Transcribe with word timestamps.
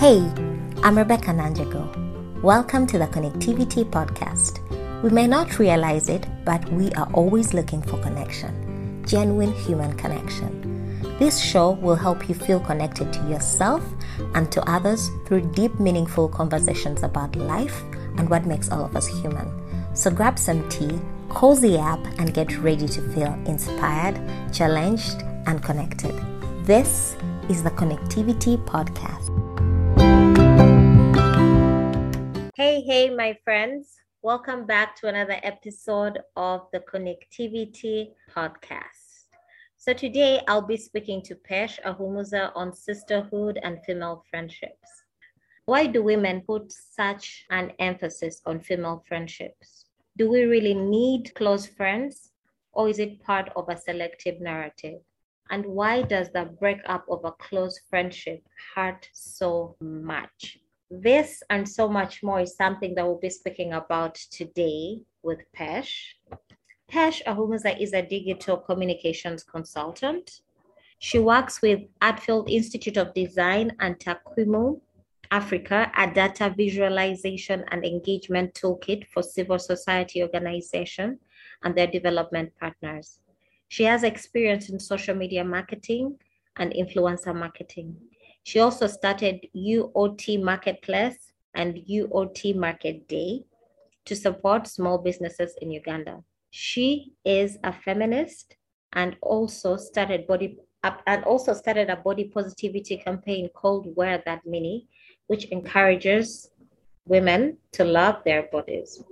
Hey, 0.00 0.20
I'm 0.82 0.96
Rebecca 0.96 1.26
Nanjago. 1.26 2.40
Welcome 2.40 2.86
to 2.86 2.96
the 2.96 3.06
Connectivity 3.08 3.84
Podcast. 3.84 4.60
We 5.02 5.10
may 5.10 5.26
not 5.26 5.58
realize 5.58 6.08
it, 6.08 6.26
but 6.42 6.66
we 6.72 6.90
are 6.92 7.06
always 7.12 7.52
looking 7.52 7.82
for 7.82 7.98
connection, 7.98 9.04
genuine 9.06 9.52
human 9.52 9.92
connection. 9.98 10.96
This 11.18 11.38
show 11.38 11.72
will 11.72 11.96
help 11.96 12.30
you 12.30 12.34
feel 12.34 12.60
connected 12.60 13.12
to 13.12 13.28
yourself 13.28 13.84
and 14.34 14.50
to 14.52 14.66
others 14.66 15.10
through 15.26 15.52
deep, 15.52 15.78
meaningful 15.78 16.30
conversations 16.30 17.02
about 17.02 17.36
life 17.36 17.82
and 18.16 18.26
what 18.30 18.46
makes 18.46 18.70
all 18.70 18.86
of 18.86 18.96
us 18.96 19.06
human. 19.06 19.52
So 19.94 20.10
grab 20.10 20.38
some 20.38 20.66
tea, 20.70 20.98
cozy 21.28 21.76
up, 21.76 22.00
and 22.18 22.32
get 22.32 22.56
ready 22.60 22.88
to 22.88 23.02
feel 23.12 23.34
inspired, 23.44 24.18
challenged, 24.50 25.20
and 25.46 25.62
connected. 25.62 26.18
This 26.64 27.16
is 27.50 27.62
the 27.62 27.70
Connectivity 27.72 28.56
Podcast. 28.64 29.39
Hey, 32.60 32.82
hey, 32.82 33.08
my 33.08 33.38
friends. 33.42 33.96
Welcome 34.20 34.66
back 34.66 34.94
to 34.96 35.08
another 35.08 35.40
episode 35.42 36.18
of 36.36 36.66
the 36.74 36.80
Connectivity 36.80 38.08
Podcast. 38.36 39.28
So, 39.78 39.94
today 39.94 40.42
I'll 40.46 40.66
be 40.66 40.76
speaking 40.76 41.22
to 41.22 41.36
Pesh 41.36 41.80
Ahumuza 41.86 42.52
on 42.54 42.74
sisterhood 42.74 43.58
and 43.62 43.82
female 43.86 44.26
friendships. 44.28 45.04
Why 45.64 45.86
do 45.86 46.02
women 46.02 46.42
put 46.46 46.70
such 46.70 47.46
an 47.48 47.72
emphasis 47.78 48.42
on 48.44 48.60
female 48.60 49.02
friendships? 49.08 49.86
Do 50.18 50.30
we 50.30 50.42
really 50.42 50.74
need 50.74 51.34
close 51.34 51.66
friends, 51.66 52.32
or 52.74 52.90
is 52.90 52.98
it 52.98 53.22
part 53.22 53.48
of 53.56 53.70
a 53.70 53.76
selective 53.78 54.38
narrative? 54.38 55.00
And 55.48 55.64
why 55.64 56.02
does 56.02 56.28
the 56.30 56.44
breakup 56.60 57.06
of 57.08 57.24
a 57.24 57.32
close 57.32 57.80
friendship 57.88 58.46
hurt 58.74 59.08
so 59.14 59.76
much? 59.80 60.58
This 60.90 61.40
and 61.50 61.68
so 61.68 61.88
much 61.88 62.20
more 62.20 62.40
is 62.40 62.56
something 62.56 62.96
that 62.96 63.06
we'll 63.06 63.20
be 63.20 63.30
speaking 63.30 63.74
about 63.74 64.16
today 64.16 65.02
with 65.22 65.38
Pesh. 65.56 66.14
Pesh 66.90 67.22
Ahumuza 67.28 67.80
is 67.80 67.92
a 67.92 68.02
digital 68.02 68.56
communications 68.56 69.44
consultant. 69.44 70.40
She 70.98 71.20
works 71.20 71.62
with 71.62 71.80
Artfield 72.02 72.50
Institute 72.50 72.96
of 72.96 73.14
Design 73.14 73.70
and 73.78 74.00
Takwimu 74.00 74.80
Africa, 75.30 75.92
a 75.96 76.12
data 76.12 76.52
visualization 76.56 77.64
and 77.70 77.84
engagement 77.84 78.54
toolkit 78.54 79.06
for 79.06 79.22
civil 79.22 79.60
society 79.60 80.22
organization 80.24 81.20
and 81.62 81.76
their 81.76 81.86
development 81.86 82.52
partners. 82.58 83.20
She 83.68 83.84
has 83.84 84.02
experience 84.02 84.70
in 84.70 84.80
social 84.80 85.14
media 85.14 85.44
marketing 85.44 86.18
and 86.56 86.72
influencer 86.72 87.32
marketing. 87.32 87.96
She 88.44 88.58
also 88.58 88.86
started 88.86 89.46
UOT 89.54 90.42
Marketplace 90.42 91.32
and 91.54 91.76
UOT 91.76 92.56
Market 92.56 93.06
Day 93.08 93.44
to 94.06 94.16
support 94.16 94.66
small 94.66 94.98
businesses 94.98 95.54
in 95.60 95.70
Uganda. 95.70 96.22
She 96.50 97.12
is 97.24 97.58
a 97.62 97.72
feminist 97.72 98.56
and 98.92 99.16
also 99.22 99.76
started 99.76 100.26
body 100.26 100.58
uh, 100.82 100.92
and 101.06 101.22
also 101.24 101.52
started 101.52 101.90
a 101.90 101.96
body 101.96 102.24
positivity 102.24 102.96
campaign 102.96 103.50
called 103.54 103.94
Wear 103.94 104.22
That 104.24 104.40
Mini, 104.46 104.88
which 105.26 105.44
encourages 105.46 106.50
women 107.06 107.58
to 107.72 107.84
love 107.84 108.16
their 108.24 108.44
bodies. 108.44 109.02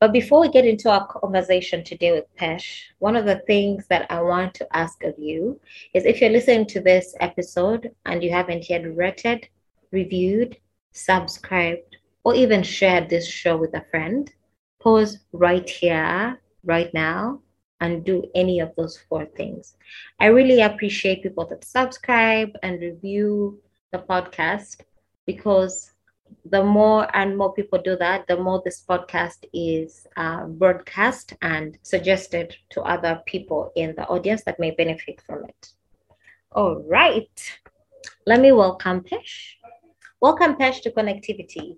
But 0.00 0.12
before 0.12 0.40
we 0.40 0.48
get 0.48 0.64
into 0.64 0.88
our 0.90 1.06
conversation 1.08 1.82
today 1.82 2.12
with 2.12 2.32
Pesh, 2.36 2.82
one 3.00 3.16
of 3.16 3.24
the 3.24 3.42
things 3.48 3.86
that 3.88 4.06
I 4.10 4.22
want 4.22 4.54
to 4.54 4.76
ask 4.76 5.02
of 5.02 5.18
you 5.18 5.60
is 5.92 6.04
if 6.04 6.20
you're 6.20 6.30
listening 6.30 6.66
to 6.66 6.80
this 6.80 7.16
episode 7.18 7.90
and 8.06 8.22
you 8.22 8.30
haven't 8.30 8.70
yet 8.70 8.84
rated, 8.96 9.48
reviewed, 9.90 10.56
subscribed, 10.92 11.96
or 12.22 12.34
even 12.36 12.62
shared 12.62 13.08
this 13.08 13.26
show 13.26 13.56
with 13.56 13.74
a 13.74 13.84
friend, 13.90 14.32
pause 14.80 15.18
right 15.32 15.68
here, 15.68 16.40
right 16.62 16.94
now, 16.94 17.40
and 17.80 18.04
do 18.04 18.22
any 18.36 18.60
of 18.60 18.72
those 18.76 18.98
four 19.08 19.24
things. 19.24 19.74
I 20.20 20.26
really 20.26 20.60
appreciate 20.60 21.24
people 21.24 21.46
that 21.46 21.64
subscribe 21.64 22.50
and 22.62 22.80
review 22.80 23.60
the 23.90 23.98
podcast 23.98 24.80
because 25.26 25.90
the 26.44 26.64
more 26.64 27.08
and 27.14 27.36
more 27.36 27.52
people 27.52 27.80
do 27.80 27.96
that, 27.96 28.26
the 28.26 28.36
more 28.36 28.62
this 28.64 28.84
podcast 28.88 29.44
is 29.52 30.06
uh, 30.16 30.44
broadcast 30.44 31.34
and 31.42 31.78
suggested 31.82 32.56
to 32.70 32.82
other 32.82 33.22
people 33.26 33.72
in 33.76 33.94
the 33.96 34.06
audience 34.06 34.44
that 34.44 34.58
may 34.58 34.70
benefit 34.70 35.20
from 35.20 35.44
it. 35.44 35.72
All 36.52 36.82
right. 36.88 37.58
Let 38.26 38.40
me 38.40 38.52
welcome 38.52 39.02
Pesh. 39.02 39.54
Welcome, 40.20 40.56
Pesh, 40.56 40.80
to 40.82 40.90
Connectivity. 40.90 41.76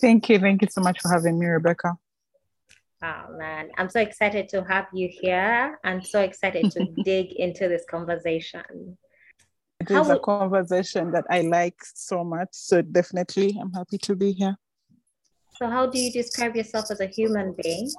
Thank 0.00 0.28
you. 0.28 0.38
Thank 0.38 0.62
you 0.62 0.68
so 0.70 0.80
much 0.80 1.00
for 1.00 1.10
having 1.10 1.38
me, 1.38 1.46
Rebecca. 1.46 1.96
Oh, 3.04 3.36
man. 3.36 3.70
I'm 3.78 3.88
so 3.88 4.00
excited 4.00 4.48
to 4.50 4.64
have 4.64 4.86
you 4.92 5.08
here 5.10 5.78
and 5.84 6.04
so 6.04 6.20
excited 6.20 6.70
to 6.72 6.86
dig 7.04 7.32
into 7.32 7.68
this 7.68 7.84
conversation. 7.88 8.96
It 9.82 9.90
is 9.90 10.08
a 10.08 10.18
conversation 10.18 11.10
that 11.10 11.24
I 11.28 11.40
like 11.40 11.80
so 11.82 12.22
much. 12.22 12.50
So 12.52 12.82
definitely, 12.82 13.58
I'm 13.60 13.72
happy 13.72 13.98
to 13.98 14.14
be 14.14 14.30
here. 14.30 14.56
So, 15.56 15.68
how 15.68 15.86
do 15.86 15.98
you 15.98 16.12
describe 16.12 16.54
yourself 16.54 16.90
as 16.92 17.00
a 17.00 17.06
human 17.06 17.54
being? 17.60 17.90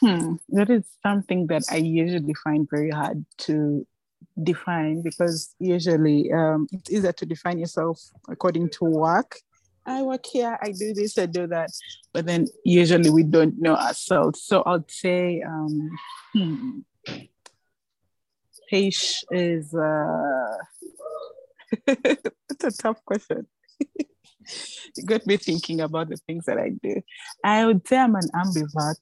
Hmm, 0.00 0.34
that 0.48 0.70
is 0.70 0.84
something 1.02 1.46
that 1.46 1.62
I 1.70 1.76
usually 1.76 2.34
find 2.34 2.68
very 2.68 2.90
hard 2.90 3.24
to 3.46 3.86
define 4.42 5.02
because 5.02 5.54
usually 5.58 6.32
um, 6.32 6.66
it's 6.72 6.90
easier 6.90 7.12
to 7.12 7.24
define 7.24 7.58
yourself 7.58 8.00
according 8.28 8.70
to 8.70 8.84
work. 8.84 9.38
I 9.86 10.02
work 10.02 10.26
here, 10.26 10.58
I 10.60 10.72
do 10.72 10.94
this, 10.94 11.16
I 11.16 11.26
do 11.26 11.46
that, 11.46 11.70
but 12.12 12.26
then 12.26 12.48
usually 12.64 13.08
we 13.08 13.22
don't 13.22 13.54
know 13.60 13.76
ourselves. 13.76 14.42
So 14.42 14.64
I'd 14.66 14.90
say, 14.90 15.42
um, 15.46 15.90
hmm, 16.32 16.78
Pesh 18.70 19.22
is 19.30 19.74
uh 19.74 20.56
it's 21.86 22.64
a 22.64 22.70
tough 22.82 23.04
question. 23.04 23.46
you 24.96 25.04
got 25.04 25.26
me 25.26 25.36
thinking 25.36 25.80
about 25.80 26.08
the 26.08 26.16
things 26.26 26.44
that 26.46 26.58
I 26.58 26.70
do. 26.82 27.00
I 27.44 27.66
would 27.66 27.86
say 27.86 27.98
I'm 27.98 28.14
an 28.14 28.28
ambivert. 28.34 28.96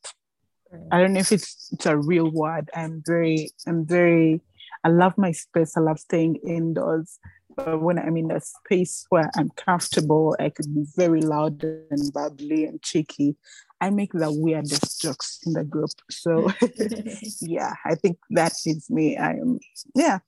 I 0.90 0.98
don't 0.98 1.12
know 1.12 1.20
if 1.20 1.32
it's 1.32 1.68
it's 1.72 1.86
a 1.86 1.96
real 1.96 2.30
word. 2.30 2.70
I'm 2.74 3.02
very, 3.06 3.52
I'm 3.66 3.86
very, 3.86 4.40
I 4.82 4.88
love 4.88 5.16
my 5.16 5.32
space. 5.32 5.76
I 5.76 5.80
love 5.80 5.98
staying 5.98 6.36
indoors. 6.46 7.18
But 7.56 7.80
when 7.80 7.98
I'm 7.98 8.16
in 8.16 8.30
a 8.30 8.40
space 8.40 9.06
where 9.10 9.30
I'm 9.36 9.50
comfortable, 9.50 10.36
I 10.40 10.50
could 10.50 10.74
be 10.74 10.84
very 10.96 11.20
loud 11.20 11.62
and 11.62 12.12
bubbly 12.12 12.64
and 12.64 12.82
cheeky. 12.82 13.36
I 13.80 13.90
make 13.90 14.12
the 14.12 14.32
weirdest 14.32 15.02
jokes 15.02 15.40
in 15.44 15.52
the 15.52 15.64
group. 15.64 15.90
So 16.10 16.50
yeah, 17.40 17.72
I 17.84 17.94
think 17.94 18.18
that 18.30 18.52
is 18.64 18.88
me. 18.90 19.16
I 19.16 19.32
am 19.32 19.58
yeah, 19.94 20.18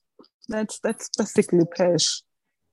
that's 0.49 0.79
that's 0.81 1.09
basically 1.17 1.65
Pesh. 1.79 2.23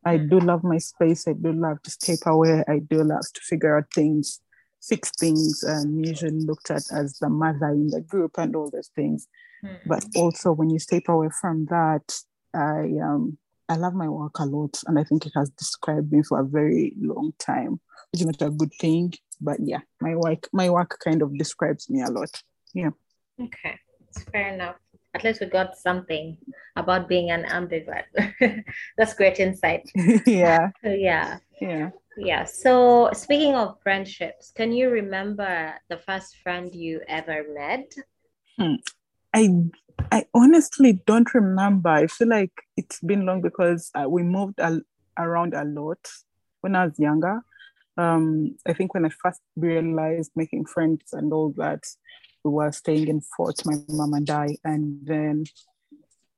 I 0.06 0.17
do 0.17 0.39
love 0.39 0.63
my 0.63 0.79
space. 0.79 1.28
I 1.28 1.34
do 1.34 1.53
love 1.53 1.81
to 1.84 1.91
step 1.91 2.19
away. 2.25 2.63
I 2.67 2.79
do 2.79 3.03
love 3.03 3.23
to 3.34 3.41
figure 3.41 3.78
out 3.78 3.85
things, 3.94 4.41
fix 4.81 5.11
things, 5.11 5.63
and 5.63 6.06
usually 6.06 6.41
looked 6.41 6.69
at 6.72 6.84
as 6.91 7.19
the 7.19 7.29
mother 7.29 7.67
in 7.67 7.88
the 7.88 8.01
group 8.01 8.38
and 8.38 8.55
all 8.55 8.69
those 8.69 8.90
things. 8.95 9.28
Mm-hmm. 9.63 9.88
But 9.88 10.05
also 10.16 10.51
when 10.51 10.69
you 10.69 10.79
step 10.79 11.03
away 11.07 11.29
from 11.40 11.66
that, 11.67 12.19
I 12.53 12.91
um 13.01 13.38
I 13.69 13.75
love 13.75 13.94
my 13.94 14.09
work 14.09 14.40
a 14.40 14.45
lot, 14.45 14.81
and 14.88 15.00
I 15.00 15.03
think 15.05 15.25
it 15.25 15.31
has 15.35 15.50
described 15.51 16.11
me 16.11 16.22
for 16.23 16.41
a 16.41 16.45
very 16.45 16.94
long 17.00 17.34
time, 17.40 17.79
which 18.11 18.22
is 18.22 18.28
not 18.28 18.41
a 18.41 18.50
good 18.50 18.73
thing 18.79 19.13
but 19.43 19.57
yeah, 19.61 19.81
my 20.01 20.15
work 20.15 20.47
my 20.53 20.69
work 20.69 20.97
kind 21.03 21.21
of 21.21 21.37
describes 21.37 21.89
me 21.89 22.01
a 22.01 22.09
lot. 22.09 22.41
Yeah. 22.73 22.91
Okay, 23.39 23.77
it's 24.07 24.23
fair 24.23 24.53
enough. 24.53 24.75
At 25.13 25.23
least 25.23 25.41
we 25.41 25.47
got 25.47 25.77
something 25.77 26.37
about 26.75 27.07
being 27.07 27.29
an 27.29 27.43
ambivert. 27.43 28.09
That's 28.97 29.13
great 29.13 29.40
insight. 29.40 29.91
yeah. 30.25 30.72
yeah. 30.84 31.37
Yeah. 31.61 31.90
Yeah. 32.17 32.45
So 32.45 33.09
speaking 33.13 33.53
of 33.55 33.78
friendships, 33.84 34.51
can 34.55 34.72
you 34.72 34.90
remember 34.90 35.73
the 35.89 35.97
first 35.97 36.37
friend 36.37 36.73
you 36.73 37.01
ever 37.07 37.46
met? 37.53 37.93
Hmm. 38.57 38.75
I 39.34 39.49
I 40.11 40.25
honestly 40.34 40.93
don't 41.05 41.31
remember. 41.34 41.89
I 41.89 42.07
feel 42.07 42.29
like 42.29 42.53
it's 42.75 42.99
been 43.01 43.25
long 43.25 43.41
because 43.41 43.91
uh, 43.93 44.09
we 44.09 44.23
moved 44.23 44.59
a, 44.59 44.81
around 45.17 45.53
a 45.53 45.63
lot 45.63 45.99
when 46.61 46.75
I 46.75 46.85
was 46.85 46.97
younger 46.97 47.41
um, 47.97 48.55
I 48.67 48.73
think 48.73 48.93
when 48.93 49.05
I 49.05 49.09
first 49.09 49.41
realized 49.55 50.31
making 50.35 50.66
friends 50.66 51.13
and 51.13 51.31
all 51.31 51.53
that, 51.57 51.84
we 52.43 52.51
were 52.51 52.72
staying 52.72 53.07
in 53.07 53.22
Fort, 53.22 53.66
my 53.66 53.75
mom 53.87 54.13
and 54.13 54.29
I, 54.29 54.57
and 54.63 54.99
then 55.03 55.45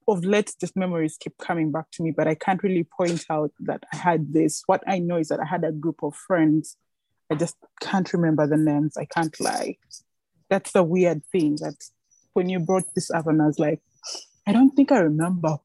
of 0.08 0.24
late, 0.24 0.54
just 0.60 0.76
memories 0.76 1.18
keep 1.20 1.38
coming 1.38 1.72
back 1.72 1.90
to 1.92 2.04
me, 2.04 2.12
but 2.12 2.28
I 2.28 2.36
can't 2.36 2.62
really 2.62 2.84
point 2.84 3.26
out 3.30 3.52
that 3.62 3.84
I 3.92 3.98
had 3.98 4.34
this. 4.34 4.64
What 4.68 4.84
I 4.88 5.00
know 5.00 5.18
is 5.18 5.30
that 5.30 5.40
I 5.40 5.46
had 5.46 5.64
a 5.64 5.72
group 5.72 6.04
of 6.04 6.16
friends. 6.16 6.78
I 7.32 7.36
just 7.36 7.56
can't 7.82 8.12
remember 8.14 8.46
the 8.46 8.58
names. 8.58 8.98
I 8.98 9.06
can't 9.06 9.38
lie. 9.40 9.78
That's 10.50 10.72
the 10.74 10.84
weird 10.84 11.24
thing 11.32 11.56
that 11.56 11.76
when 12.34 12.50
you 12.50 12.60
brought 12.60 12.94
this 12.94 13.10
up, 13.10 13.28
and 13.28 13.42
I 13.42 13.48
was 13.48 13.58
like, 13.58 13.82
I 14.46 14.52
don't 14.52 14.72
think 14.72 14.92
I 14.92 15.00
remember 15.00 15.58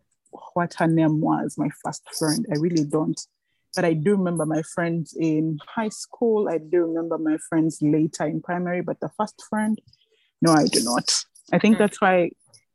what 0.55 0.75
her 0.75 0.87
name 0.87 1.21
was, 1.21 1.59
my 1.59 1.69
first 1.85 2.03
friend. 2.19 2.47
I 2.51 2.59
really 2.59 2.85
don't. 2.85 3.21
But 3.75 3.85
I 3.85 3.93
do 3.95 4.13
remember 4.13 4.47
my 4.47 4.63
friends 4.75 5.15
in 5.19 5.59
high 5.67 5.91
school. 5.91 6.49
I 6.49 6.59
do 6.59 6.87
remember 6.87 7.19
my 7.19 7.37
friends 7.49 7.79
later 7.81 8.27
in 8.27 8.43
primary, 8.43 8.83
but 8.83 9.01
the 9.01 9.11
first 9.17 9.43
friend, 9.49 9.81
no, 10.43 10.53
I 10.53 10.65
do 10.65 10.83
not. 10.83 11.15
I 11.53 11.59
think 11.59 11.77
hmm. 11.77 11.83
that's 11.83 12.01
why 12.01 12.31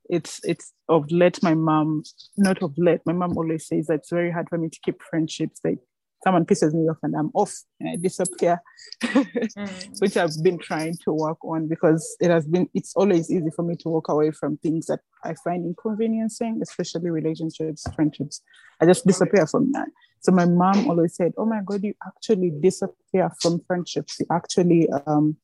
it's 0.10 0.40
it's 0.44 0.74
of 0.88 1.10
late 1.12 1.42
my 1.42 1.54
mom, 1.54 2.04
not 2.38 2.62
of 2.62 2.74
late, 2.78 3.02
my 3.06 3.14
mom 3.14 3.38
always 3.38 3.68
says 3.68 3.88
that 3.88 3.96
it's 3.96 4.12
very 4.12 4.32
hard 4.32 4.48
for 4.50 4.58
me 4.58 4.70
to 4.70 4.80
keep 4.84 5.02
friendships. 5.02 5.60
Like 5.64 5.80
someone 6.24 6.46
pisses 6.46 6.74
me 6.74 6.90
off 6.90 6.98
and 7.04 7.16
I'm 7.16 7.32
off 7.34 7.54
and 7.80 7.90
I 7.90 7.96
disappear, 7.96 8.62
mm. 9.04 9.88
which 10.00 10.18
I've 10.18 10.32
been 10.44 10.58
trying 10.58 10.96
to 11.04 11.14
work 11.14 11.44
on 11.44 11.68
because 11.68 12.16
it 12.20 12.30
has 12.32 12.48
been, 12.48 12.68
it's 12.74 12.96
always 12.96 13.32
easy 13.32 13.50
for 13.56 13.64
me 13.64 13.76
to 13.78 13.90
walk 13.90 14.10
away 14.10 14.32
from 14.32 14.58
things 14.58 14.88
that 14.88 15.02
I 15.24 15.36
find 15.44 15.66
inconveniencing, 15.66 16.60
especially 16.62 17.10
relationships, 17.10 17.86
friendships. 17.96 18.42
I 18.82 18.86
just 18.86 19.06
disappear 19.06 19.46
from 19.48 19.72
that. 19.74 19.88
So 20.26 20.32
my 20.32 20.46
mom 20.46 20.90
always 20.90 21.16
said, 21.16 21.34
Oh 21.38 21.46
my 21.46 21.62
God, 21.64 21.84
you 21.84 21.94
actually 22.04 22.50
disappear 22.50 23.30
from 23.40 23.62
friendships. 23.68 24.20
You 24.20 24.26
actually 24.32 24.90
um, 25.06 25.38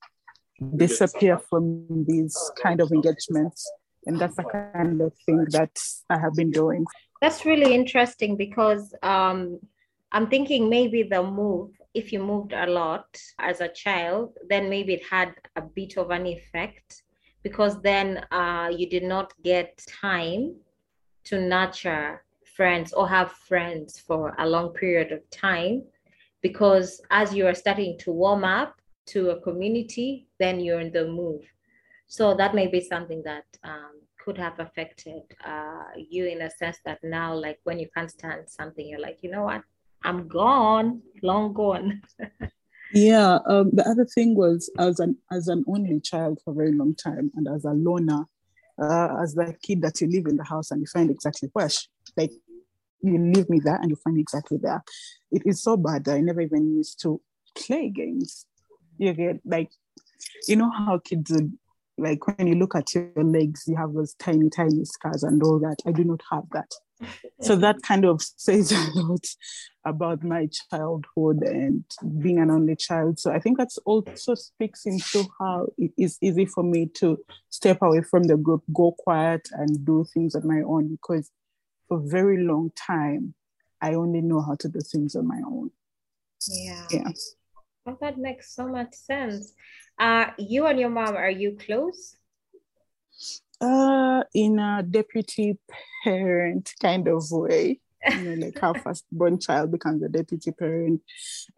disappear 0.75 1.37
from 1.37 2.03
these 2.07 2.35
kind 2.59 2.81
of 2.81 2.91
engagements. 2.91 3.71
And 4.07 4.17
that's 4.19 4.37
the 4.37 4.43
kind 4.43 4.99
of 5.01 5.13
thing 5.23 5.45
that 5.51 5.77
I 6.09 6.17
have 6.17 6.33
been 6.33 6.49
doing. 6.49 6.87
That's 7.21 7.45
really 7.45 7.75
interesting 7.75 8.35
because 8.37 8.91
um, 9.03 9.59
I'm 10.11 10.27
thinking 10.27 10.67
maybe 10.67 11.03
the 11.03 11.21
move, 11.21 11.69
if 11.93 12.11
you 12.11 12.17
moved 12.17 12.53
a 12.53 12.65
lot 12.65 13.05
as 13.37 13.61
a 13.61 13.67
child, 13.67 14.35
then 14.49 14.67
maybe 14.67 14.95
it 14.95 15.05
had 15.05 15.35
a 15.55 15.61
bit 15.61 15.95
of 15.97 16.09
an 16.09 16.25
effect 16.25 17.03
because 17.43 17.79
then 17.83 18.25
uh, 18.31 18.71
you 18.75 18.89
did 18.89 19.03
not 19.03 19.31
get 19.43 19.79
time 20.01 20.55
to 21.25 21.39
nurture 21.39 22.23
friends 22.61 22.93
or 22.93 23.09
have 23.09 23.31
friends 23.31 23.97
for 23.97 24.35
a 24.37 24.47
long 24.47 24.69
period 24.69 25.11
of 25.11 25.27
time 25.31 25.81
because 26.43 27.01
as 27.09 27.33
you 27.33 27.47
are 27.47 27.55
starting 27.55 27.97
to 27.97 28.11
warm 28.11 28.43
up 28.43 28.79
to 29.07 29.31
a 29.31 29.41
community, 29.41 30.27
then 30.39 30.59
you're 30.59 30.79
in 30.79 30.91
the 30.91 31.07
move. 31.07 31.41
So 32.05 32.35
that 32.35 32.53
may 32.53 32.67
be 32.67 32.79
something 32.79 33.23
that 33.25 33.45
um, 33.63 33.93
could 34.23 34.37
have 34.37 34.59
affected 34.59 35.23
uh, 35.43 35.85
you 35.97 36.27
in 36.27 36.43
a 36.43 36.51
sense 36.51 36.77
that 36.85 36.99
now, 37.01 37.33
like 37.33 37.59
when 37.63 37.79
you 37.79 37.87
can't 37.95 38.11
stand 38.11 38.43
something, 38.47 38.87
you're 38.87 39.05
like, 39.07 39.17
you 39.23 39.31
know 39.31 39.45
what, 39.45 39.63
I'm 40.03 40.27
gone, 40.27 41.01
long 41.23 41.53
gone. 41.53 42.03
yeah. 42.93 43.39
Um, 43.47 43.71
the 43.73 43.87
other 43.89 44.05
thing 44.05 44.35
was 44.35 44.69
as 44.77 44.99
an 44.99 45.17
as 45.31 45.47
an 45.47 45.63
only 45.67 45.99
child 45.99 46.39
for 46.45 46.51
a 46.51 46.59
very 46.61 46.73
long 46.73 46.93
time, 46.93 47.31
and 47.35 47.47
as 47.47 47.65
a 47.65 47.73
loner, 47.73 48.25
uh, 48.79 49.17
as 49.23 49.33
the 49.33 49.55
kid 49.63 49.81
that 49.81 49.99
you 49.99 50.07
live 50.11 50.27
in 50.27 50.37
the 50.37 50.43
house 50.43 50.69
and 50.69 50.79
you 50.79 50.87
find 50.93 51.09
exactly 51.09 51.49
where, 51.53 51.69
like 52.15 52.31
you 53.03 53.17
leave 53.17 53.49
me 53.49 53.59
there 53.63 53.75
and 53.75 53.89
you 53.89 53.95
find 53.95 54.15
me 54.15 54.21
exactly 54.21 54.57
there. 54.61 54.83
It 55.31 55.43
is 55.45 55.63
so 55.63 55.77
bad 55.77 56.05
that 56.05 56.15
I 56.15 56.21
never 56.21 56.41
even 56.41 56.75
used 56.75 57.01
to 57.01 57.21
play 57.55 57.89
games. 57.89 58.45
You 58.97 59.13
get 59.13 59.41
like, 59.45 59.71
you 60.47 60.55
know 60.55 60.71
how 60.71 60.99
kids 60.99 61.31
would 61.31 61.53
like 61.97 62.25
when 62.27 62.47
you 62.47 62.55
look 62.55 62.75
at 62.75 62.93
your 62.93 63.11
legs, 63.17 63.63
you 63.67 63.75
have 63.75 63.93
those 63.93 64.13
tiny, 64.15 64.49
tiny 64.49 64.85
scars 64.85 65.23
and 65.23 65.41
all 65.43 65.59
that. 65.59 65.77
I 65.85 65.91
do 65.91 66.03
not 66.03 66.21
have 66.31 66.43
that 66.53 66.71
so 67.41 67.55
that 67.55 67.81
kind 67.81 68.05
of 68.05 68.21
says 68.37 68.71
a 68.71 68.99
lot 68.99 69.25
about 69.85 70.23
my 70.23 70.47
childhood 70.69 71.41
and 71.41 71.83
being 72.19 72.39
an 72.39 72.51
only 72.51 72.75
child 72.75 73.19
so 73.19 73.31
i 73.31 73.39
think 73.39 73.57
that's 73.57 73.77
also 73.79 74.35
speaks 74.35 74.85
into 74.85 75.25
how 75.39 75.67
it 75.77 75.91
is 75.97 76.17
easy 76.21 76.45
for 76.45 76.63
me 76.63 76.85
to 76.85 77.17
step 77.49 77.79
away 77.81 78.01
from 78.01 78.23
the 78.23 78.37
group 78.37 78.63
go 78.73 78.91
quiet 78.99 79.47
and 79.53 79.83
do 79.85 80.05
things 80.13 80.35
on 80.35 80.47
my 80.47 80.61
own 80.61 80.87
because 80.87 81.31
for 81.91 81.97
a 81.97 82.07
very 82.07 82.41
long 82.41 82.71
time 82.77 83.33
i 83.81 83.93
only 83.95 84.21
know 84.21 84.41
how 84.41 84.55
to 84.55 84.69
do 84.69 84.79
things 84.79 85.15
on 85.15 85.27
my 85.27 85.41
own. 85.45 85.71
Yeah. 86.47 86.87
Yeah. 86.89 87.11
Well, 87.85 87.97
that 87.99 88.17
makes 88.17 88.55
so 88.55 88.67
much 88.67 88.93
sense. 88.93 89.53
Uh 89.99 90.27
you 90.37 90.67
and 90.67 90.79
your 90.79 90.89
mom 90.89 91.15
are 91.17 91.29
you 91.29 91.57
close? 91.65 92.15
Uh, 93.59 94.23
in 94.33 94.57
a 94.57 94.81
deputy 94.81 95.57
parent 96.03 96.73
kind 96.81 97.07
of 97.07 97.29
way. 97.31 97.79
You 98.09 98.21
know, 98.23 98.45
like 98.45 98.59
how 98.59 98.73
firstborn 98.83 99.39
child 99.39 99.71
becomes 99.71 100.01
a 100.01 100.09
deputy 100.09 100.51
parent. 100.51 101.01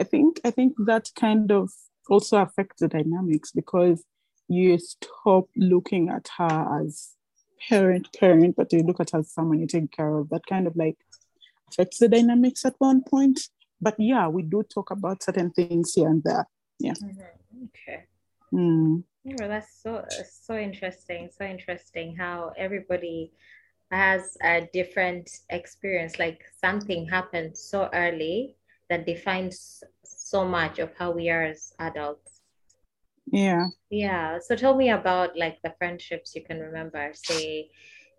I 0.02 0.04
think 0.04 0.42
I 0.44 0.52
think 0.52 0.74
that 0.86 1.10
kind 1.16 1.52
of 1.52 1.70
also 2.10 2.38
affects 2.42 2.82
the 2.82 2.88
dynamics 2.88 3.52
because 3.52 4.04
you 4.48 4.78
stop 4.80 5.46
looking 5.56 6.10
at 6.10 6.28
her 6.38 6.82
as 6.82 7.16
parent 7.70 8.08
parent, 8.20 8.56
but 8.56 8.72
you 8.74 8.84
look 8.84 9.00
at 9.00 9.14
as 9.14 9.32
someone 9.32 9.60
you 9.60 9.68
take 9.68 9.92
care 9.92 10.16
of. 10.16 10.30
That 10.30 10.46
kind 10.46 10.68
of 10.68 10.76
like 10.76 10.98
affects 11.70 12.00
the 12.00 12.08
dynamics 12.08 12.66
at 12.66 12.76
one 12.80 13.04
point. 13.04 13.40
But 13.82 13.96
yeah, 14.00 14.28
we 14.28 14.44
do 14.44 14.64
talk 14.64 14.92
about 14.92 15.24
certain 15.24 15.52
things 15.52 15.94
here 15.94 16.08
and 16.08 16.24
there. 16.24 16.48
Yeah. 16.80 16.94
Mm-hmm. 16.94 17.66
Okay. 17.66 18.04
Mm. 18.54 19.04
That's 19.26 19.82
so 19.82 20.06
so 20.30 20.58
interesting. 20.58 21.30
So 21.32 21.46
interesting 21.46 22.16
how 22.16 22.54
everybody 22.58 23.32
has 23.92 24.38
a 24.44 24.68
different 24.74 25.30
experience. 25.50 26.20
Like 26.20 26.44
something 26.62 27.08
happened 27.08 27.58
so 27.58 27.90
early 27.94 28.56
that 28.90 29.06
defines 29.06 29.84
so 30.04 30.46
much 30.46 30.80
of 30.80 30.92
how 30.98 31.12
we 31.12 31.30
are 31.30 31.44
as 31.44 31.74
adults. 31.80 32.33
Yeah. 33.26 33.68
Yeah. 33.90 34.40
So 34.40 34.56
tell 34.56 34.76
me 34.76 34.90
about 34.90 35.38
like 35.38 35.62
the 35.64 35.74
friendships 35.78 36.36
you 36.36 36.44
can 36.44 36.60
remember, 36.60 37.12
say 37.14 37.70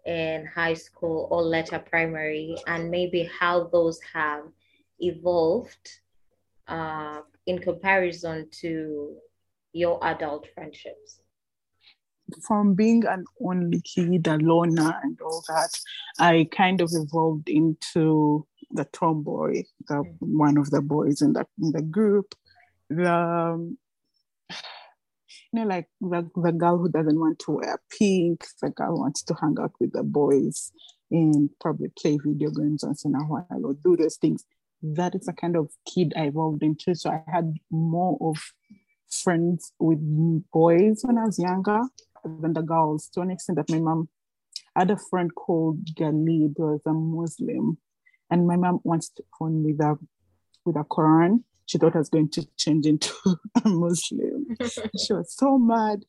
in 0.06 0.46
high 0.46 0.74
school 0.74 1.28
or 1.30 1.42
later 1.42 1.78
primary, 1.78 2.56
and 2.66 2.90
maybe 2.90 3.28
how 3.38 3.64
those 3.64 4.00
have 4.12 4.44
evolved 4.98 5.88
uh, 6.68 7.20
in 7.46 7.58
comparison 7.58 8.48
to 8.50 9.16
your 9.72 9.98
adult 10.06 10.46
friendships? 10.54 11.20
From 12.46 12.74
being 12.74 13.04
an 13.04 13.24
only 13.40 13.82
kid, 13.82 14.26
a 14.26 14.38
loner, 14.38 14.98
and 15.02 15.18
all 15.20 15.44
that, 15.48 15.78
I 16.18 16.48
kind 16.50 16.80
of 16.80 16.90
evolved 16.92 17.50
into 17.50 18.46
the 18.70 18.86
tomboy, 18.86 19.64
the 19.88 19.94
mm. 19.94 20.16
one 20.20 20.56
of 20.56 20.70
the 20.70 20.80
boys 20.80 21.20
in 21.20 21.34
the 21.34 21.46
in 21.60 21.72
the 21.72 21.82
group. 21.82 22.34
The 22.88 23.12
um, 23.12 23.78
you 25.54 25.60
know, 25.60 25.68
like 25.68 25.86
the, 26.00 26.28
the 26.34 26.50
girl 26.50 26.78
who 26.78 26.88
doesn't 26.88 27.20
want 27.20 27.38
to 27.38 27.52
wear 27.52 27.80
pink, 27.96 28.44
the 28.60 28.70
girl 28.70 28.98
wants 28.98 29.22
to 29.22 29.34
hang 29.40 29.54
out 29.60 29.70
with 29.78 29.92
the 29.92 30.02
boys 30.02 30.72
and 31.12 31.48
probably 31.60 31.92
play 31.96 32.18
video 32.24 32.50
games 32.50 32.82
once 32.84 33.04
in 33.04 33.14
a 33.14 33.18
while 33.20 33.60
or 33.64 33.74
do 33.74 33.96
those 33.96 34.16
things. 34.16 34.44
That 34.82 35.14
is 35.14 35.26
the 35.26 35.32
kind 35.32 35.56
of 35.56 35.70
kid 35.86 36.12
I 36.16 36.22
evolved 36.24 36.64
into. 36.64 36.96
So 36.96 37.10
I 37.10 37.22
had 37.30 37.54
more 37.70 38.18
of 38.20 38.36
friends 39.08 39.72
with 39.78 40.00
boys 40.50 41.02
when 41.02 41.18
I 41.18 41.26
was 41.26 41.38
younger 41.38 41.82
than 42.24 42.52
the 42.52 42.62
girls, 42.62 43.08
to 43.10 43.20
an 43.20 43.30
extent 43.30 43.58
that 43.58 43.70
my 43.70 43.78
mom 43.78 44.08
had 44.74 44.90
a 44.90 44.96
friend 44.96 45.32
called 45.32 45.84
Galib, 45.94 46.54
who 46.56 46.72
was 46.72 46.80
a 46.84 46.92
Muslim, 46.92 47.78
and 48.28 48.48
my 48.48 48.56
mom 48.56 48.80
wants 48.82 49.08
to 49.10 49.22
phone 49.38 49.62
with 49.62 49.80
a 49.80 49.96
with 50.64 50.74
a 50.74 50.84
Quran. 50.84 51.44
She 51.66 51.78
thought 51.78 51.94
I 51.94 51.98
was 51.98 52.08
going 52.08 52.30
to 52.30 52.44
change 52.56 52.86
into 52.86 53.14
a 53.64 53.68
Muslim. 53.68 54.33
she 54.98 55.12
was 55.12 55.34
so 55.34 55.58
mad. 55.58 56.04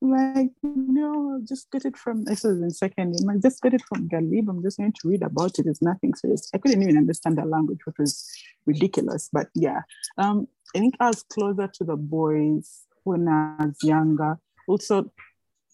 Like, 0.00 0.50
no, 0.64 1.40
just 1.46 1.70
get 1.70 1.84
it 1.84 1.96
from 1.96 2.24
this 2.24 2.44
is 2.44 2.60
in 2.60 2.70
second 2.70 3.14
year. 3.20 3.38
Just 3.40 3.62
get 3.62 3.74
it 3.74 3.82
from 3.88 4.08
Galib. 4.08 4.48
I'm 4.48 4.62
just 4.62 4.78
going 4.78 4.92
to 4.92 5.08
read 5.08 5.22
about 5.22 5.60
it. 5.60 5.66
It's 5.66 5.80
nothing 5.80 6.14
serious. 6.14 6.50
I 6.52 6.58
couldn't 6.58 6.82
even 6.82 6.96
understand 6.96 7.38
the 7.38 7.44
language, 7.44 7.78
which 7.84 7.98
was 7.98 8.28
ridiculous. 8.66 9.30
But 9.32 9.46
yeah. 9.54 9.82
Um, 10.18 10.48
I 10.74 10.80
think 10.80 10.96
I 10.98 11.06
was 11.06 11.22
closer 11.22 11.68
to 11.68 11.84
the 11.84 11.96
boys 11.96 12.84
when 13.04 13.28
I 13.28 13.66
was 13.66 13.76
younger. 13.82 14.38
Also, 14.66 15.10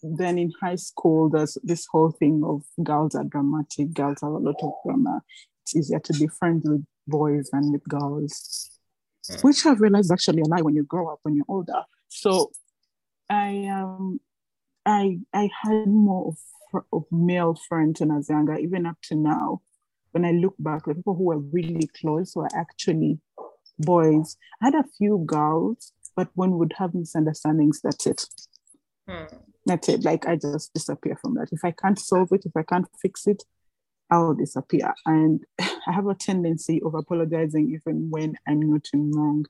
then 0.03 0.37
in 0.37 0.51
high 0.61 0.75
school, 0.75 1.29
there's 1.29 1.57
this 1.63 1.87
whole 1.91 2.11
thing 2.11 2.43
of 2.45 2.63
girls 2.83 3.15
are 3.15 3.23
dramatic, 3.23 3.93
girls 3.93 4.19
have 4.21 4.31
a 4.31 4.37
lot 4.37 4.55
of 4.61 4.73
drama. 4.85 5.21
It's 5.63 5.75
easier 5.75 5.99
to 5.99 6.13
be 6.13 6.27
friends 6.27 6.67
with 6.67 6.85
boys 7.07 7.49
than 7.51 7.71
with 7.71 7.83
girls, 7.83 8.79
mm. 9.29 9.43
which 9.43 9.65
I've 9.65 9.81
realized 9.81 10.11
actually 10.11 10.41
a 10.41 10.45
lie 10.45 10.61
when 10.61 10.75
you 10.75 10.83
grow 10.83 11.11
up, 11.11 11.19
when 11.23 11.35
you're 11.35 11.45
older. 11.47 11.83
So 12.09 12.51
I 13.29 13.67
um 13.67 14.19
I 14.85 15.19
I 15.33 15.49
had 15.63 15.87
more 15.87 16.33
of, 16.73 16.83
of 16.91 17.05
male 17.11 17.55
friends 17.67 17.99
when 17.99 18.11
I 18.11 18.17
was 18.17 18.29
younger, 18.29 18.57
even 18.57 18.85
up 18.85 18.97
to 19.03 19.15
now. 19.15 19.61
When 20.11 20.25
I 20.25 20.31
look 20.31 20.55
back, 20.57 20.85
the 20.85 20.95
people 20.95 21.15
who 21.15 21.25
were 21.25 21.37
really 21.37 21.87
close 21.99 22.35
were 22.35 22.49
actually 22.55 23.19
boys. 23.77 24.37
I 24.61 24.65
had 24.65 24.75
a 24.75 24.83
few 24.97 25.23
girls, 25.25 25.93
but 26.15 26.29
one 26.33 26.57
would 26.57 26.73
have 26.77 26.95
misunderstandings. 26.95 27.81
That's 27.83 28.07
it. 28.07 28.25
Hmm. 29.07 29.25
That's 29.65 29.87
it. 29.87 30.03
Like 30.03 30.27
I 30.27 30.35
just 30.35 30.73
disappear 30.73 31.15
from 31.21 31.35
that. 31.35 31.49
If 31.51 31.63
I 31.63 31.71
can't 31.71 31.99
solve 31.99 32.29
it, 32.31 32.45
if 32.45 32.57
I 32.57 32.63
can't 32.63 32.87
fix 32.99 33.27
it, 33.27 33.43
I'll 34.09 34.33
disappear. 34.33 34.93
And 35.05 35.43
I 35.59 35.91
have 35.91 36.07
a 36.07 36.15
tendency 36.15 36.81
of 36.83 36.95
apologizing 36.95 37.71
even 37.71 38.09
when 38.09 38.35
I'm 38.47 38.61
not 38.61 38.87
in 38.93 39.11
wrong. 39.11 39.45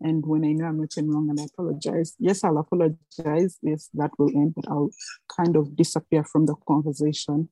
And 0.00 0.24
when 0.24 0.44
I 0.44 0.52
know 0.52 0.66
I'm 0.66 0.80
not 0.80 0.94
wrong 0.96 1.28
and 1.28 1.40
I 1.40 1.44
apologize, 1.44 2.14
yes, 2.18 2.44
I'll 2.44 2.58
apologize. 2.58 3.58
Yes, 3.62 3.88
that 3.94 4.10
will 4.18 4.30
end, 4.30 4.54
but 4.54 4.68
I'll 4.68 4.90
kind 5.36 5.56
of 5.56 5.76
disappear 5.76 6.24
from 6.24 6.46
the 6.46 6.54
conversation. 6.66 7.48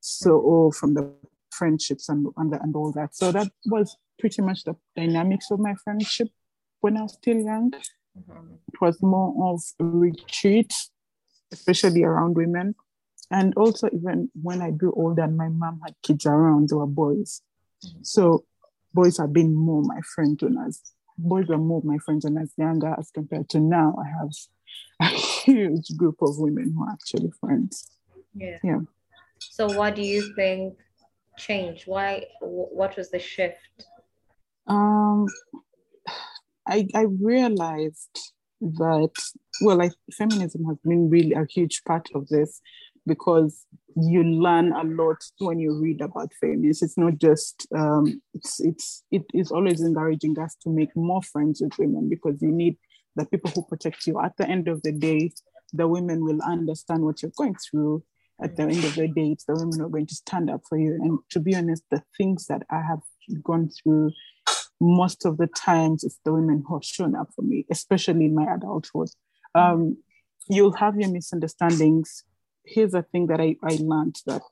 So, 0.00 0.36
or 0.36 0.72
from 0.72 0.94
the 0.94 1.14
friendships 1.50 2.08
and, 2.08 2.26
and, 2.36 2.52
and 2.54 2.76
all 2.76 2.92
that. 2.92 3.14
So 3.14 3.32
that 3.32 3.50
was 3.66 3.96
pretty 4.18 4.42
much 4.42 4.64
the 4.64 4.76
dynamics 4.96 5.50
of 5.50 5.60
my 5.60 5.74
friendship 5.82 6.28
when 6.80 6.96
I 6.96 7.02
was 7.02 7.14
still 7.14 7.38
young. 7.38 7.70
Mm-hmm. 7.70 8.54
It 8.72 8.80
was 8.80 9.02
more 9.02 9.52
of 9.52 9.62
a 9.80 9.84
retreat, 9.84 10.72
especially 11.52 12.02
around 12.02 12.36
women. 12.36 12.74
And 13.30 13.54
also, 13.56 13.88
even 13.92 14.30
when 14.40 14.60
I 14.60 14.70
grew 14.70 14.92
older 14.92 15.22
and 15.22 15.36
my 15.36 15.48
mom 15.48 15.80
had 15.84 15.94
kids 16.02 16.26
around, 16.26 16.68
they 16.68 16.76
were 16.76 16.86
boys. 16.86 17.40
Mm-hmm. 17.84 17.98
So 18.02 18.44
boys 18.92 19.18
have 19.18 19.32
been 19.32 19.54
more 19.54 19.82
my 19.82 20.00
friend 20.14 20.38
I 20.42 20.66
was, 20.66 20.80
boys 21.18 21.46
were 21.48 21.58
more 21.58 21.82
my 21.84 21.98
friends 21.98 22.24
when 22.24 22.38
I 22.38 22.42
was 22.42 22.52
younger 22.56 22.94
as 22.98 23.10
compared 23.10 23.48
to 23.50 23.60
now. 23.60 23.94
I 23.98 24.08
have 24.18 24.30
a 25.00 25.16
huge 25.16 25.96
group 25.96 26.20
of 26.22 26.38
women 26.38 26.74
who 26.76 26.84
are 26.84 26.92
actually 26.92 27.32
friends. 27.40 27.90
Yeah. 28.34 28.58
Yeah. 28.62 28.80
So 29.38 29.72
what 29.72 29.94
do 29.94 30.02
you 30.02 30.34
think 30.34 30.76
changed? 31.38 31.86
Why 31.86 32.26
what 32.40 32.96
was 32.96 33.10
the 33.10 33.18
shift? 33.18 33.86
Um 34.66 35.26
I 36.66 36.88
I 36.94 37.02
realized 37.02 38.32
that 38.60 39.10
well 39.60 39.76
like 39.76 39.92
feminism 40.12 40.64
has 40.64 40.78
been 40.84 41.10
really 41.10 41.32
a 41.32 41.44
huge 41.44 41.82
part 41.84 42.08
of 42.14 42.28
this 42.28 42.60
because 43.06 43.66
you 43.96 44.24
learn 44.24 44.72
a 44.72 44.82
lot 44.82 45.22
when 45.38 45.58
you 45.58 45.78
read 45.80 46.00
about 46.00 46.32
feminism. 46.40 46.86
It's 46.86 46.98
not 46.98 47.18
just 47.18 47.66
um, 47.74 48.20
it's 48.32 48.60
it's 48.60 49.04
it 49.10 49.22
is 49.32 49.50
always 49.50 49.80
encouraging 49.80 50.38
us 50.38 50.56
to 50.62 50.70
make 50.70 50.94
more 50.96 51.22
friends 51.22 51.60
with 51.60 51.78
women 51.78 52.08
because 52.08 52.40
you 52.42 52.50
need 52.50 52.76
the 53.16 53.26
people 53.26 53.50
who 53.54 53.64
protect 53.64 54.06
you. 54.06 54.20
At 54.20 54.36
the 54.36 54.48
end 54.48 54.68
of 54.68 54.82
the 54.82 54.92
day, 54.92 55.30
the 55.72 55.86
women 55.86 56.24
will 56.24 56.40
understand 56.42 57.04
what 57.04 57.22
you're 57.22 57.32
going 57.36 57.56
through. 57.70 58.02
At 58.42 58.56
the 58.56 58.64
end 58.64 58.84
of 58.84 58.94
the 58.96 59.06
day, 59.06 59.28
it's 59.30 59.44
the 59.44 59.54
women 59.54 59.78
who 59.78 59.86
are 59.86 59.90
going 59.90 60.08
to 60.08 60.14
stand 60.14 60.50
up 60.50 60.62
for 60.68 60.76
you. 60.76 60.94
And 60.94 61.18
to 61.30 61.40
be 61.40 61.54
honest, 61.54 61.84
the 61.90 62.02
things 62.16 62.46
that 62.46 62.62
I 62.68 62.80
have 62.82 63.00
gone 63.44 63.70
through, 63.70 64.10
most 64.80 65.24
of 65.24 65.36
the 65.36 65.46
times, 65.46 66.02
it's 66.02 66.18
the 66.24 66.32
women 66.32 66.64
who 66.66 66.74
have 66.74 66.84
shown 66.84 67.14
up 67.14 67.28
for 67.36 67.42
me, 67.42 67.64
especially 67.70 68.24
in 68.24 68.34
my 68.34 68.52
adulthood. 68.52 69.08
Um, 69.54 69.98
you'll 70.48 70.72
have 70.72 70.96
your 70.96 71.10
misunderstandings 71.10 72.24
here's 72.64 72.92
the 72.92 73.02
thing 73.02 73.26
that 73.28 73.40
I, 73.40 73.56
I 73.62 73.78
learned 73.80 74.16
that 74.26 74.42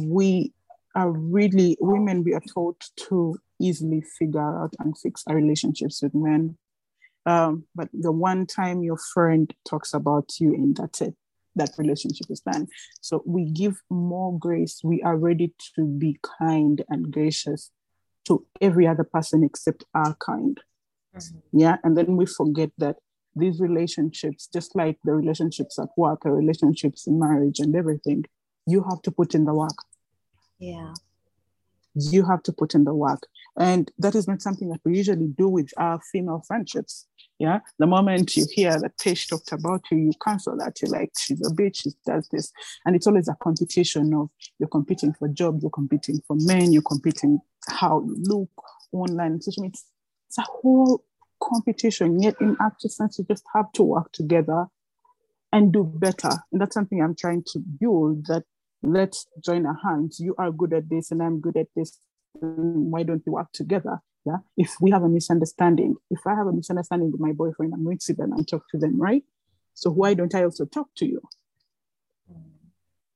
we 0.00 0.52
are 0.94 1.10
really 1.10 1.76
women 1.80 2.22
we 2.22 2.34
are 2.34 2.42
taught 2.52 2.84
to 3.08 3.38
easily 3.60 4.02
figure 4.18 4.62
out 4.62 4.74
and 4.78 4.96
fix 4.96 5.24
our 5.26 5.34
relationships 5.34 6.02
with 6.02 6.14
men. 6.14 6.56
Um, 7.26 7.64
but 7.74 7.88
the 7.92 8.12
one 8.12 8.46
time 8.46 8.82
your 8.82 8.98
friend 8.98 9.52
talks 9.68 9.94
about 9.94 10.38
you 10.38 10.54
and 10.54 10.76
that's 10.76 11.00
it 11.00 11.14
that 11.56 11.70
relationship 11.78 12.26
is 12.30 12.40
done. 12.40 12.66
So 13.00 13.22
we 13.24 13.44
give 13.44 13.80
more 13.88 14.36
grace. 14.36 14.80
We 14.82 15.02
are 15.02 15.16
ready 15.16 15.54
to 15.76 15.86
be 15.86 16.18
kind 16.40 16.84
and 16.88 17.12
gracious 17.12 17.70
to 18.24 18.44
every 18.60 18.88
other 18.88 19.04
person 19.04 19.44
except 19.44 19.84
our 19.94 20.16
kind. 20.16 20.60
Mm-hmm. 21.16 21.58
yeah 21.60 21.76
and 21.84 21.96
then 21.96 22.16
we 22.16 22.26
forget 22.26 22.70
that 22.78 22.96
these 23.36 23.60
relationships, 23.60 24.48
just 24.52 24.76
like 24.76 24.98
the 25.04 25.12
relationships 25.12 25.78
at 25.78 25.88
work, 25.96 26.22
the 26.22 26.30
relationships 26.30 27.06
in 27.06 27.18
marriage 27.18 27.60
and 27.60 27.74
everything, 27.74 28.24
you 28.66 28.84
have 28.88 29.02
to 29.02 29.10
put 29.10 29.34
in 29.34 29.44
the 29.44 29.54
work. 29.54 29.76
Yeah. 30.58 30.94
You 31.94 32.24
have 32.24 32.42
to 32.44 32.52
put 32.52 32.74
in 32.74 32.84
the 32.84 32.94
work. 32.94 33.26
And 33.58 33.90
that 33.98 34.14
is 34.14 34.26
not 34.26 34.42
something 34.42 34.68
that 34.70 34.80
we 34.84 34.96
usually 34.96 35.28
do 35.28 35.48
with 35.48 35.70
our 35.76 36.00
female 36.12 36.42
friendships. 36.46 37.06
Yeah. 37.38 37.60
The 37.78 37.86
moment 37.86 38.36
you 38.36 38.46
hear 38.50 38.80
that 38.80 38.96
Tish 38.98 39.28
talked 39.28 39.52
about 39.52 39.82
you, 39.90 39.98
you 39.98 40.12
cancel 40.24 40.56
that. 40.58 40.80
You're 40.80 40.90
like, 40.90 41.12
she's 41.18 41.44
a 41.46 41.50
bitch, 41.50 41.82
she 41.82 41.90
does 42.06 42.28
this. 42.28 42.52
And 42.84 42.96
it's 42.96 43.06
always 43.06 43.28
a 43.28 43.36
competition 43.40 44.14
of 44.14 44.30
you're 44.58 44.68
competing 44.68 45.12
for 45.12 45.28
jobs, 45.28 45.62
you're 45.62 45.70
competing 45.70 46.20
for 46.26 46.36
men, 46.40 46.72
you're 46.72 46.82
competing 46.82 47.40
how 47.68 48.02
you 48.06 48.16
look 48.18 48.50
online, 48.92 49.40
social 49.40 49.62
media. 49.62 49.78
It's 50.28 50.38
a 50.38 50.42
whole 50.42 51.04
competition, 51.42 52.20
yet 52.20 52.34
in 52.40 52.56
actual 52.60 52.90
sense, 52.90 53.18
you 53.18 53.24
just 53.24 53.44
have 53.54 53.70
to 53.72 53.82
work 53.82 54.12
together 54.12 54.66
and 55.52 55.72
do 55.72 55.84
better. 55.84 56.30
And 56.50 56.60
that's 56.60 56.74
something 56.74 57.00
I'm 57.00 57.14
trying 57.14 57.44
to 57.52 57.58
build 57.58 58.26
that 58.26 58.44
let's 58.82 59.26
join 59.42 59.66
our 59.66 59.78
hands. 59.82 60.20
You 60.20 60.34
are 60.38 60.50
good 60.50 60.72
at 60.72 60.88
this 60.88 61.10
and 61.10 61.22
I'm 61.22 61.40
good 61.40 61.56
at 61.56 61.68
this. 61.76 61.98
Why 62.32 63.02
don't 63.02 63.22
we 63.24 63.32
work 63.32 63.52
together? 63.52 64.00
Yeah. 64.26 64.38
If 64.56 64.74
we 64.80 64.90
have 64.90 65.02
a 65.02 65.08
misunderstanding, 65.08 65.96
if 66.10 66.20
I 66.26 66.34
have 66.34 66.46
a 66.46 66.52
misunderstanding 66.52 67.12
with 67.12 67.20
my 67.20 67.32
boyfriend, 67.32 67.74
I'm 67.74 67.84
going 67.84 67.98
to 67.98 68.04
sit 68.04 68.16
them 68.16 68.32
and 68.32 68.46
talk 68.48 68.64
to 68.70 68.78
them, 68.78 69.00
right? 69.00 69.22
So 69.74 69.90
why 69.90 70.14
don't 70.14 70.34
I 70.34 70.44
also 70.44 70.64
talk 70.64 70.88
to 70.96 71.06
you? 71.06 71.20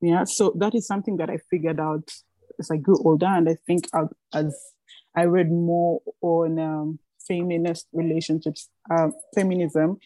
Yeah. 0.00 0.24
So 0.24 0.52
that 0.56 0.74
is 0.74 0.86
something 0.86 1.16
that 1.16 1.30
I 1.30 1.38
figured 1.50 1.80
out 1.80 2.10
as 2.58 2.70
I 2.70 2.76
grew 2.76 2.98
older. 3.04 3.26
And 3.26 3.48
I 3.48 3.56
think 3.66 3.88
as 4.32 4.56
I 5.16 5.24
read 5.24 5.50
more 5.50 6.00
on 6.20 6.58
um, 6.58 6.98
feminist 7.28 7.86
relationships, 7.92 8.68
uh, 8.90 9.08
feminism 9.34 9.98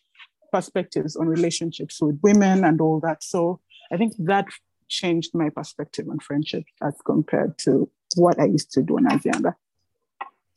perspectives 0.52 1.16
on 1.16 1.26
relationships 1.28 2.00
with 2.02 2.18
women 2.22 2.64
and 2.64 2.80
all 2.80 3.00
that. 3.00 3.22
So 3.22 3.60
I 3.92 3.96
think 3.96 4.14
that 4.18 4.46
changed 4.88 5.30
my 5.34 5.48
perspective 5.48 6.06
on 6.10 6.18
friendship 6.18 6.64
as 6.82 6.94
compared 7.06 7.56
to 7.58 7.88
what 8.16 8.38
I 8.38 8.44
used 8.44 8.70
to 8.72 8.82
do 8.82 8.94
when 8.94 9.10
I 9.10 9.14
was 9.14 9.24
younger. 9.24 9.56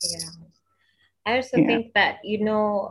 Yeah. 0.02 0.28
I 1.24 1.36
also 1.36 1.56
yeah. 1.56 1.66
think 1.66 1.94
that, 1.94 2.18
you 2.22 2.44
know, 2.44 2.90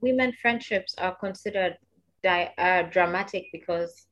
women 0.00 0.32
friendships 0.42 0.94
are 0.98 1.14
considered 1.14 1.78
di- 2.22 2.52
uh, 2.58 2.82
dramatic 2.82 3.46
because 3.52 4.06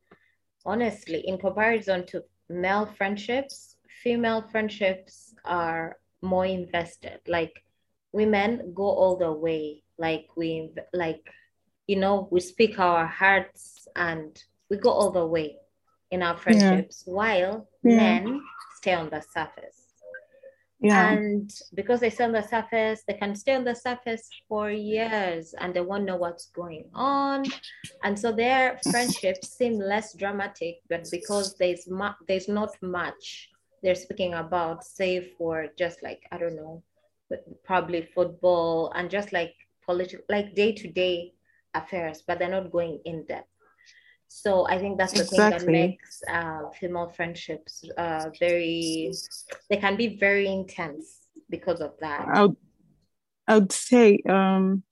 honestly, 0.65 1.27
in 1.27 1.37
comparison 1.39 2.07
to 2.07 2.23
male 2.49 2.87
friendships, 2.87 3.77
female 4.03 4.43
friendships 4.51 5.35
are 5.45 5.99
more 6.23 6.47
invested. 6.47 7.21
Like 7.27 7.65
women 8.13 8.73
go 8.75 8.85
all 8.85 9.17
the 9.17 9.33
way 9.33 9.83
like 9.99 10.27
we 10.37 10.71
like 10.93 11.29
you 11.87 11.97
know 11.97 12.29
we 12.31 12.41
speak 12.41 12.79
our 12.79 13.07
hearts 13.07 13.87
and 13.97 14.43
we 14.71 14.77
go 14.77 14.91
all 14.91 15.11
the 15.11 15.27
way 15.27 15.57
in 16.11 16.23
our 16.23 16.37
friendships 16.37 17.05
yeah. 17.07 17.13
while 17.13 17.69
yeah. 17.83 17.97
men 17.97 18.43
stay 18.77 18.95
on 18.95 19.09
the 19.11 19.21
surface 19.21 19.81
yeah. 20.83 21.13
And 21.13 21.53
because 21.75 22.01
they 22.01 22.09
stay 22.09 22.25
on 22.25 22.33
the 22.33 22.43
surface, 22.43 23.03
they 23.07 23.13
can 23.13 23.35
stay 23.35 23.55
on 23.55 23.65
the 23.65 23.75
surface 23.75 24.31
for 24.49 24.71
years 24.71 25.55
and 25.59 25.75
they 25.75 25.83
won't 25.83 26.05
know 26.05 26.17
what's 26.17 26.47
going 26.47 26.87
on. 26.95 27.45
And 28.03 28.19
so 28.19 28.33
their 28.33 28.81
friendships 28.91 29.51
seem 29.51 29.79
less 29.79 30.15
dramatic, 30.15 30.77
but 30.89 31.07
because 31.11 31.55
there's 31.59 31.87
mu- 31.87 32.19
there's 32.27 32.49
not 32.49 32.71
much 32.81 33.51
they're 33.83 33.95
speaking 33.95 34.35
about, 34.35 34.85
save 34.85 35.33
for 35.37 35.67
just 35.79 36.03
like, 36.03 36.23
I 36.33 36.39
don't 36.39 36.57
know, 36.57 36.83
probably 37.65 38.09
football 38.15 38.93
and 38.95 39.11
just 39.11 39.33
like 39.33 39.55
political, 39.85 40.25
like 40.29 40.55
day 40.55 40.73
to 40.73 40.89
day 40.89 41.33
affairs, 41.75 42.23
but 42.27 42.39
they're 42.39 42.51
not 42.51 42.71
going 42.71 43.01
in 43.05 43.25
depth. 43.25 43.49
So 44.29 44.67
I 44.69 44.79
think 44.79 44.97
that's 44.97 45.13
the 45.13 45.23
exactly. 45.23 45.49
thing 45.49 45.51
that 45.51 45.73
makes 45.73 46.23
uh, 46.31 46.71
female 46.79 47.09
friendships 47.09 47.85
uh, 47.99 48.31
very, 48.39 49.13
they 49.69 49.77
can 49.77 49.97
be 49.97 50.17
very 50.17 50.47
intense 50.47 51.19
because 51.49 51.81
of 51.81 51.95
that. 52.01 52.27
I 52.33 52.43
would, 52.43 52.57
I 53.49 53.55
would 53.59 53.73
say, 53.73 54.21
um, 54.29 54.85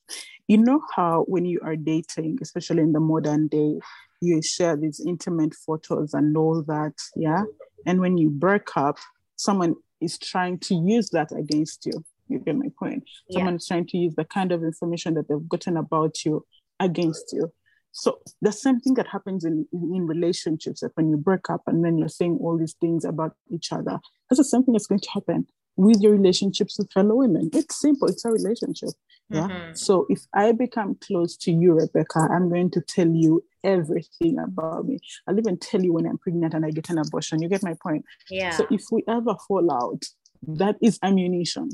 you 0.48 0.58
know 0.58 0.80
how 0.96 1.24
when 1.28 1.44
you 1.44 1.60
are 1.62 1.76
dating, 1.76 2.38
especially 2.42 2.82
in 2.82 2.92
the 2.92 3.00
modern 3.00 3.46
day, 3.46 3.78
you 4.20 4.42
share 4.42 4.76
these 4.76 5.00
intimate 5.06 5.54
photos 5.54 6.14
and 6.14 6.36
all 6.36 6.62
that, 6.66 6.94
yeah? 7.14 7.44
And 7.86 8.00
when 8.00 8.18
you 8.18 8.30
break 8.30 8.76
up, 8.76 8.98
someone 9.36 9.76
is 10.00 10.18
trying 10.18 10.58
to 10.60 10.74
use 10.74 11.10
that 11.10 11.30
against 11.30 11.86
you. 11.86 12.04
You 12.28 12.38
get 12.38 12.56
my 12.56 12.68
point. 12.78 13.04
Yeah. 13.28 13.38
Someone 13.38 13.56
is 13.56 13.66
trying 13.66 13.86
to 13.86 13.98
use 13.98 14.14
the 14.14 14.24
kind 14.24 14.52
of 14.52 14.62
information 14.62 15.14
that 15.14 15.28
they've 15.28 15.48
gotten 15.48 15.76
about 15.76 16.24
you 16.24 16.44
against 16.80 17.32
you. 17.32 17.52
So 17.92 18.18
the 18.42 18.52
same 18.52 18.80
thing 18.80 18.94
that 18.94 19.08
happens 19.08 19.44
in, 19.44 19.66
in 19.72 20.06
relationships 20.06 20.80
that 20.80 20.92
when 20.94 21.08
you 21.10 21.16
break 21.16 21.50
up 21.50 21.62
and 21.66 21.84
then 21.84 21.98
you're 21.98 22.08
saying 22.08 22.38
all 22.40 22.56
these 22.56 22.74
things 22.80 23.04
about 23.04 23.34
each 23.50 23.72
other, 23.72 23.98
that's 24.28 24.38
the 24.38 24.44
same 24.44 24.62
thing 24.62 24.72
that's 24.72 24.86
going 24.86 25.00
to 25.00 25.10
happen 25.10 25.46
with 25.76 26.00
your 26.00 26.12
relationships 26.12 26.76
with 26.78 26.92
fellow 26.92 27.14
women. 27.14 27.50
It's 27.52 27.80
simple, 27.80 28.08
it's 28.08 28.24
a 28.24 28.30
relationship. 28.30 28.90
Yeah. 29.30 29.48
Mm-hmm. 29.48 29.74
So 29.74 30.06
if 30.08 30.20
I 30.34 30.52
become 30.52 30.96
close 31.00 31.36
to 31.38 31.52
you, 31.52 31.74
Rebecca, 31.74 32.28
I'm 32.30 32.48
going 32.48 32.70
to 32.72 32.80
tell 32.80 33.08
you 33.08 33.44
everything 33.62 34.38
about 34.38 34.86
me. 34.86 34.98
I'll 35.26 35.38
even 35.38 35.56
tell 35.56 35.82
you 35.82 35.92
when 35.92 36.06
I'm 36.06 36.18
pregnant 36.18 36.54
and 36.54 36.66
I 36.66 36.70
get 36.70 36.90
an 36.90 36.98
abortion. 36.98 37.40
You 37.42 37.48
get 37.48 37.62
my 37.62 37.74
point? 37.80 38.04
Yeah. 38.28 38.50
So 38.50 38.66
if 38.70 38.84
we 38.90 39.04
ever 39.08 39.34
fall 39.46 39.70
out, 39.70 40.02
that 40.46 40.76
is 40.82 40.98
ammunition. 41.02 41.70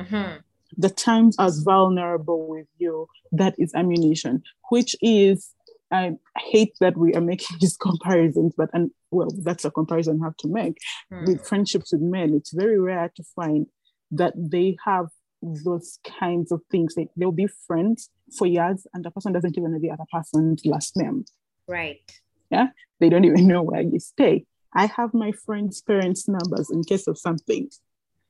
Mm-hmm. 0.00 0.38
The 0.76 0.90
times 0.90 1.36
as 1.38 1.58
vulnerable 1.60 2.48
with 2.48 2.66
you, 2.78 3.08
that 3.32 3.54
is 3.58 3.74
ammunition, 3.74 4.42
which 4.70 4.94
is, 5.00 5.50
I 5.90 6.12
hate 6.36 6.74
that 6.80 6.96
we 6.96 7.14
are 7.14 7.20
making 7.20 7.56
these 7.60 7.76
comparisons, 7.76 8.54
but 8.56 8.70
and 8.72 8.90
well, 9.10 9.28
that's 9.42 9.64
a 9.64 9.70
comparison 9.70 10.20
I 10.22 10.26
have 10.26 10.36
to 10.38 10.48
make. 10.48 10.76
Mm. 11.12 11.26
With 11.26 11.46
friendships 11.46 11.92
with 11.92 12.02
men, 12.02 12.34
it's 12.34 12.52
very 12.52 12.78
rare 12.78 13.10
to 13.16 13.22
find 13.34 13.66
that 14.10 14.34
they 14.36 14.76
have 14.84 15.06
those 15.42 15.98
kinds 16.18 16.52
of 16.52 16.60
things. 16.70 16.94
Like 16.96 17.08
they'll 17.16 17.32
be 17.32 17.48
friends 17.66 18.10
for 18.36 18.46
years 18.46 18.86
and 18.92 19.04
the 19.04 19.10
person 19.10 19.32
doesn't 19.32 19.56
even 19.56 19.72
know 19.72 19.78
the 19.78 19.90
other 19.90 20.04
person's 20.12 20.64
last 20.66 20.96
name. 20.96 21.24
Right. 21.66 22.00
Yeah. 22.50 22.68
They 23.00 23.08
don't 23.08 23.24
even 23.24 23.46
know 23.46 23.62
where 23.62 23.82
you 23.82 23.98
stay. 23.98 24.44
I 24.74 24.86
have 24.86 25.14
my 25.14 25.32
friends' 25.32 25.80
parents' 25.80 26.28
numbers 26.28 26.70
in 26.70 26.84
case 26.84 27.06
of 27.06 27.18
something. 27.18 27.70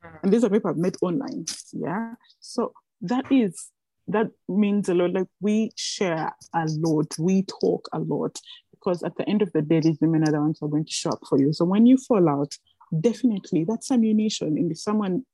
Mm. 0.05 0.23
And 0.23 0.33
these 0.33 0.45
are 0.45 0.50
people 0.50 0.71
I've 0.71 0.76
met 0.76 0.97
online. 1.02 1.45
Yeah. 1.73 2.14
So 2.40 2.73
that 3.02 3.31
is 3.31 3.71
that 4.09 4.28
means 4.49 4.88
a 4.88 4.95
lot. 4.95 5.12
Like 5.12 5.28
we 5.40 5.71
share 5.76 6.33
a 6.55 6.64
lot, 6.67 7.14
we 7.19 7.43
talk 7.43 7.88
a 7.93 7.99
lot. 7.99 8.38
Because 8.73 9.02
at 9.02 9.17
the 9.17 9.28
end 9.28 9.43
of 9.43 9.52
the 9.52 9.62
day, 9.62 9.81
these 9.81 9.99
women 10.00 10.23
are 10.23 10.33
the 10.33 10.40
ones 10.40 10.59
who 10.61 10.67
are 10.67 10.71
going 10.71 10.85
to 10.85 10.93
show 10.93 11.11
up 11.11 11.21
for 11.28 11.38
you. 11.38 11.52
So 11.52 11.64
when 11.64 11.85
you 11.85 11.97
fall 11.97 12.28
out, 12.28 12.55
definitely 13.00 13.64
that's 13.64 13.90
ammunition. 13.90 14.57
And 14.57 14.71
if 14.71 14.78
someone 14.78 15.25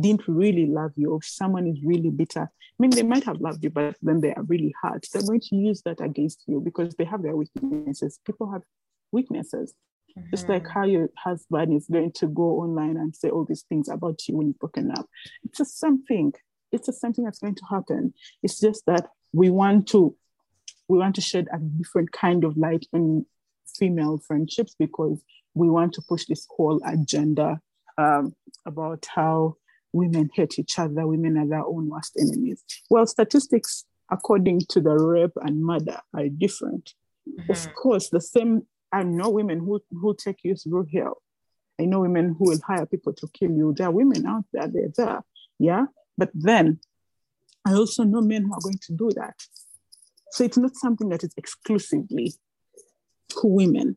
didn't 0.00 0.26
really 0.26 0.66
love 0.66 0.92
you, 0.96 1.12
or 1.12 1.18
if 1.18 1.26
someone 1.26 1.66
is 1.66 1.78
really 1.84 2.10
bitter, 2.10 2.42
I 2.42 2.76
mean, 2.78 2.90
they 2.90 3.02
might 3.02 3.24
have 3.24 3.40
loved 3.40 3.62
you, 3.62 3.70
but 3.70 3.94
then 4.02 4.20
they 4.20 4.34
are 4.34 4.42
really 4.42 4.74
hard. 4.82 5.04
They're 5.12 5.22
going 5.22 5.40
to 5.40 5.56
use 5.56 5.82
that 5.82 6.00
against 6.00 6.42
you 6.46 6.60
because 6.60 6.94
they 6.96 7.04
have 7.04 7.22
their 7.22 7.36
weaknesses. 7.36 8.18
People 8.26 8.50
have 8.50 8.62
weaknesses. 9.12 9.74
Mm-hmm. 10.18 10.30
Just 10.30 10.48
like 10.48 10.68
how 10.68 10.84
your 10.84 11.10
husband 11.16 11.74
is 11.74 11.86
going 11.88 12.12
to 12.12 12.26
go 12.28 12.60
online 12.60 12.96
and 12.96 13.14
say 13.14 13.30
all 13.30 13.44
these 13.44 13.64
things 13.68 13.88
about 13.88 14.20
you 14.28 14.36
when 14.36 14.48
you've 14.48 14.58
broken 14.58 14.90
up. 14.92 15.08
It's 15.44 15.58
just 15.58 15.78
something. 15.78 16.32
It's 16.72 16.86
just 16.86 17.00
something 17.00 17.24
that's 17.24 17.40
going 17.40 17.56
to 17.56 17.64
happen. 17.68 18.14
It's 18.42 18.60
just 18.60 18.86
that 18.86 19.08
we 19.32 19.50
want 19.50 19.88
to 19.88 20.16
we 20.88 20.98
want 20.98 21.14
to 21.14 21.20
shed 21.20 21.48
a 21.52 21.58
different 21.58 22.12
kind 22.12 22.44
of 22.44 22.56
light 22.56 22.86
on 22.92 23.24
female 23.78 24.18
friendships 24.18 24.76
because 24.78 25.22
we 25.54 25.68
want 25.68 25.94
to 25.94 26.02
push 26.02 26.26
this 26.26 26.46
whole 26.56 26.80
agenda 26.84 27.60
um, 27.96 28.34
about 28.66 29.06
how 29.14 29.56
women 29.92 30.28
hate 30.34 30.58
each 30.58 30.78
other, 30.78 31.06
women 31.06 31.38
are 31.38 31.48
their 31.48 31.64
own 31.64 31.88
worst 31.88 32.18
enemies. 32.20 32.62
Well, 32.90 33.06
statistics 33.06 33.84
according 34.10 34.60
to 34.68 34.80
the 34.80 34.94
rape 34.94 35.32
and 35.40 35.64
murder 35.64 36.00
are 36.14 36.28
different. 36.28 36.94
Mm-hmm. 37.28 37.50
Of 37.50 37.74
course, 37.74 38.10
the 38.10 38.20
same 38.20 38.66
I 38.94 39.02
know 39.02 39.28
women 39.28 39.58
who, 39.58 39.82
who 39.90 40.14
take 40.14 40.38
you 40.44 40.54
through 40.54 40.86
hell. 40.94 41.20
I 41.80 41.86
know 41.86 42.00
women 42.00 42.36
who 42.38 42.50
will 42.50 42.60
hire 42.64 42.86
people 42.86 43.12
to 43.14 43.28
kill 43.34 43.50
you. 43.50 43.74
There 43.76 43.88
are 43.88 43.90
women 43.90 44.24
out 44.24 44.44
there, 44.52 44.68
they're 44.68 44.92
there. 44.96 45.24
Yeah. 45.58 45.86
But 46.16 46.30
then 46.32 46.78
I 47.66 47.74
also 47.74 48.04
know 48.04 48.20
men 48.20 48.44
who 48.44 48.54
are 48.54 48.60
going 48.62 48.78
to 48.86 48.92
do 48.92 49.10
that. 49.16 49.34
So 50.30 50.44
it's 50.44 50.58
not 50.58 50.76
something 50.76 51.08
that 51.08 51.24
is 51.24 51.32
exclusively 51.36 52.34
to 53.30 53.40
women. 53.42 53.96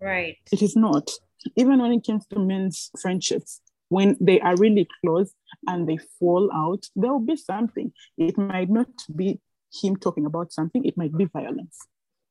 Right. 0.00 0.36
It 0.52 0.60
is 0.60 0.76
not. 0.76 1.10
Even 1.56 1.80
when 1.80 1.92
it 1.92 2.06
comes 2.06 2.26
to 2.26 2.38
men's 2.38 2.90
friendships, 3.00 3.62
when 3.88 4.18
they 4.20 4.40
are 4.40 4.56
really 4.56 4.86
close 5.00 5.32
and 5.66 5.88
they 5.88 5.98
fall 6.18 6.50
out, 6.52 6.84
there 6.94 7.12
will 7.12 7.20
be 7.20 7.36
something. 7.36 7.92
It 8.18 8.36
might 8.36 8.68
not 8.68 8.88
be 9.14 9.40
him 9.82 9.96
talking 9.96 10.26
about 10.26 10.52
something, 10.52 10.84
it 10.84 10.96
might 10.96 11.16
be 11.16 11.24
violence. 11.26 11.86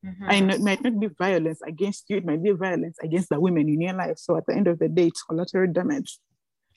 Mm-hmm. 0.05 0.29
And 0.29 0.51
it 0.51 0.61
might 0.61 0.83
not 0.83 0.99
be 0.99 1.07
violence 1.07 1.61
against 1.65 2.05
you, 2.09 2.17
it 2.17 2.25
might 2.25 2.43
be 2.43 2.51
violence 2.51 2.97
against 3.01 3.29
the 3.29 3.39
women 3.39 3.67
in 3.67 3.81
your 3.81 3.93
life. 3.93 4.17
So 4.17 4.37
at 4.37 4.45
the 4.45 4.53
end 4.53 4.67
of 4.67 4.79
the 4.79 4.87
day, 4.87 5.07
it's 5.07 5.23
collateral 5.23 5.71
damage. 5.71 6.19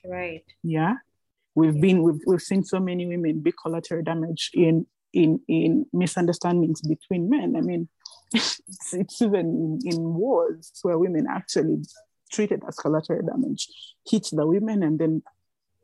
Right. 0.03 0.43
Yeah. 0.63 0.95
We've 1.55 1.75
yeah. 1.75 1.81
been 1.81 2.03
we've, 2.03 2.21
we've 2.25 2.41
seen 2.41 2.63
so 2.63 2.79
many 2.79 3.05
women 3.05 3.41
be 3.41 3.51
collateral 3.51 4.03
damage 4.03 4.51
in 4.53 4.87
in 5.13 5.41
in 5.47 5.85
misunderstandings 5.93 6.81
between 6.81 7.29
men. 7.29 7.55
I 7.55 7.61
mean, 7.61 7.89
it's, 8.33 8.61
it's 8.93 9.21
even 9.21 9.79
in, 9.85 9.93
in 9.93 10.13
wars 10.13 10.71
where 10.81 10.97
women 10.97 11.27
actually 11.29 11.83
treated 12.31 12.63
as 12.67 12.75
collateral 12.75 13.25
damage 13.25 13.67
hit 14.09 14.29
the 14.31 14.45
women 14.45 14.83
and 14.83 14.99
then 14.99 15.23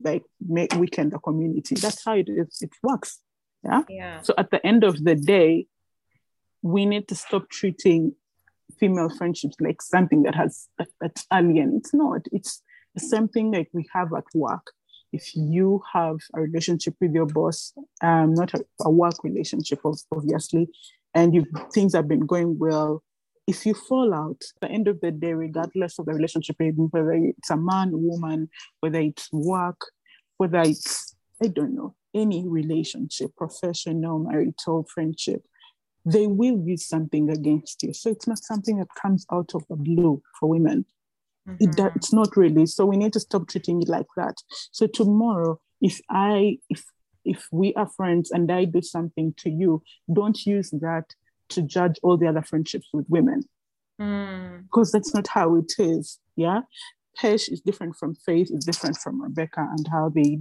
like 0.02 0.24
make 0.46 0.74
weaken 0.76 1.10
the 1.10 1.20
community. 1.20 1.76
That's 1.76 2.04
how 2.04 2.14
it 2.14 2.30
is. 2.30 2.60
It 2.62 2.72
works. 2.84 3.20
Yeah. 3.64 3.82
Yeah. 3.90 4.22
So 4.22 4.34
at 4.38 4.52
the 4.52 4.66
end 4.66 4.84
of 4.84 5.04
the 5.04 5.16
day, 5.16 5.68
we 6.66 6.84
need 6.84 7.08
to 7.08 7.14
stop 7.14 7.48
treating 7.50 8.12
female 8.80 9.08
friendships 9.08 9.56
like 9.60 9.84
something 9.84 10.24
that 10.24 10.34
has 10.34 10.68
that, 10.80 10.88
that's 11.00 11.28
alien. 11.32 11.76
It's 11.78 11.94
not. 11.94 12.22
It's 12.32 12.64
the 12.96 13.02
same 13.02 13.28
thing 13.28 13.52
like 13.52 13.70
we 13.72 13.88
have 13.94 14.12
at 14.18 14.24
work. 14.34 14.72
If 15.14 15.36
you 15.36 15.84
have 15.94 16.18
a 16.34 16.42
relationship 16.42 16.96
with 17.00 17.14
your 17.14 17.28
boss, 17.28 17.72
um, 18.02 18.34
not 18.34 18.56
a, 18.56 18.66
a 18.82 18.90
work 18.90 19.24
relationship, 19.24 19.80
obviously, 20.12 20.68
and 21.14 21.36
you 21.36 21.46
things 21.72 21.94
have 21.94 22.08
been 22.08 22.26
going 22.26 22.58
well, 22.58 23.04
if 23.46 23.68
you 23.68 23.76
fall 23.76 24.12
out, 24.12 24.42
the 24.60 24.68
end 24.68 24.88
of 24.88 25.00
the 25.02 25.12
day, 25.12 25.34
regardless 25.34 26.00
of 26.00 26.08
the 26.08 26.14
relationship, 26.14 26.56
whether 26.60 27.14
it's 27.14 27.52
a 27.52 27.58
man, 27.58 27.92
woman, 27.94 28.50
whether 28.80 29.00
it's 29.00 29.32
work, 29.32 29.80
whether 30.38 30.62
it's 30.62 31.16
I 31.44 31.48
don't 31.48 31.76
know 31.76 31.94
any 32.16 32.48
relationship, 32.48 33.36
professional, 33.36 34.18
marital, 34.20 34.88
friendship, 34.92 35.44
they 36.06 36.28
will 36.28 36.62
use 36.64 36.86
something 36.86 37.30
against 37.30 37.82
you. 37.84 37.94
So 37.94 38.12
it's 38.12 38.28
not 38.28 38.44
something 38.44 38.78
that 38.78 38.88
comes 39.02 39.26
out 39.32 39.52
of 39.56 39.64
the 39.70 39.76
blue 39.76 40.22
for 40.40 40.48
women. 40.48 40.86
Mm-hmm. 41.48 41.64
It, 41.88 41.94
it's 41.96 42.14
not 42.14 42.36
really. 42.38 42.66
So 42.66 42.86
we 42.86 42.98
need 42.98 43.14
to 43.14 43.20
stop 43.20 43.48
treating 43.48 43.82
it 43.82 43.90
like 43.90 44.08
that. 44.16 44.36
So 44.72 44.88
tomorrow, 44.88 45.60
if 45.82 46.00
I 46.10 46.58
if 46.70 46.84
if 47.24 47.48
we 47.52 47.74
are 47.74 47.90
friends 47.90 48.32
and 48.32 48.52
I 48.52 48.66
do 48.66 48.82
something 48.82 49.34
to 49.38 49.50
you, 49.50 49.82
don't 50.12 50.46
use 50.46 50.70
that 50.72 51.06
to 51.50 51.62
judge 51.62 52.00
all 52.04 52.18
the 52.18 52.28
other 52.28 52.44
friendships 52.44 52.88
with 52.94 53.06
women. 53.10 53.44
Mm. 54.00 54.64
Because 54.64 54.92
that's 54.92 55.14
not 55.14 55.28
how 55.28 55.56
it 55.56 55.74
is. 55.80 56.20
Yeah. 56.36 56.62
Pesh 57.20 57.52
is 57.52 57.62
different 57.62 57.96
from 57.96 58.14
Faith, 58.14 58.50
is 58.52 58.66
different 58.66 58.98
from 58.98 59.22
Rebecca 59.22 59.68
and 59.72 59.88
how 59.90 60.10
they 60.10 60.40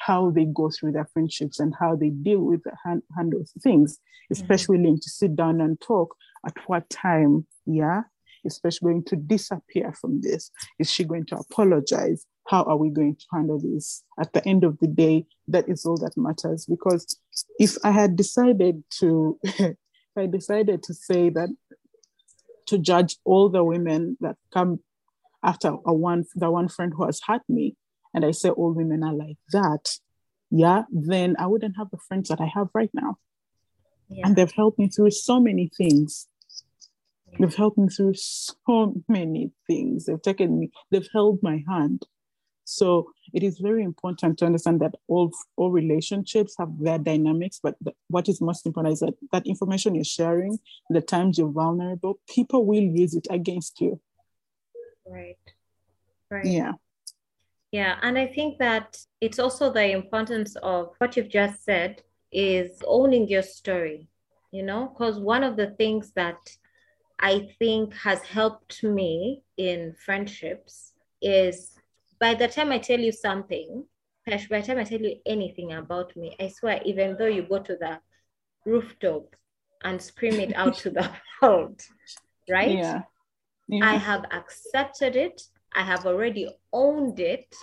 how 0.00 0.30
they 0.30 0.46
go 0.46 0.70
through 0.70 0.92
their 0.92 1.08
friendships 1.12 1.60
and 1.60 1.74
how 1.78 1.94
they 1.94 2.08
deal 2.08 2.40
with 2.40 2.62
the 2.64 2.72
hand, 2.84 3.02
handle 3.16 3.44
things, 3.62 3.98
especially 4.30 4.78
mm-hmm. 4.78 4.94
to 4.94 5.10
sit 5.10 5.36
down 5.36 5.60
and 5.60 5.80
talk 5.80 6.16
at 6.46 6.54
what 6.66 6.88
time, 6.88 7.46
yeah, 7.66 8.02
especially 8.46 8.92
going 8.92 9.04
to 9.04 9.16
disappear 9.16 9.92
from 9.92 10.20
this. 10.22 10.50
Is 10.78 10.90
she 10.90 11.04
going 11.04 11.26
to 11.26 11.36
apologize? 11.36 12.24
How 12.48 12.62
are 12.64 12.76
we 12.76 12.90
going 12.90 13.16
to 13.16 13.26
handle 13.32 13.60
this? 13.60 14.02
At 14.18 14.32
the 14.32 14.46
end 14.48 14.64
of 14.64 14.78
the 14.78 14.88
day, 14.88 15.26
that 15.48 15.68
is 15.68 15.84
all 15.84 15.98
that 15.98 16.16
matters. 16.16 16.66
Because 16.66 17.18
if 17.58 17.76
I 17.84 17.90
had 17.90 18.16
decided 18.16 18.82
to, 19.00 19.38
if 19.44 19.76
I 20.16 20.26
decided 20.26 20.82
to 20.84 20.94
say 20.94 21.28
that 21.30 21.50
to 22.66 22.78
judge 22.78 23.16
all 23.24 23.50
the 23.50 23.64
women 23.64 24.16
that 24.20 24.36
come 24.52 24.80
after 25.42 25.76
a 25.86 25.92
one 25.92 26.24
the 26.34 26.50
one 26.50 26.68
friend 26.68 26.92
who 26.96 27.04
has 27.04 27.20
hurt 27.26 27.42
me, 27.48 27.76
and 28.14 28.24
I 28.24 28.32
say 28.32 28.48
all 28.50 28.72
women 28.72 29.02
are 29.02 29.14
like 29.14 29.38
that, 29.52 29.98
yeah, 30.50 30.82
then 30.90 31.36
I 31.38 31.46
wouldn't 31.46 31.76
have 31.76 31.90
the 31.90 31.98
friends 32.08 32.28
that 32.28 32.40
I 32.40 32.50
have 32.54 32.68
right 32.74 32.90
now. 32.92 33.18
Yeah. 34.08 34.26
And 34.26 34.36
they've 34.36 34.50
helped 34.50 34.78
me 34.78 34.88
through 34.88 35.12
so 35.12 35.38
many 35.38 35.70
things. 35.76 36.26
Yeah. 37.30 37.38
They've 37.40 37.54
helped 37.54 37.78
me 37.78 37.88
through 37.88 38.14
so 38.14 38.94
many 39.08 39.52
things. 39.66 40.06
They've 40.06 40.20
taken 40.20 40.58
me, 40.58 40.70
they've 40.90 41.08
held 41.12 41.38
my 41.42 41.62
hand. 41.68 42.04
So 42.64 43.10
it 43.32 43.42
is 43.42 43.58
very 43.58 43.82
important 43.82 44.38
to 44.38 44.46
understand 44.46 44.80
that 44.80 44.94
all, 45.08 45.32
all 45.56 45.70
relationships 45.70 46.54
have 46.58 46.68
their 46.78 46.98
dynamics, 46.98 47.58
but 47.62 47.76
the, 47.80 47.92
what 48.08 48.28
is 48.28 48.40
most 48.40 48.66
important 48.66 48.92
is 48.92 49.00
that 49.00 49.14
that 49.32 49.46
information 49.46 49.94
you're 49.94 50.04
sharing, 50.04 50.58
the 50.88 51.00
times 51.00 51.38
you're 51.38 51.50
vulnerable, 51.50 52.20
people 52.28 52.64
will 52.64 52.82
use 52.82 53.14
it 53.14 53.26
against 53.30 53.80
you. 53.80 54.00
Right. 55.06 55.36
Right. 56.30 56.46
Yeah. 56.46 56.72
Yeah, 57.72 57.98
and 58.02 58.18
I 58.18 58.26
think 58.26 58.58
that 58.58 58.98
it's 59.20 59.38
also 59.38 59.72
the 59.72 59.92
importance 59.92 60.56
of 60.56 60.94
what 60.98 61.16
you've 61.16 61.28
just 61.28 61.64
said 61.64 62.02
is 62.32 62.82
owning 62.86 63.28
your 63.28 63.42
story, 63.42 64.08
you 64.50 64.62
know, 64.64 64.88
because 64.88 65.20
one 65.20 65.44
of 65.44 65.56
the 65.56 65.70
things 65.78 66.12
that 66.12 66.38
I 67.20 67.48
think 67.58 67.94
has 67.94 68.22
helped 68.22 68.82
me 68.82 69.42
in 69.56 69.94
friendships 70.04 70.94
is 71.22 71.76
by 72.18 72.34
the 72.34 72.48
time 72.48 72.72
I 72.72 72.78
tell 72.78 72.98
you 72.98 73.12
something, 73.12 73.84
by 74.26 74.36
the 74.36 74.62
time 74.62 74.78
I 74.78 74.84
tell 74.84 75.00
you 75.00 75.16
anything 75.26 75.72
about 75.72 76.16
me, 76.16 76.34
I 76.40 76.48
swear, 76.48 76.80
even 76.84 77.16
though 77.16 77.26
you 77.26 77.42
go 77.42 77.58
to 77.60 77.76
the 77.76 78.00
rooftop 78.64 79.36
and 79.84 80.00
scream 80.00 80.40
it 80.40 80.54
out 80.56 80.74
to 80.78 80.90
the 80.90 81.10
world, 81.42 81.80
right? 82.48 82.70
Yeah. 82.70 83.02
yeah. 83.68 83.86
I 83.86 83.96
have 83.96 84.24
accepted 84.32 85.14
it 85.14 85.42
I 85.74 85.82
have 85.82 86.06
already 86.06 86.48
owned 86.72 87.20
it 87.20 87.54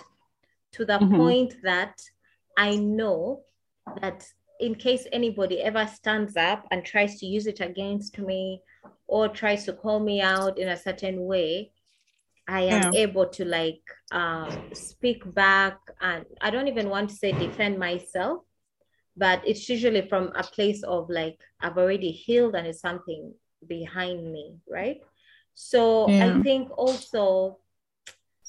to 0.72 0.84
the 0.84 0.98
mm-hmm. 0.98 1.16
point 1.16 1.54
that 1.62 2.00
I 2.56 2.76
know 2.76 3.42
that 4.00 4.26
in 4.60 4.74
case 4.74 5.06
anybody 5.12 5.60
ever 5.60 5.86
stands 5.86 6.36
up 6.36 6.66
and 6.70 6.84
tries 6.84 7.18
to 7.20 7.26
use 7.26 7.46
it 7.46 7.60
against 7.60 8.18
me 8.18 8.60
or 9.06 9.28
tries 9.28 9.64
to 9.64 9.72
call 9.72 10.00
me 10.00 10.20
out 10.20 10.58
in 10.58 10.68
a 10.68 10.76
certain 10.76 11.24
way, 11.24 11.72
I 12.48 12.62
am 12.62 12.92
yeah. 12.92 13.00
able 13.00 13.26
to 13.28 13.44
like 13.44 13.82
um, 14.10 14.70
speak 14.72 15.22
back. 15.34 15.78
And 16.00 16.24
I 16.40 16.50
don't 16.50 16.68
even 16.68 16.88
want 16.88 17.10
to 17.10 17.16
say 17.16 17.32
defend 17.32 17.78
myself, 17.78 18.42
but 19.16 19.46
it's 19.46 19.68
usually 19.68 20.08
from 20.08 20.32
a 20.34 20.42
place 20.42 20.82
of 20.82 21.08
like, 21.10 21.38
I've 21.60 21.78
already 21.78 22.10
healed 22.10 22.54
and 22.54 22.66
it's 22.66 22.80
something 22.80 23.34
behind 23.66 24.32
me, 24.32 24.56
right? 24.68 25.00
So 25.54 26.08
yeah. 26.08 26.34
I 26.34 26.42
think 26.42 26.70
also 26.76 27.58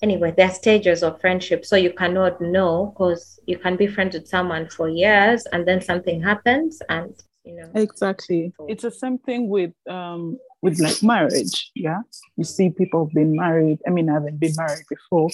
anyway, 0.01 0.33
there 0.35 0.47
are 0.47 0.53
stages 0.53 1.03
of 1.03 1.19
friendship. 1.19 1.65
So 1.65 1.75
you 1.75 1.91
cannot 1.91 2.41
know 2.41 2.93
because 2.93 3.39
you 3.45 3.57
can 3.57 3.75
be 3.75 3.87
friends 3.87 4.15
with 4.15 4.27
someone 4.27 4.69
for 4.69 4.89
years 4.89 5.45
and 5.51 5.67
then 5.67 5.81
something 5.81 6.21
happens 6.21 6.81
and 6.89 7.13
you 7.43 7.55
know. 7.55 7.71
Exactly. 7.75 8.53
It's 8.67 8.83
the 8.83 8.91
same 8.91 9.17
thing 9.17 9.49
with 9.49 9.73
um 9.89 10.37
with 10.61 10.79
like 10.79 11.01
marriage. 11.03 11.71
Yeah. 11.75 12.01
You 12.35 12.43
see 12.43 12.69
people 12.69 13.05
have 13.05 13.13
been 13.13 13.35
married. 13.35 13.79
I 13.87 13.91
mean, 13.91 14.09
I 14.09 14.13
haven't 14.13 14.39
been 14.39 14.53
married 14.57 14.85
before, 14.89 15.29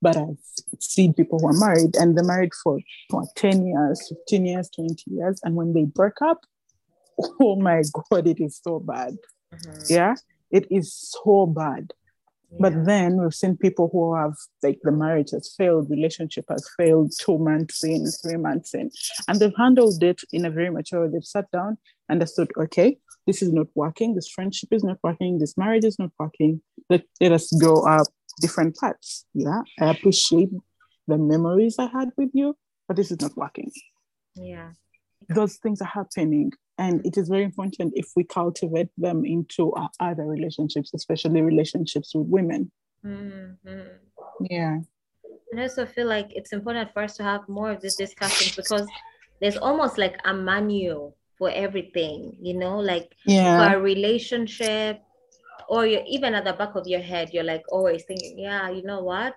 but 0.00 0.16
I've 0.16 0.38
seen 0.78 1.12
people 1.12 1.38
who 1.38 1.48
are 1.48 1.58
married 1.58 1.96
and 1.96 2.16
they're 2.16 2.24
married 2.24 2.54
for 2.62 2.80
what, 3.10 3.26
10 3.36 3.66
years, 3.66 4.08
15 4.08 4.46
years, 4.46 4.70
20 4.70 5.02
years. 5.06 5.40
And 5.44 5.54
when 5.54 5.74
they 5.74 5.84
break 5.84 6.22
up, 6.22 6.44
oh 7.40 7.56
my 7.56 7.82
God, 8.10 8.26
it 8.26 8.40
is 8.40 8.60
so 8.62 8.80
bad. 8.80 9.16
Mm-hmm. 9.54 9.82
Yeah. 9.88 10.14
It 10.50 10.66
is 10.70 10.92
so 10.92 11.46
bad. 11.46 11.92
But 12.58 12.84
then 12.84 13.16
we've 13.20 13.34
seen 13.34 13.56
people 13.56 13.88
who 13.92 14.14
have 14.14 14.34
like 14.62 14.80
the 14.82 14.90
marriage 14.90 15.30
has 15.30 15.54
failed, 15.56 15.88
relationship 15.90 16.46
has 16.48 16.68
failed 16.76 17.12
two 17.18 17.38
months 17.38 17.84
in, 17.84 18.06
three 18.22 18.36
months 18.36 18.74
in, 18.74 18.90
and 19.28 19.38
they've 19.38 19.54
handled 19.56 20.02
it 20.02 20.20
in 20.32 20.44
a 20.44 20.50
very 20.50 20.70
mature. 20.70 21.08
They've 21.08 21.24
sat 21.24 21.50
down, 21.52 21.78
understood, 22.10 22.50
okay, 22.56 22.98
this 23.26 23.42
is 23.42 23.52
not 23.52 23.68
working, 23.74 24.14
this 24.14 24.28
friendship 24.28 24.72
is 24.72 24.82
not 24.82 24.98
working, 25.02 25.38
this 25.38 25.56
marriage 25.56 25.84
is 25.84 25.98
not 25.98 26.10
working. 26.18 26.60
Let, 26.88 27.04
let 27.20 27.32
us 27.32 27.52
go 27.52 27.86
up 27.86 28.08
different 28.40 28.76
paths. 28.76 29.26
Yeah, 29.32 29.62
I 29.80 29.90
appreciate 29.90 30.50
the 31.06 31.18
memories 31.18 31.76
I 31.78 31.86
had 31.86 32.10
with 32.16 32.30
you, 32.32 32.56
but 32.88 32.96
this 32.96 33.12
is 33.12 33.20
not 33.20 33.36
working. 33.36 33.70
Yeah, 34.34 34.72
those 35.28 35.56
things 35.56 35.80
are 35.80 35.92
happening 35.92 36.52
and 36.80 37.04
it 37.04 37.16
is 37.18 37.28
very 37.28 37.44
important 37.44 37.92
if 37.94 38.08
we 38.16 38.24
cultivate 38.24 38.88
them 38.96 39.24
into 39.24 39.72
our 39.72 39.90
other 40.00 40.24
relationships 40.24 40.90
especially 40.94 41.42
relationships 41.42 42.14
with 42.14 42.26
women 42.26 42.70
mm-hmm. 43.04 43.80
yeah 44.48 44.78
and 45.50 45.60
i 45.60 45.62
also 45.62 45.84
feel 45.86 46.06
like 46.06 46.28
it's 46.34 46.52
important 46.52 46.90
for 46.92 47.02
us 47.02 47.16
to 47.16 47.22
have 47.22 47.46
more 47.48 47.70
of 47.70 47.80
these 47.82 47.96
discussions 47.96 48.56
because 48.56 48.86
there's 49.40 49.58
almost 49.58 49.98
like 49.98 50.16
a 50.24 50.34
manual 50.34 51.16
for 51.38 51.50
everything 51.50 52.36
you 52.40 52.54
know 52.54 52.78
like 52.78 53.14
yeah. 53.26 53.70
for 53.70 53.76
a 53.76 53.80
relationship 53.80 55.00
or 55.68 55.86
you're 55.86 56.04
even 56.06 56.34
at 56.34 56.44
the 56.44 56.52
back 56.54 56.74
of 56.74 56.86
your 56.86 57.00
head 57.00 57.30
you're 57.32 57.44
like 57.44 57.64
always 57.70 58.02
thinking 58.04 58.38
yeah 58.38 58.70
you 58.70 58.82
know 58.82 59.02
what 59.02 59.34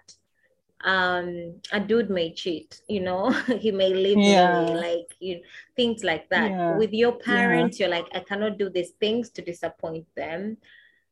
um 0.83 1.55
a 1.71 1.79
dude 1.79 2.09
may 2.09 2.33
cheat 2.33 2.81
you 2.89 2.99
know 2.99 3.29
he 3.59 3.71
may 3.71 3.93
leave 3.93 4.17
yeah. 4.17 4.65
me 4.65 4.73
like 4.73 5.07
you 5.19 5.39
things 5.75 6.03
like 6.03 6.29
that 6.29 6.51
yeah. 6.51 6.77
with 6.77 6.91
your 6.91 7.13
parents 7.13 7.79
yeah. 7.79 7.87
you're 7.87 7.95
like 7.95 8.07
i 8.13 8.19
cannot 8.19 8.57
do 8.57 8.69
these 8.69 8.91
things 8.99 9.29
to 9.29 9.41
disappoint 9.41 10.05
them 10.15 10.57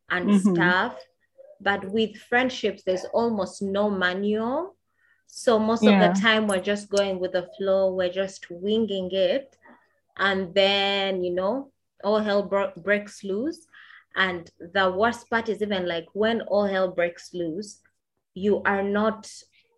and 0.10 0.30
mm-hmm. 0.30 0.54
stuff 0.54 0.98
but 1.62 1.86
with 1.90 2.18
friendships 2.18 2.84
there's 2.84 3.06
almost 3.14 3.62
no 3.62 3.90
manual 3.90 4.76
so 5.28 5.58
most 5.58 5.86
of 5.86 5.98
the 6.00 6.20
time 6.22 6.48
we're 6.48 6.60
just 6.60 6.90
going 6.90 7.18
with 7.18 7.32
the 7.32 7.48
flow 7.58 7.94
we're 7.94 8.12
just 8.12 8.52
winging 8.52 9.10
it 9.12 9.56
and 10.18 10.54
then 10.54 11.24
you 11.24 11.34
know 11.34 11.72
all 12.04 12.20
hell 12.20 12.44
bro- 12.44 12.74
breaks 12.76 13.24
loose 13.24 13.68
and 14.18 14.52
the 14.74 14.92
worst 14.92 15.30
part 15.30 15.48
is 15.48 15.62
even 15.62 15.88
like 15.88 16.08
when 16.12 16.42
all 16.42 16.66
hell 16.66 16.92
breaks 16.92 17.34
loose 17.34 17.80
you 18.34 18.62
are 18.64 18.84
not 18.84 19.32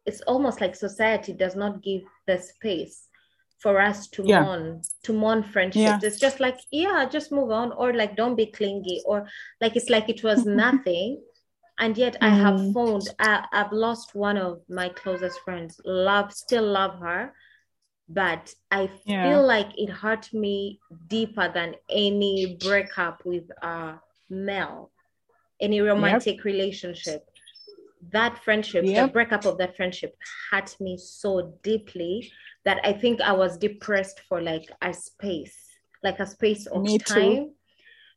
it's 0.05 0.21
almost 0.21 0.61
like 0.61 0.75
society 0.75 1.33
does 1.33 1.55
not 1.55 1.81
give 1.81 2.01
the 2.27 2.37
space 2.37 3.07
for 3.59 3.79
us 3.79 4.07
to 4.07 4.23
yeah. 4.25 4.43
mourn 4.43 4.81
to 5.03 5.13
mourn 5.13 5.41
friendships 5.41 5.81
yeah. 5.81 5.99
it's 6.03 6.19
just 6.19 6.39
like 6.41 6.59
yeah 6.71 7.07
just 7.09 7.31
move 7.31 7.49
on 7.49 7.71
or 7.71 7.93
like 7.93 8.15
don't 8.15 8.35
be 8.35 8.45
clingy 8.47 9.01
or 9.05 9.25
like 9.61 9.75
it's 9.75 9.89
like 9.89 10.09
it 10.09 10.21
was 10.23 10.45
nothing 10.63 11.21
and 11.79 11.97
yet 11.97 12.13
mm. 12.15 12.27
i 12.27 12.29
have 12.29 12.59
mm. 12.59 12.73
found 12.73 13.09
I, 13.19 13.45
i've 13.53 13.71
lost 13.71 14.15
one 14.15 14.37
of 14.37 14.61
my 14.67 14.89
closest 14.89 15.39
friends 15.45 15.79
love 15.85 16.33
still 16.33 16.67
love 16.67 16.99
her 16.99 17.33
but 18.09 18.53
i 18.69 18.89
yeah. 19.05 19.29
feel 19.29 19.47
like 19.47 19.69
it 19.77 19.89
hurt 19.89 20.33
me 20.33 20.79
deeper 21.07 21.49
than 21.53 21.75
any 21.89 22.57
breakup 22.59 23.23
with 23.23 23.49
a 23.61 23.95
male 24.29 24.91
any 25.61 25.79
romantic 25.79 26.35
yep. 26.37 26.43
relationship 26.43 27.29
that 28.11 28.43
friendship, 28.43 28.85
yep. 28.85 29.07
the 29.07 29.13
breakup 29.13 29.45
of 29.45 29.57
that 29.57 29.75
friendship 29.75 30.15
hurt 30.51 30.75
me 30.79 30.97
so 30.97 31.57
deeply 31.63 32.31
that 32.65 32.79
I 32.83 32.93
think 32.93 33.21
I 33.21 33.31
was 33.33 33.57
depressed 33.57 34.21
for 34.27 34.41
like 34.41 34.69
a 34.81 34.93
space, 34.93 35.57
like 36.03 36.19
a 36.19 36.27
space 36.27 36.65
of 36.67 36.83
me 36.83 36.97
time. 36.97 37.21
Too. 37.21 37.51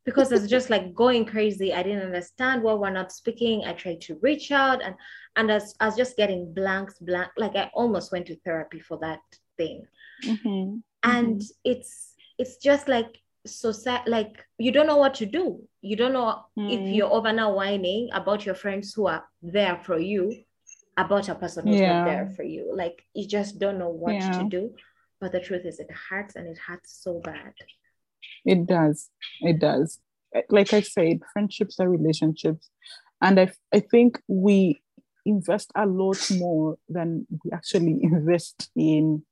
Because 0.04 0.30
it's 0.30 0.46
just 0.46 0.70
like 0.70 0.94
going 0.94 1.24
crazy. 1.24 1.74
I 1.74 1.82
didn't 1.82 2.04
understand 2.04 2.62
why 2.62 2.74
we're 2.74 2.90
not 2.90 3.10
speaking. 3.10 3.64
I 3.64 3.72
tried 3.72 4.00
to 4.02 4.18
reach 4.22 4.52
out 4.52 4.80
and 4.80 4.94
and 5.34 5.50
I 5.50 5.54
was, 5.54 5.74
I 5.80 5.86
was 5.86 5.96
just 5.96 6.16
getting 6.16 6.54
blanks, 6.54 6.98
blank. 7.00 7.30
Like 7.36 7.56
I 7.56 7.70
almost 7.74 8.12
went 8.12 8.26
to 8.26 8.36
therapy 8.36 8.78
for 8.78 8.98
that 8.98 9.18
thing. 9.56 9.84
Mm-hmm. 10.24 10.76
And 11.02 11.40
mm-hmm. 11.40 11.60
it's 11.64 12.14
it's 12.38 12.56
just 12.58 12.86
like 12.86 13.18
so 13.54 13.72
sad 13.72 14.02
like 14.06 14.44
you 14.58 14.72
don't 14.72 14.86
know 14.86 14.96
what 14.96 15.14
to 15.14 15.26
do. 15.26 15.62
You 15.82 15.96
don't 15.96 16.12
know 16.12 16.44
mm. 16.58 16.72
if 16.72 16.94
you're 16.94 17.12
over 17.12 17.32
now 17.32 17.54
whining 17.54 18.08
about 18.12 18.44
your 18.44 18.54
friends 18.54 18.94
who 18.94 19.06
are 19.06 19.24
there 19.42 19.80
for 19.84 19.98
you 19.98 20.32
about 20.96 21.28
a 21.28 21.34
person 21.34 21.66
who's 21.66 21.80
yeah. 21.80 21.98
not 21.98 22.04
there 22.06 22.32
for 22.34 22.42
you. 22.42 22.72
Like 22.74 23.02
you 23.14 23.26
just 23.28 23.58
don't 23.58 23.78
know 23.78 23.90
what 23.90 24.14
yeah. 24.14 24.38
to 24.38 24.48
do. 24.48 24.74
But 25.20 25.32
the 25.32 25.40
truth 25.40 25.64
is 25.64 25.78
it 25.80 25.90
hurts 26.10 26.36
and 26.36 26.46
it 26.46 26.58
hurts 26.58 26.98
so 27.02 27.20
bad. 27.20 27.52
It 28.44 28.66
does. 28.66 29.10
It 29.40 29.58
does. 29.58 29.98
Like 30.50 30.74
i 30.74 30.80
said 30.80 31.20
friendships 31.32 31.80
are 31.80 31.88
relationships. 31.88 32.68
And 33.22 33.40
i, 33.40 33.50
I 33.72 33.80
think 33.80 34.20
we 34.28 34.82
invest 35.24 35.72
a 35.74 35.86
lot 35.86 36.18
more 36.30 36.78
than 36.88 37.26
we 37.44 37.50
actually 37.52 37.98
invest 38.02 38.70
in 38.76 39.22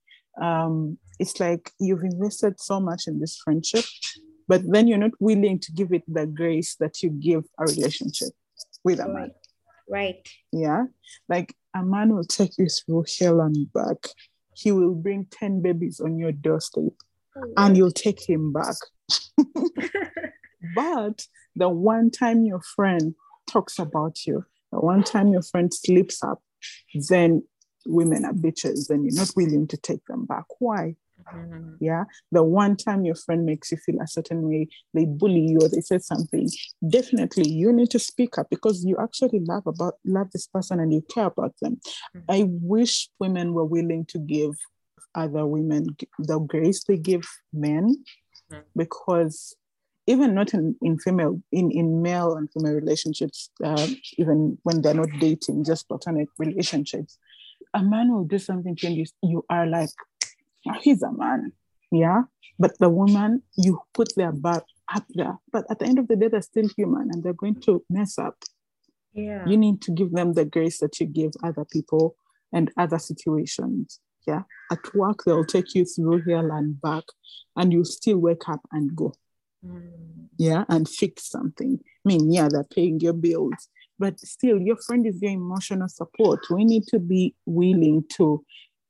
um, 0.40 0.98
it's 1.18 1.38
like 1.40 1.70
you've 1.79 2.03
invested 2.03 2.61
so 2.61 2.81
much 2.81 3.07
in 3.07 3.20
this 3.20 3.37
friendship, 3.37 3.85
but 4.48 4.62
then 4.64 4.88
you're 4.88 4.98
not 4.98 5.12
willing 5.20 5.59
to 5.61 5.72
give 5.72 5.92
it 5.92 6.03
the 6.07 6.27
grace 6.27 6.77
that 6.77 7.03
you 7.03 7.11
give 7.11 7.44
a 7.59 7.64
relationship 7.64 8.31
with 8.83 9.00
a 9.00 9.09
man. 9.09 9.31
Right. 9.88 10.27
Yeah. 10.53 10.85
Like 11.29 11.55
a 11.74 11.83
man 11.83 12.14
will 12.14 12.24
take 12.24 12.59
you 12.59 12.66
through 12.68 13.05
hell 13.18 13.40
and 13.40 13.72
back. 13.72 14.09
He 14.55 14.72
will 14.72 14.94
bring 14.94 15.27
10 15.31 15.62
babies 15.62 16.00
on 16.00 16.18
your 16.18 16.33
doorstep 16.33 16.85
oh, 17.37 17.53
and 17.57 17.77
you'll 17.77 17.90
take 17.90 18.29
him 18.29 18.53
back. 18.53 18.77
but 20.74 21.27
the 21.57 21.68
one 21.68 22.11
time 22.11 22.44
your 22.44 22.61
friend 22.61 23.14
talks 23.50 23.79
about 23.79 24.27
you, 24.27 24.44
the 24.72 24.81
one 24.81 25.03
time 25.03 25.29
your 25.33 25.42
friend 25.42 25.72
slips 25.72 26.22
up, 26.22 26.42
then 27.09 27.42
women 27.87 28.24
are 28.24 28.33
bitches 28.33 28.90
and 28.90 29.05
you're 29.05 29.14
not 29.14 29.33
willing 29.37 29.66
to 29.68 29.77
take 29.77 30.05
them 30.07 30.24
back. 30.24 30.44
Why? 30.59 30.96
Mm-hmm. 31.32 31.74
Yeah. 31.80 32.04
The 32.32 32.42
one 32.42 32.76
time 32.76 33.04
your 33.04 33.14
friend 33.14 33.44
makes 33.44 33.70
you 33.70 33.78
feel 33.78 34.00
a 34.00 34.06
certain 34.06 34.42
way, 34.42 34.68
they 34.92 35.04
bully 35.04 35.40
you 35.40 35.58
or 35.62 35.68
they 35.68 35.80
say 35.80 35.98
something, 35.98 36.48
definitely 36.88 37.48
you 37.48 37.72
need 37.72 37.90
to 37.90 37.98
speak 37.98 38.38
up 38.38 38.48
because 38.50 38.84
you 38.84 38.96
actually 39.00 39.40
love 39.40 39.66
about 39.66 39.94
love 40.04 40.30
this 40.32 40.46
person 40.46 40.80
and 40.80 40.92
you 40.92 41.02
care 41.12 41.26
about 41.26 41.54
them. 41.60 41.80
Mm-hmm. 42.16 42.30
I 42.30 42.44
wish 42.46 43.08
women 43.18 43.54
were 43.54 43.64
willing 43.64 44.04
to 44.06 44.18
give 44.18 44.52
other 45.14 45.46
women 45.46 45.96
the 46.18 46.38
grace 46.40 46.84
they 46.84 46.96
give 46.96 47.24
men 47.52 47.96
mm-hmm. 48.52 48.62
because 48.76 49.54
even 50.06 50.34
not 50.34 50.52
in, 50.52 50.76
in 50.82 50.98
female 50.98 51.40
in, 51.52 51.70
in 51.70 52.02
male 52.02 52.34
and 52.34 52.50
female 52.52 52.74
relationships 52.74 53.48
uh, 53.62 53.87
even 54.18 54.58
when 54.64 54.82
they're 54.82 54.92
not 54.92 55.08
dating 55.20 55.64
just 55.64 55.87
platonic 55.88 56.28
relationships 56.37 57.16
a 57.74 57.82
man 57.82 58.12
will 58.12 58.24
do 58.24 58.38
something 58.38 58.76
to 58.76 58.90
you, 58.90 59.04
you 59.22 59.44
are 59.50 59.66
like, 59.66 59.90
he's 60.81 61.03
a 61.03 61.12
man. 61.12 61.53
Yeah. 61.90 62.22
But 62.59 62.79
the 62.79 62.88
woman, 62.88 63.42
you 63.57 63.81
put 63.92 64.14
their 64.16 64.33
back 64.33 64.62
up 64.94 65.05
there. 65.14 65.38
But 65.53 65.64
at 65.70 65.79
the 65.79 65.87
end 65.87 65.98
of 65.98 66.09
the 66.09 66.16
day, 66.16 66.29
they're 66.29 66.42
still 66.42 66.68
human 66.77 67.11
and 67.12 67.22
they're 67.22 67.33
going 67.33 67.61
to 67.62 67.85
mess 67.90 68.18
up. 68.18 68.37
Yeah. 69.12 69.46
You 69.46 69.57
need 69.57 69.81
to 69.83 69.92
give 69.92 70.12
them 70.12 70.35
the 70.35 70.44
grace 70.44 70.81
that 70.81 70.98
you 71.00 71.07
give 71.07 71.33
other 71.42 71.64
people 71.64 72.16
and 72.53 72.70
other 72.77 72.98
situations. 72.98 74.00
Yeah. 74.27 74.42
At 74.72 74.94
work, 74.94 75.24
they'll 75.24 75.44
take 75.44 75.74
you 75.74 75.85
through 75.85 76.22
here 76.22 76.48
and 76.50 76.81
back, 76.81 77.05
and 77.57 77.72
you 77.72 77.85
still 77.85 78.18
wake 78.18 78.48
up 78.48 78.61
and 78.72 78.96
go. 78.96 79.12
Mm. 79.64 80.29
Yeah. 80.38 80.64
And 80.68 80.88
fix 80.88 81.31
something. 81.31 81.79
I 81.83 82.09
mean, 82.09 82.33
yeah, 82.33 82.48
they're 82.50 82.64
paying 82.64 83.00
your 83.00 83.12
bills, 83.12 83.68
but 83.98 84.18
still 84.20 84.59
your 84.61 84.77
friend 84.87 85.07
is 85.07 85.20
your 85.22 85.33
emotional 85.33 85.88
support 85.88 86.40
we 86.50 86.64
need 86.64 86.85
to 86.88 86.98
be 86.98 87.35
willing 87.46 88.05
to 88.16 88.44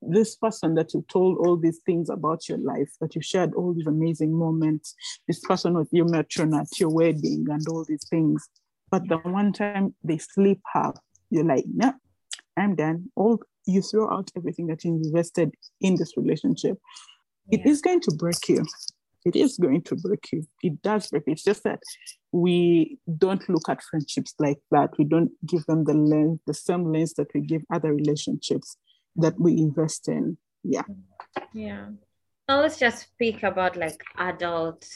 this 0.08 0.36
person 0.36 0.74
that 0.74 0.92
you 0.94 1.04
told 1.08 1.38
all 1.38 1.56
these 1.56 1.80
things 1.86 2.08
about 2.08 2.48
your 2.48 2.58
life 2.58 2.90
that 3.00 3.14
you 3.14 3.22
shared 3.22 3.54
all 3.54 3.72
these 3.72 3.86
amazing 3.86 4.32
moments 4.32 4.94
this 5.28 5.40
person 5.40 5.74
with 5.74 5.88
your 5.92 6.08
matron 6.08 6.54
at 6.54 6.68
your 6.78 6.90
wedding 6.90 7.46
and 7.50 7.66
all 7.68 7.84
these 7.88 8.06
things 8.08 8.48
but 8.90 9.06
the 9.08 9.16
one 9.18 9.52
time 9.52 9.94
they 10.02 10.18
sleep 10.18 10.60
up 10.74 10.98
you're 11.30 11.44
like 11.44 11.64
no 11.72 11.92
i'm 12.56 12.74
done 12.74 13.10
all 13.16 13.38
you 13.66 13.80
throw 13.80 14.10
out 14.12 14.30
everything 14.36 14.66
that 14.66 14.84
you 14.84 14.92
invested 14.92 15.52
in 15.80 15.96
this 15.96 16.16
relationship 16.16 16.78
yeah. 17.48 17.58
it 17.58 17.66
is 17.66 17.80
going 17.80 18.00
to 18.00 18.10
break 18.16 18.48
you 18.48 18.64
it 19.24 19.36
is 19.36 19.56
going 19.56 19.82
to 19.82 19.96
break 19.96 20.28
you. 20.32 20.46
It 20.62 20.82
does 20.82 21.08
break. 21.08 21.22
It's 21.26 21.44
just 21.44 21.64
that 21.64 21.80
we 22.32 22.98
don't 23.16 23.48
look 23.48 23.68
at 23.68 23.82
friendships 23.82 24.34
like 24.38 24.58
that. 24.70 24.90
We 24.98 25.04
don't 25.04 25.30
give 25.46 25.64
them 25.64 25.84
the 25.84 25.94
lens, 25.94 26.40
the 26.46 26.54
same 26.54 26.92
lens 26.92 27.14
that 27.14 27.28
we 27.34 27.40
give 27.40 27.62
other 27.72 27.94
relationships 27.94 28.76
that 29.16 29.38
we 29.38 29.58
invest 29.58 30.08
in. 30.08 30.36
Yeah. 30.62 30.82
Yeah. 31.52 31.88
Now 32.48 32.60
let's 32.60 32.78
just 32.78 33.02
speak 33.02 33.42
about 33.42 33.76
like 33.76 34.02
adult 34.16 34.86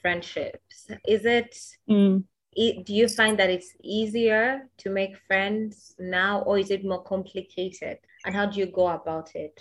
friendships. 0.00 0.88
Is 1.06 1.24
it 1.24 1.56
mm. 1.88 2.22
do 2.54 2.94
you 2.94 3.08
find 3.08 3.38
that 3.38 3.50
it's 3.50 3.74
easier 3.82 4.68
to 4.78 4.90
make 4.90 5.16
friends 5.26 5.94
now 5.98 6.42
or 6.42 6.58
is 6.58 6.70
it 6.70 6.84
more 6.84 7.02
complicated 7.02 7.98
and 8.24 8.34
how 8.34 8.46
do 8.46 8.60
you 8.60 8.66
go 8.66 8.88
about 8.88 9.34
it 9.34 9.60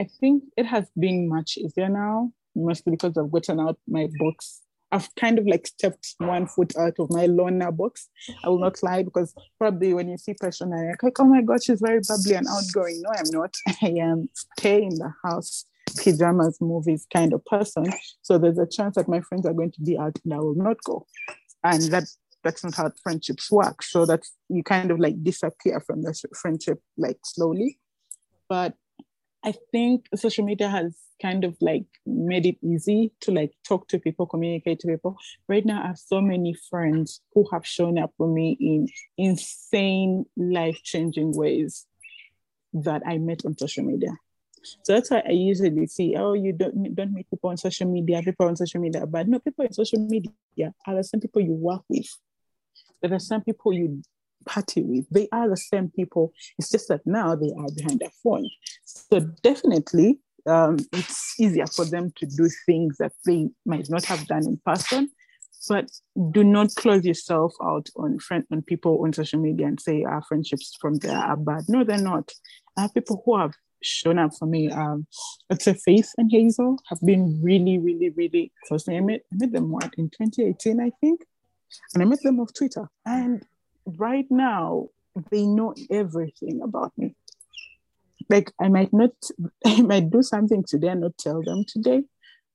i 0.00 0.06
think 0.20 0.42
it 0.56 0.64
has 0.64 0.90
been 0.98 1.28
much 1.28 1.58
easier 1.58 1.88
now 1.88 2.30
mostly 2.56 2.90
because 2.92 3.16
i've 3.18 3.30
gotten 3.30 3.60
out 3.60 3.78
my 3.86 4.08
books 4.18 4.62
I've 4.94 5.12
kind 5.16 5.40
of 5.40 5.46
like 5.48 5.66
stepped 5.66 6.14
one 6.18 6.46
foot 6.46 6.72
out 6.78 6.94
of 7.00 7.10
my 7.10 7.26
loner 7.26 7.72
box. 7.72 8.08
I 8.44 8.48
will 8.48 8.60
not 8.60 8.80
lie 8.80 9.02
because 9.02 9.34
probably 9.58 9.92
when 9.92 10.08
you 10.08 10.16
see 10.16 10.34
person 10.34 10.72
I 10.72 10.94
like, 11.02 11.18
oh 11.18 11.24
my 11.24 11.42
God, 11.42 11.64
she's 11.64 11.80
very 11.80 12.00
bubbly 12.06 12.34
and 12.34 12.46
outgoing. 12.46 13.02
No, 13.02 13.10
I'm 13.10 13.30
not. 13.32 13.56
I 13.82 13.88
am 14.00 14.28
stay 14.56 14.84
in 14.84 14.94
the 14.94 15.12
house, 15.24 15.64
pajamas, 15.96 16.60
movies 16.60 17.08
kind 17.12 17.32
of 17.32 17.44
person. 17.44 17.86
So 18.22 18.38
there's 18.38 18.58
a 18.58 18.68
chance 18.68 18.94
that 18.94 19.08
my 19.08 19.20
friends 19.20 19.46
are 19.46 19.52
going 19.52 19.72
to 19.72 19.80
be 19.80 19.98
out 19.98 20.16
and 20.22 20.32
I 20.32 20.38
will 20.38 20.54
not 20.54 20.76
go. 20.84 21.06
And 21.64 21.82
that 21.90 22.04
that's 22.44 22.62
not 22.62 22.76
how 22.76 22.92
friendships 23.02 23.50
work. 23.50 23.82
So 23.82 24.06
that 24.06 24.22
you 24.48 24.62
kind 24.62 24.92
of 24.92 25.00
like 25.00 25.24
disappear 25.24 25.80
from 25.80 26.02
the 26.02 26.14
friendship 26.40 26.80
like 26.96 27.18
slowly. 27.24 27.80
But 28.48 28.74
I 29.44 29.52
think 29.72 30.06
social 30.16 30.44
media 30.44 30.68
has 30.68 30.96
kind 31.20 31.44
of 31.44 31.54
like 31.60 31.84
made 32.06 32.46
it 32.46 32.56
easy 32.62 33.12
to 33.20 33.30
like 33.30 33.52
talk 33.68 33.86
to 33.88 33.98
people, 33.98 34.26
communicate 34.26 34.80
to 34.80 34.88
people. 34.88 35.18
Right 35.48 35.64
now, 35.66 35.82
I 35.82 35.88
have 35.88 35.98
so 35.98 36.20
many 36.22 36.54
friends 36.70 37.20
who 37.34 37.46
have 37.52 37.66
shown 37.66 37.98
up 37.98 38.12
for 38.16 38.26
me 38.26 38.56
in 38.58 38.88
insane, 39.18 40.24
life 40.36 40.80
changing 40.82 41.32
ways 41.36 41.86
that 42.72 43.02
I 43.06 43.18
met 43.18 43.44
on 43.44 43.56
social 43.58 43.84
media. 43.84 44.12
So 44.82 44.94
that's 44.94 45.10
why 45.10 45.22
I 45.28 45.32
usually 45.32 45.86
see, 45.88 46.16
oh, 46.16 46.32
you 46.32 46.54
don't 46.54 46.94
don't 46.94 47.12
meet 47.12 47.28
people 47.28 47.50
on 47.50 47.58
social 47.58 47.86
media, 47.86 48.22
people 48.22 48.46
on 48.46 48.56
social 48.56 48.80
media, 48.80 49.06
but 49.06 49.28
no, 49.28 49.38
people 49.38 49.66
on 49.66 49.72
social 49.74 49.98
media 49.98 50.72
are 50.86 50.96
the 50.96 51.04
same 51.04 51.20
people 51.20 51.42
you 51.42 51.52
work 51.52 51.82
with. 51.90 52.06
There 53.02 53.12
are 53.12 53.18
some 53.18 53.42
people 53.42 53.74
you 53.74 54.02
party 54.46 54.82
with. 54.82 55.06
They 55.10 55.28
are 55.32 55.48
the 55.48 55.56
same 55.56 55.90
people. 55.90 56.32
It's 56.58 56.70
just 56.70 56.88
that 56.88 57.06
now 57.06 57.34
they 57.34 57.52
are 57.58 57.68
behind 57.76 58.02
a 58.02 58.10
phone. 58.22 58.48
So 58.84 59.20
definitely, 59.42 60.20
um, 60.46 60.78
it's 60.92 61.38
easier 61.40 61.66
for 61.66 61.84
them 61.84 62.12
to 62.16 62.26
do 62.26 62.48
things 62.66 62.96
that 62.98 63.12
they 63.24 63.48
might 63.64 63.88
not 63.90 64.04
have 64.04 64.26
done 64.26 64.46
in 64.46 64.60
person. 64.64 65.10
But 65.68 65.90
do 66.30 66.44
not 66.44 66.74
close 66.74 67.04
yourself 67.04 67.54
out 67.62 67.88
on 67.96 68.18
friend 68.18 68.44
on 68.52 68.60
people 68.62 69.02
on 69.02 69.14
social 69.14 69.40
media 69.40 69.66
and 69.66 69.80
say 69.80 70.02
our 70.02 70.22
friendships 70.22 70.76
from 70.78 70.96
there 70.96 71.16
are 71.16 71.36
bad. 71.38 71.64
No, 71.68 71.84
they're 71.84 71.98
not. 71.98 72.30
I 72.76 72.82
have 72.82 72.94
people 72.94 73.22
who 73.24 73.38
have 73.38 73.54
shown 73.82 74.18
up 74.18 74.32
for 74.38 74.46
me. 74.46 74.70
Um, 74.70 75.06
let's 75.48 75.64
say 75.64 75.74
Faith 75.74 76.12
and 76.16 76.30
Hazel 76.30 76.78
have 76.88 77.00
been 77.00 77.40
really, 77.42 77.78
really, 77.78 78.10
really 78.10 78.52
close. 78.66 78.88
I 78.88 79.00
met 79.00 79.22
I 79.32 79.36
met 79.36 79.52
them 79.52 79.70
what 79.70 79.90
in 79.96 80.10
2018, 80.10 80.80
I 80.80 80.90
think, 81.00 81.20
and 81.94 82.02
I 82.02 82.06
met 82.06 82.22
them 82.22 82.40
off 82.40 82.52
Twitter. 82.52 82.88
And 83.06 83.44
right 83.86 84.26
now, 84.30 84.88
they 85.30 85.44
know 85.44 85.74
everything 85.90 86.60
about 86.62 86.92
me 86.96 87.14
like 88.28 88.52
I 88.60 88.68
might 88.68 88.92
not, 88.92 89.12
I 89.66 89.82
might 89.82 90.10
do 90.10 90.22
something 90.22 90.64
today 90.66 90.88
and 90.88 91.02
not 91.02 91.18
tell 91.18 91.42
them 91.42 91.64
today, 91.66 92.02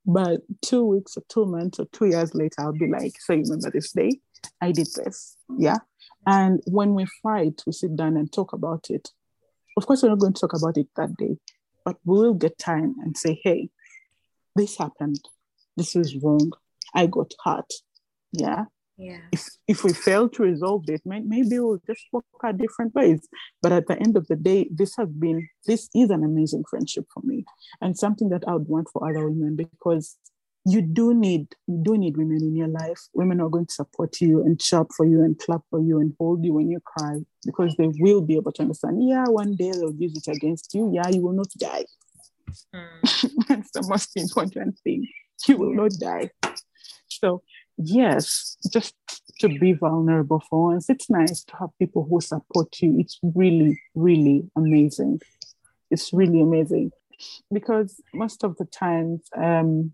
but 0.06 0.42
two 0.62 0.86
weeks 0.86 1.18
or 1.18 1.24
two 1.30 1.46
months 1.46 1.80
or 1.80 1.86
two 1.92 2.06
years 2.06 2.34
later, 2.34 2.56
I'll 2.60 2.74
be 2.74 2.88
like, 2.88 3.14
so 3.20 3.34
you 3.34 3.44
remember 3.44 3.72
this 3.72 3.92
day? 3.92 4.20
I 4.62 4.72
did 4.72 4.88
this. 4.96 5.36
Yeah. 5.58 5.78
And 6.26 6.62
when 6.66 6.94
we 6.94 7.06
fight, 7.24 7.62
we 7.66 7.74
sit 7.74 7.96
down 7.96 8.18
and 8.18 8.32
talk 8.32 8.54
about 8.54 8.88
it. 8.90 9.10
Of 9.78 9.86
course, 9.86 10.04
we're 10.04 10.10
not 10.10 10.20
going 10.20 10.34
to 10.34 10.40
talk 10.40 10.54
about 10.54 10.78
it 10.78 10.88
that 10.96 11.16
day, 11.18 11.38
but 11.86 11.98
we 12.06 12.20
will 12.20 12.34
get 12.34 12.58
time 12.58 12.96
and 13.02 13.18
say, 13.18 13.40
hey, 13.44 13.70
this 14.56 14.78
happened. 14.78 15.22
This 15.78 15.96
is 15.96 16.18
wrong. 16.22 16.52
I 16.94 17.08
got 17.08 17.34
hurt. 17.44 17.72
Yeah. 18.32 18.66
Yeah. 19.00 19.22
If 19.32 19.48
if 19.66 19.84
we 19.86 19.94
fail 19.94 20.28
to 20.28 20.44
resolve 20.44 20.84
it, 20.90 21.02
maybe 21.06 21.58
we'll 21.58 21.82
just 21.88 22.04
walk 22.12 22.26
our 22.44 22.52
different 22.52 22.94
ways. 22.94 23.26
But 23.62 23.72
at 23.72 23.88
the 23.88 23.98
end 23.98 24.18
of 24.18 24.28
the 24.28 24.36
day, 24.36 24.68
this 24.70 24.98
has 24.98 25.08
been 25.08 25.48
this 25.66 25.90
is 25.96 26.10
an 26.10 26.22
amazing 26.26 26.66
friendship 26.70 27.06
for 27.14 27.22
me, 27.24 27.46
and 27.80 27.98
something 27.98 28.28
that 28.30 28.44
I 28.46 28.54
would 28.56 28.68
want 28.68 28.90
for 28.92 29.10
other 29.10 29.30
women 29.30 29.56
because 29.56 30.18
you 30.66 30.82
do 30.82 31.14
need 31.14 31.48
you 31.68 31.80
do 31.82 31.98
need 31.98 32.18
women 32.18 32.42
in 32.42 32.58
your 32.58 32.68
life. 32.68 33.00
Women 33.14 33.40
are 33.40 33.48
going 33.48 33.68
to 33.68 33.74
support 33.74 34.20
you 34.20 34.44
and 34.44 34.62
shout 34.62 34.92
for 34.98 35.06
you 35.06 35.24
and 35.24 35.40
clap 35.40 35.62
for 35.70 35.80
you 35.80 36.02
and 36.02 36.14
hold 36.20 36.44
you 36.44 36.54
when 36.56 36.70
you 36.70 36.82
cry 36.82 37.20
because 37.46 37.78
they 37.78 37.90
will 38.00 38.22
be 38.22 38.36
able 38.36 38.52
to 38.52 38.64
understand. 38.64 39.08
Yeah, 39.08 39.24
one 39.30 39.56
day 39.56 39.72
they'll 39.72 39.96
use 39.96 40.18
it 40.18 40.30
against 40.30 40.74
you. 40.74 40.92
Yeah, 40.94 41.08
you 41.08 41.22
will 41.22 41.38
not 41.42 41.52
die. 41.58 41.86
Mm. 42.76 43.48
That's 43.48 43.72
the 43.72 43.86
most 43.88 44.18
important 44.18 44.78
thing. 44.84 45.08
You 45.48 45.56
will 45.56 45.74
not 45.74 45.92
die. 45.98 46.32
So 47.08 47.44
yes, 47.80 48.58
just 48.72 48.94
to 49.40 49.48
be 49.48 49.74
vulnerable 49.74 50.44
for 50.50 50.70
once. 50.70 50.90
It's 50.90 51.10
nice 51.10 51.44
to 51.46 51.56
have 51.58 51.70
people 51.80 52.06
who 52.10 52.20
support 52.22 52.80
you. 52.82 53.00
It's 53.00 53.20
really, 53.24 53.82
really 53.96 54.50
amazing. 54.56 55.22
It's 55.90 56.14
really 56.14 56.42
amazing 56.42 56.92
because 57.52 58.02
most 58.14 58.44
of 58.44 58.58
the 58.58 58.66
times, 58.66 59.22
um, 59.36 59.94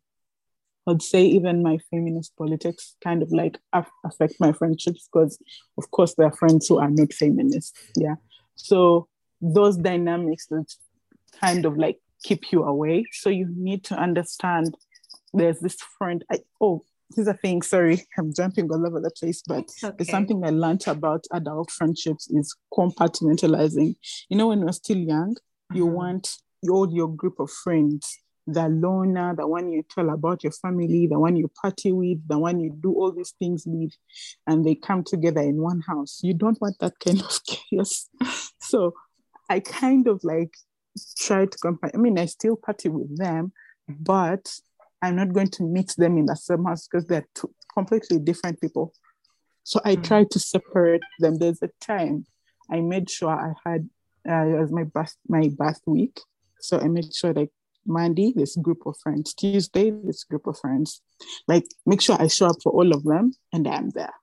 I'd 0.88 1.02
say 1.02 1.26
even 1.26 1.64
my 1.64 1.80
feminist 1.90 2.36
politics 2.38 2.96
kind 3.04 3.24
of 3.24 3.32
like 3.32 3.60
affect 4.04 4.36
my 4.40 4.52
friendships 4.52 5.08
because, 5.12 5.40
of 5.78 5.90
course, 5.92 6.14
there 6.16 6.28
are 6.28 6.36
friends 6.36 6.68
who 6.68 6.80
are 6.80 6.90
not 6.90 7.14
feminists. 7.14 7.74
Yeah. 7.96 8.16
So 8.56 9.08
those 9.42 9.78
dynamics 9.78 10.48
that 10.48 10.72
kind 11.40 11.66
of 11.66 11.78
like 11.78 12.00
keep 12.24 12.52
you 12.52 12.64
away. 12.64 13.06
So 13.12 13.30
you 13.30 13.48
need 13.56 13.84
to 13.86 13.96
understand 13.96 14.76
there's 15.34 15.60
this 15.60 15.78
friend. 15.98 16.24
I, 16.32 16.40
oh, 16.62 16.84
this 17.10 17.20
is 17.20 17.28
a 17.28 17.34
thing, 17.34 17.62
sorry, 17.62 18.02
I'm 18.18 18.34
jumping 18.34 18.70
all 18.72 18.86
over 18.86 19.00
the 19.00 19.12
place, 19.12 19.42
but 19.48 19.60
it's, 19.60 19.84
okay. 19.84 20.04
something 20.04 20.44
I 20.44 20.50
learned 20.50 20.88
about 20.88 21.26
adult 21.34 21.72
friendships 21.72 22.30
is 22.30 22.56
compartmentalizing. 22.74 23.96
You 24.30 24.38
know, 24.38 24.48
when 24.48 24.62
you're 24.62 24.74
still 24.74 24.98
young, 24.98 25.36
mm-hmm. 25.36 25.78
you 25.78 25.86
want 25.86 26.30
all 26.70 26.92
your 26.92 27.08
group 27.08 27.40
of 27.40 27.52
friends, 27.52 28.18
the 28.48 28.70
loner, 28.70 29.36
the 29.36 29.48
one 29.48 29.72
you 29.72 29.84
tell 29.90 30.10
about 30.10 30.44
your 30.44 30.52
family, 30.52 31.08
the 31.08 31.20
one 31.20 31.36
you 31.36 31.50
party 31.62 31.92
with, 31.92 32.28
the 32.28 32.38
one 32.38 32.60
you 32.60 32.76
do 32.82 32.94
all 32.94 33.12
these 33.12 33.34
things 33.40 33.64
with, 33.66 33.92
and 34.48 34.66
they 34.66 34.76
come 34.76 35.04
together 35.04 35.42
in 35.42 35.62
one 35.62 35.82
house. 35.82 36.20
You 36.24 36.34
don't 36.34 36.60
want 36.62 36.78
that 36.80 36.94
kind 37.00 37.22
of 37.22 37.40
chaos. 37.48 38.10
So 38.62 38.94
I 39.50 39.60
kind 39.60 40.08
of 40.08 40.24
like 40.24 40.54
try 41.18 41.46
to 41.46 41.58
compare. 41.58 41.92
I 41.94 41.98
mean, 41.98 42.18
I 42.18 42.26
still 42.26 42.56
party 42.56 42.90
with 42.90 43.18
them, 43.18 43.52
but 43.88 44.52
I'm 45.02 45.16
not 45.16 45.34
going 45.34 45.50
to 45.50 45.64
mix 45.64 45.96
them 45.96 46.18
in 46.18 46.26
the 46.26 46.36
same 46.36 46.66
house 46.66 46.88
because 46.88 47.06
they're 47.08 47.28
two 47.36 47.54
completely 47.74 48.20
different 48.20 48.60
people. 48.62 48.94
So 49.64 49.80
I 49.84 49.96
mm. 49.96 50.04
tried 50.04 50.32
to 50.32 50.40
separate 50.40 51.04
them. 51.20 51.38
There's 51.38 51.62
a 51.62 51.70
time 51.82 52.26
I 52.70 52.82
made 52.82 53.10
sure 53.10 53.30
I 53.30 53.54
had 53.68 53.90
uh, 54.28 54.46
it 54.48 54.60
was 54.60 54.72
my 54.72 54.84
birth 54.84 55.16
my 55.28 55.50
birth 55.50 55.82
week. 55.86 56.20
So 56.60 56.80
I 56.80 56.88
made 56.88 57.14
sure 57.14 57.34
like 57.34 57.52
Monday, 57.86 58.34
this 58.36 58.56
group 58.56 58.86
of 58.86 58.98
friends, 58.98 59.34
Tuesday, 59.34 59.92
this 59.92 60.24
group 60.24 60.48
of 60.48 60.58
friends. 60.58 61.02
Like 61.48 61.66
make 61.86 62.02
sure 62.02 62.20
I 62.20 62.28
show 62.28 62.48
up 62.48 62.58
for 62.64 62.72
all 62.72 62.92
of 62.94 63.04
them 63.04 63.34
and 63.54 63.68
I'm 63.68 63.90
there. 63.92 64.14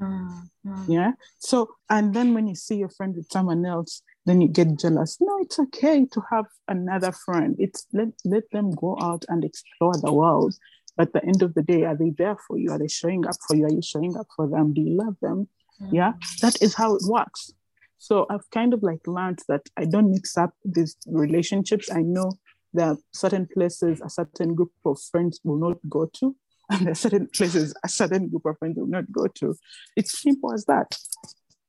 Mm, 0.00 0.48
mm. 0.66 0.84
Yeah. 0.88 1.12
So 1.38 1.70
and 1.88 2.14
then 2.14 2.34
when 2.34 2.48
you 2.48 2.56
see 2.56 2.76
your 2.76 2.88
friend 2.88 3.14
with 3.14 3.30
someone 3.30 3.64
else, 3.64 4.02
then 4.26 4.40
you 4.40 4.48
get 4.48 4.78
jealous. 4.78 5.18
No, 5.20 5.38
it's 5.40 5.58
okay 5.58 6.06
to 6.06 6.22
have 6.30 6.46
another 6.68 7.12
friend. 7.12 7.56
It's 7.58 7.86
let, 7.92 8.08
let 8.24 8.44
them 8.52 8.70
go 8.70 8.96
out 9.00 9.24
and 9.28 9.44
explore 9.44 9.94
the 10.00 10.12
world. 10.12 10.54
But 10.96 11.08
at 11.08 11.12
the 11.14 11.24
end 11.26 11.42
of 11.42 11.54
the 11.54 11.62
day, 11.62 11.84
are 11.84 11.96
they 11.96 12.10
there 12.10 12.36
for 12.46 12.58
you? 12.58 12.70
Are 12.70 12.78
they 12.78 12.88
showing 12.88 13.26
up 13.26 13.36
for 13.46 13.56
you? 13.56 13.64
Are 13.64 13.72
you 13.72 13.82
showing 13.82 14.16
up 14.16 14.26
for 14.36 14.48
them? 14.48 14.74
Do 14.74 14.80
you 14.82 14.96
love 14.96 15.16
them? 15.20 15.48
Mm-hmm. 15.80 15.94
Yeah, 15.94 16.12
that 16.42 16.60
is 16.62 16.74
how 16.74 16.94
it 16.94 17.02
works. 17.06 17.52
So 17.98 18.26
I've 18.28 18.48
kind 18.50 18.74
of 18.74 18.82
like 18.82 19.06
learned 19.06 19.40
that 19.48 19.62
I 19.76 19.84
don't 19.84 20.10
mix 20.10 20.36
up 20.36 20.54
these 20.64 20.96
relationships. 21.06 21.90
I 21.90 22.02
know 22.02 22.32
there 22.74 22.86
are 22.86 22.98
certain 23.12 23.46
places 23.52 24.00
a 24.04 24.10
certain 24.10 24.54
group 24.54 24.72
of 24.84 25.00
friends 25.00 25.40
will 25.44 25.58
not 25.58 25.78
go 25.88 26.06
to, 26.14 26.36
and 26.70 26.86
there 26.86 26.92
are 26.92 26.96
certain 26.96 27.28
places 27.28 27.74
a 27.84 27.88
certain 27.88 28.28
group 28.28 28.44
of 28.46 28.58
friends 28.58 28.78
will 28.78 28.86
not 28.86 29.10
go 29.10 29.26
to. 29.26 29.56
It's 29.96 30.20
simple 30.20 30.52
as 30.52 30.64
that. 30.66 30.96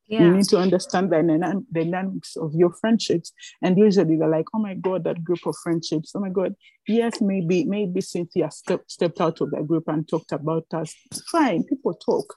Yeah. 0.08 0.24
You 0.24 0.32
need 0.36 0.46
to 0.50 0.58
understand 0.58 1.12
the 1.12 1.64
dynamics 1.72 2.36
of 2.36 2.54
your 2.54 2.74
friendships. 2.74 3.32
And 3.62 3.78
usually 3.78 4.18
they're 4.18 4.28
like, 4.28 4.46
oh 4.54 4.60
my 4.60 4.74
God, 4.74 5.06
that 5.06 5.24
group 5.24 5.46
of 5.46 5.56
friendships. 5.64 6.12
Oh 6.14 6.20
my 6.20 6.30
God. 6.30 6.56
Yes, 6.88 7.22
maybe, 7.22 7.64
maybe 7.64 8.02
Cynthia 8.02 8.52
step, 8.52 8.82
stepped 8.88 9.22
out 9.22 9.40
of 9.42 9.52
that 9.52 9.68
group 9.68 9.88
and 9.88 10.08
talked 10.08 10.34
about 10.34 10.66
us. 10.74 10.94
Fine, 11.32 11.64
people 11.64 11.94
talk. 11.94 12.36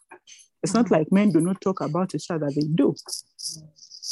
It's 0.63 0.75
not 0.75 0.87
mm-hmm. 0.87 0.95
like 0.95 1.13
men 1.13 1.33
do 1.33 1.41
not 1.41 1.61
talk 1.61 1.81
about 1.81 2.15
each 2.15 2.31
other, 2.31 2.49
they 2.49 2.67
do. 2.75 2.95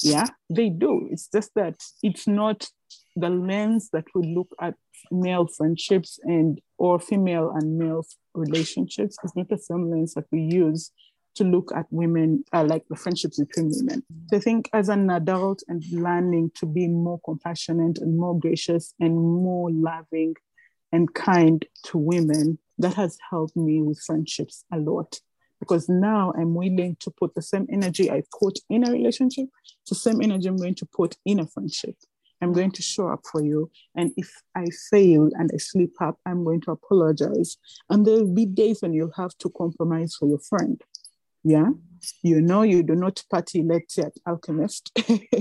Yeah, 0.03 0.27
they 0.51 0.69
do. 0.69 1.09
It's 1.11 1.29
just 1.29 1.53
that 1.55 1.77
it's 2.03 2.27
not 2.27 2.69
the 3.17 3.29
lens 3.29 3.91
that 3.93 4.07
we 4.15 4.35
look 4.35 4.49
at 4.61 4.75
male 5.11 5.47
friendships 5.47 6.19
and 6.25 6.61
or 6.79 6.99
female 6.99 7.53
and 7.55 7.79
male 7.79 8.05
relationships. 8.35 9.17
It's 9.23 9.37
not 9.37 9.49
the 9.49 9.59
same 9.59 9.91
lens 9.91 10.15
that 10.15 10.25
we 10.33 10.41
use 10.41 10.91
to 11.35 11.45
look 11.45 11.73
at 11.75 11.87
women, 11.91 12.45
uh, 12.53 12.65
like 12.65 12.85
the 12.89 12.97
friendships 12.97 13.39
between 13.39 13.71
women. 13.71 14.03
So 14.31 14.37
I 14.37 14.41
think 14.41 14.71
as 14.73 14.89
an 14.89 15.11
adult 15.11 15.63
and 15.69 15.83
learning 15.91 16.53
to 16.57 16.67
be 16.67 16.89
more 16.89 17.21
compassionate 17.25 17.99
and 17.99 18.17
more 18.19 18.39
gracious 18.39 18.95
and 19.01 19.17
more 19.17 19.71
loving 19.71 20.35
and 20.93 21.13
kind 21.15 21.65
to 21.85 21.99
women, 21.99 22.59
that 22.79 22.95
has 22.95 23.19
helped 23.31 23.57
me 23.57 23.83
with 23.83 24.01
friendships 24.01 24.65
a 24.73 24.79
lot 24.79 25.21
because 25.61 25.89
now 25.89 26.33
I'm 26.37 26.55
willing 26.55 26.97
to 27.01 27.11
put 27.11 27.35
the 27.35 27.43
same 27.43 27.67
energy 27.73 28.11
I 28.11 28.23
put 28.39 28.59
in 28.69 28.87
a 28.87 28.93
relationship, 28.93 29.47
the 29.89 29.95
same 29.95 30.21
energy 30.21 30.49
I'm 30.49 30.57
going 30.57 30.75
to 30.77 30.87
put 30.87 31.17
in 31.25 31.41
a 31.41 31.47
friendship. 31.47 31.97
I'm 32.43 32.53
going 32.53 32.73
to 32.73 32.83
show 32.83 33.09
up 33.09 33.23
for 33.31 33.43
you. 33.43 33.71
And 33.95 34.13
if 34.17 34.31
I 34.55 34.67
fail 34.91 35.31
and 35.33 35.51
I 35.55 35.57
slip 35.57 35.93
up, 36.01 36.19
I'm 36.27 36.45
going 36.45 36.61
to 36.63 36.73
apologize. 36.73 37.57
And 37.89 38.05
there'll 38.05 38.35
be 38.35 38.45
days 38.45 38.83
when 38.83 38.93
you'll 38.93 39.13
have 39.17 39.37
to 39.39 39.51
compromise 39.51 40.17
for 40.19 40.29
your 40.29 40.41
friend. 40.41 40.83
Yeah. 41.45 41.71
You 42.23 42.41
know, 42.41 42.63
you 42.63 42.83
do 42.83 42.95
not 42.95 43.23
party, 43.31 43.63
let's 43.63 43.95
say, 43.95 44.03
at 44.03 44.13
Alchemist, 44.27 44.91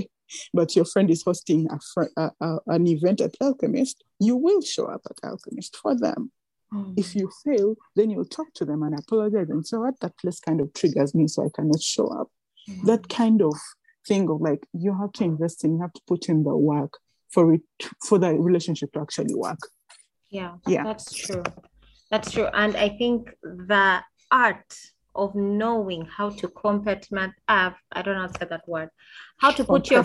but 0.54 0.74
your 0.76 0.84
friend 0.84 1.10
is 1.10 1.22
hosting 1.22 1.66
a 1.70 1.78
fr- 1.92 2.12
a, 2.16 2.30
a, 2.40 2.58
an 2.68 2.86
event 2.86 3.20
at 3.20 3.34
Alchemist. 3.40 4.02
You 4.20 4.36
will 4.36 4.62
show 4.62 4.86
up 4.86 5.02
at 5.10 5.28
Alchemist 5.28 5.76
for 5.76 5.98
them. 5.98 6.30
Mm. 6.72 6.94
If 6.96 7.14
you 7.14 7.30
fail, 7.44 7.76
then 7.96 8.10
you'll 8.10 8.24
talk 8.24 8.52
to 8.54 8.64
them 8.64 8.82
and 8.82 8.98
apologize 8.98 9.50
and 9.50 9.66
so 9.66 9.80
what 9.80 10.00
that 10.00 10.16
place 10.18 10.40
kind 10.40 10.60
of 10.60 10.72
triggers 10.72 11.14
me, 11.14 11.28
so 11.28 11.44
I 11.44 11.48
cannot 11.54 11.82
show 11.82 12.08
up. 12.08 12.28
Mm. 12.68 12.86
That 12.86 13.08
kind 13.08 13.42
of 13.42 13.54
thing 14.06 14.28
of 14.30 14.40
like 14.40 14.66
you 14.72 14.96
have 14.98 15.12
to 15.12 15.24
invest 15.24 15.64
in, 15.64 15.74
you 15.74 15.80
have 15.82 15.92
to 15.92 16.02
put 16.06 16.28
in 16.28 16.44
the 16.44 16.56
work 16.56 16.98
for 17.30 17.54
it 17.54 17.62
for 18.06 18.18
the 18.18 18.34
relationship 18.34 18.92
to 18.92 19.00
actually 19.00 19.34
work. 19.34 19.58
Yeah, 20.30 20.56
yeah, 20.66 20.84
that's 20.84 21.12
true. 21.12 21.42
That's 22.10 22.30
true. 22.30 22.46
And 22.52 22.76
I 22.76 22.90
think 22.90 23.30
the 23.42 24.02
art 24.30 24.76
of 25.14 25.34
knowing 25.34 26.06
how 26.06 26.30
to 26.30 26.48
compartment 26.48 27.32
uh, 27.48 27.70
I 27.92 28.02
don't 28.02 28.14
know 28.14 28.22
how 28.22 28.26
to 28.28 28.38
say 28.38 28.46
that 28.50 28.68
word. 28.68 28.90
How 29.38 29.50
to 29.52 29.64
put 29.64 29.90
your 29.90 30.04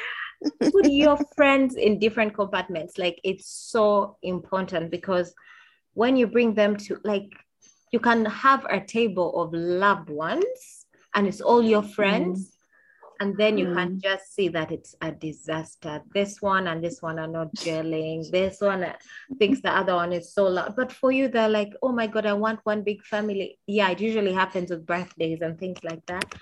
put 0.72 0.90
your 0.90 1.18
friends 1.36 1.76
in 1.76 1.98
different 1.98 2.34
compartments. 2.34 2.98
Like 2.98 3.20
it's 3.24 3.48
so 3.48 4.16
important 4.22 4.90
because 4.90 5.34
when 5.94 6.16
you 6.16 6.26
bring 6.26 6.54
them 6.54 6.76
to 6.76 6.98
like 7.04 7.30
you 7.92 8.00
can 8.00 8.24
have 8.24 8.66
a 8.70 8.80
table 8.80 9.40
of 9.40 9.52
loved 9.52 10.10
ones 10.10 10.86
and 11.14 11.28
it's 11.28 11.40
all 11.40 11.62
your 11.62 11.82
friends. 11.82 12.50
Mm. 12.50 12.53
And 13.24 13.38
then 13.38 13.56
you 13.56 13.68
mm. 13.68 13.74
can 13.74 14.00
just 14.00 14.34
see 14.34 14.48
that 14.48 14.70
it's 14.70 14.94
a 15.00 15.10
disaster. 15.10 16.02
This 16.12 16.42
one 16.42 16.66
and 16.66 16.84
this 16.84 17.00
one 17.00 17.18
are 17.18 17.26
not 17.26 17.54
gelling. 17.54 18.30
This 18.30 18.60
one 18.60 18.84
thinks 19.38 19.62
the 19.62 19.74
other 19.74 19.94
one 19.94 20.12
is 20.12 20.34
so 20.34 20.44
loud. 20.44 20.76
But 20.76 20.92
for 20.92 21.10
you, 21.10 21.28
they're 21.28 21.48
like, 21.48 21.72
oh 21.82 21.90
my 21.90 22.06
God, 22.06 22.26
I 22.26 22.34
want 22.34 22.60
one 22.64 22.82
big 22.82 23.02
family. 23.02 23.58
Yeah, 23.66 23.88
it 23.88 24.00
usually 24.02 24.34
happens 24.34 24.68
with 24.68 24.84
birthdays 24.84 25.40
and 25.40 25.58
things 25.58 25.78
like 25.82 26.04
that. 26.04 26.34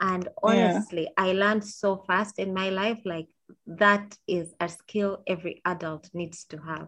And 0.00 0.28
honestly, 0.40 1.02
yeah. 1.02 1.24
I 1.24 1.32
learned 1.32 1.64
so 1.64 2.04
fast 2.06 2.38
in 2.38 2.54
my 2.54 2.70
life. 2.70 3.00
Like, 3.04 3.26
that 3.66 4.16
is 4.28 4.54
a 4.60 4.68
skill 4.68 5.24
every 5.26 5.60
adult 5.64 6.08
needs 6.14 6.44
to 6.50 6.58
have. 6.58 6.86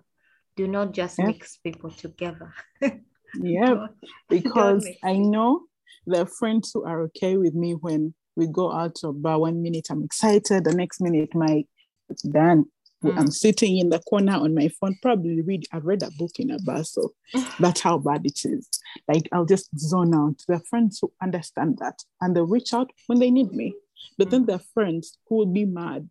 Do 0.55 0.69
not 0.69 0.93
just 0.93 1.19
yeah. 1.19 1.27
mix 1.27 1.57
people 1.57 1.91
together. 1.91 2.55
yeah, 3.35 3.87
because 4.29 4.89
I 5.03 5.15
know 5.17 5.63
there 6.07 6.23
are 6.23 6.27
friends 6.39 6.71
who 6.73 6.85
are 6.85 7.03
okay 7.07 7.37
with 7.37 7.55
me 7.55 7.73
when 7.73 8.15
we 8.41 8.47
go 8.47 8.73
out 8.73 8.99
of 9.05 9.23
bar. 9.23 9.39
One 9.39 9.63
minute 9.63 9.89
I'm 9.91 10.03
excited, 10.03 10.65
the 10.65 10.75
next 10.75 11.01
minute 11.01 11.35
my 11.35 11.65
it's 12.09 12.23
done. 12.23 12.65
Mm. 13.05 13.19
I'm 13.19 13.31
sitting 13.31 13.79
in 13.79 13.91
the 13.91 13.99
corner 14.01 14.33
on 14.33 14.55
my 14.55 14.69
phone, 14.81 14.97
probably 15.01 15.43
read. 15.43 15.65
I've 15.73 15.85
read 15.85 16.03
a 16.03 16.11
book 16.19 16.33
in 16.39 16.51
a 16.51 16.59
bar, 16.61 16.83
so 16.85 17.13
that's 17.61 17.83
how 17.83 17.99
bad 17.99 18.23
it 18.25 18.41
is. 18.45 18.69
Like 19.07 19.29
I'll 19.31 19.45
just 19.45 19.69
zone 19.79 20.15
out. 20.15 20.43
There 20.49 20.57
are 20.57 20.69
friends 20.69 20.99
who 21.01 21.13
understand 21.23 21.79
that 21.79 22.03
and 22.21 22.35
they 22.35 22.43
reach 22.43 22.75
out 22.75 22.91
when 23.07 23.21
they 23.21 23.31
need 23.31 23.53
me. 23.53 23.75
But 24.19 24.29
mm. 24.29 24.31
then 24.33 24.47
there 24.47 24.57
are 24.57 24.73
friends 24.75 25.17
who 25.29 25.37
will 25.37 25.53
be 25.53 25.67
mad. 25.67 26.09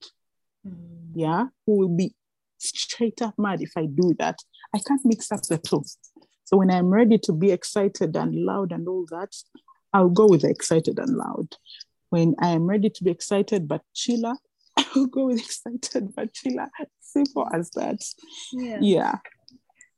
Mm. 0.65 1.12
Yeah, 1.15 1.46
who 1.65 1.78
will 1.80 1.96
be 1.96 2.15
straight 2.60 3.22
up 3.22 3.34
mad 3.38 3.62
if 3.62 3.72
I 3.76 3.88
do 3.88 4.15
that. 4.20 4.38
I 4.74 4.80
can't 4.80 5.02
mix 5.04 5.32
up 5.32 5.42
the 5.44 5.58
two. 5.58 5.84
So 6.46 6.58
when 6.58 6.72
I'm 6.72 6.89
ready 6.89 7.18
to 7.20 7.32
be 7.32 7.52
excited 7.52 8.15
and 8.15 8.34
loud 8.34 8.72
and 8.72 8.88
all 8.88 9.06
that, 9.12 9.36
I'll 9.94 10.10
go 10.10 10.28
with 10.28 10.42
the 10.42 10.50
excited 10.50 11.00
and 11.00 11.15
loud. 11.15 11.56
When 12.10 12.36
I 12.39 12.50
am 12.50 12.65
ready 12.65 12.89
to 12.89 13.04
be 13.04 13.12
excited 13.12 13.67
but 13.67 13.82
chiller, 13.93 14.36
I'll 14.95 15.06
go 15.06 15.28
with 15.28 15.39
excited 15.39 16.13
but 16.15 16.34
chiller. 16.34 16.67
Simple 17.02 17.48
as 17.54 17.69
that. 17.72 18.02
Yeah. 18.54 18.78
yeah. 18.82 19.15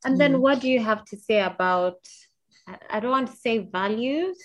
And 0.04 0.20
then 0.20 0.34
mm. 0.34 0.40
what 0.40 0.60
do 0.60 0.68
you 0.68 0.80
have 0.80 1.04
to 1.06 1.16
say 1.16 1.40
about 1.40 1.96
I 2.90 3.00
don't 3.00 3.10
want 3.10 3.30
to 3.30 3.36
say 3.36 3.58
values. 3.58 4.38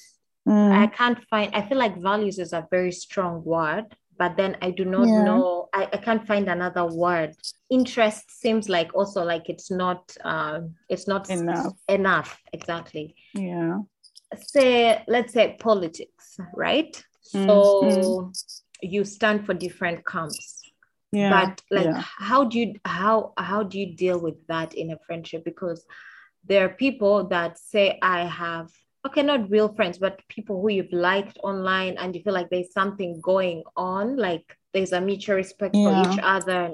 Mm. 0.48 0.72
I 0.72 0.88
can't 0.88 1.20
find 1.30 1.54
I 1.54 1.68
feel 1.68 1.78
like 1.78 2.02
values 2.02 2.40
is 2.40 2.54
a 2.54 2.68
very 2.72 2.92
strong 2.92 3.44
word, 3.44 3.86
but 4.18 4.38
then 4.38 4.58
I 4.62 4.72
do 4.72 4.86
not 4.86 5.08
yeah. 5.08 5.24
know 5.24 5.68
I, 5.74 5.90
I 5.92 5.98
can't 5.98 6.26
find 6.26 6.48
another 6.48 6.86
word. 6.86 7.36
Interest 7.70 8.24
seems 8.30 8.70
like 8.70 8.94
also 8.94 9.24
like 9.24 9.50
it's 9.50 9.70
not 9.72 10.16
um 10.24 10.76
it's 10.90 11.08
not 11.08 11.30
enough. 11.30 11.74
Enough, 11.88 12.42
exactly. 12.54 13.16
Yeah 13.34 13.80
say 14.36 15.04
let's 15.08 15.34
say 15.34 15.56
politics 15.60 16.38
right 16.54 17.04
so 17.30 17.82
mm. 17.84 18.62
you 18.82 19.04
stand 19.04 19.46
for 19.46 19.54
different 19.54 20.06
camps 20.06 20.64
yeah 21.12 21.30
but 21.30 21.62
like 21.72 21.86
yeah. 21.86 22.04
how 22.04 22.44
do 22.44 22.60
you 22.60 22.76
how 22.86 23.34
how 23.38 23.64
do 23.64 23.80
you 23.80 23.96
deal 23.96 24.20
with 24.20 24.36
that 24.48 24.74
in 24.74 24.92
a 24.92 24.98
friendship 25.06 25.44
because 25.46 25.86
there 26.46 26.66
are 26.66 26.70
people 26.70 27.28
that 27.28 27.58
say 27.58 27.98
i 28.02 28.26
have 28.26 28.70
okay 29.06 29.24
not 29.24 29.50
real 29.50 29.74
friends 29.74 29.98
but 29.98 30.22
people 30.28 30.62
who 30.62 30.70
you've 30.70 30.92
liked 30.92 31.38
online 31.44 31.96
and 31.98 32.16
you 32.16 32.22
feel 32.22 32.34
like 32.34 32.50
there's 32.50 32.74
something 32.74 33.22
going 33.22 33.64
on 33.76 34.18
like 34.18 34.58
there's 34.74 34.92
a 34.92 35.02
mutual 35.02 35.36
respect 35.36 35.76
yeah. 35.76 36.04
for 36.04 36.12
each 36.12 36.20
other 36.22 36.72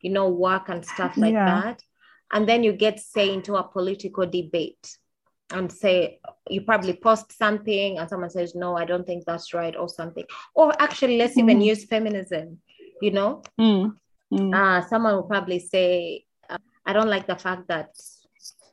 you 0.00 0.10
know 0.10 0.28
work 0.28 0.68
and 0.68 0.84
stuff 0.84 1.16
like 1.16 1.34
that 1.34 1.82
and 2.32 2.48
then 2.48 2.62
you 2.62 2.72
get 2.72 3.00
say 3.00 3.32
into 3.32 3.56
a 3.56 3.64
political 3.64 4.26
debate 4.26 4.98
and 5.50 5.70
say 5.70 6.18
you 6.48 6.62
probably 6.62 6.94
post 6.94 7.36
something 7.36 7.98
and 7.98 8.08
someone 8.08 8.30
says 8.30 8.54
no 8.54 8.76
i 8.76 8.84
don't 8.84 9.06
think 9.06 9.24
that's 9.24 9.52
right 9.52 9.76
or 9.76 9.88
something 9.88 10.24
or 10.54 10.72
actually 10.80 11.18
let's 11.18 11.36
mm. 11.36 11.42
even 11.42 11.60
use 11.60 11.84
feminism 11.84 12.58
you 13.00 13.10
know 13.10 13.42
mm. 13.60 13.94
Mm. 14.32 14.54
Uh, 14.54 14.86
someone 14.88 15.14
will 15.14 15.24
probably 15.24 15.58
say 15.58 16.24
uh, 16.48 16.58
i 16.86 16.92
don't 16.92 17.08
like 17.08 17.26
the 17.26 17.36
fact 17.36 17.68
that 17.68 17.90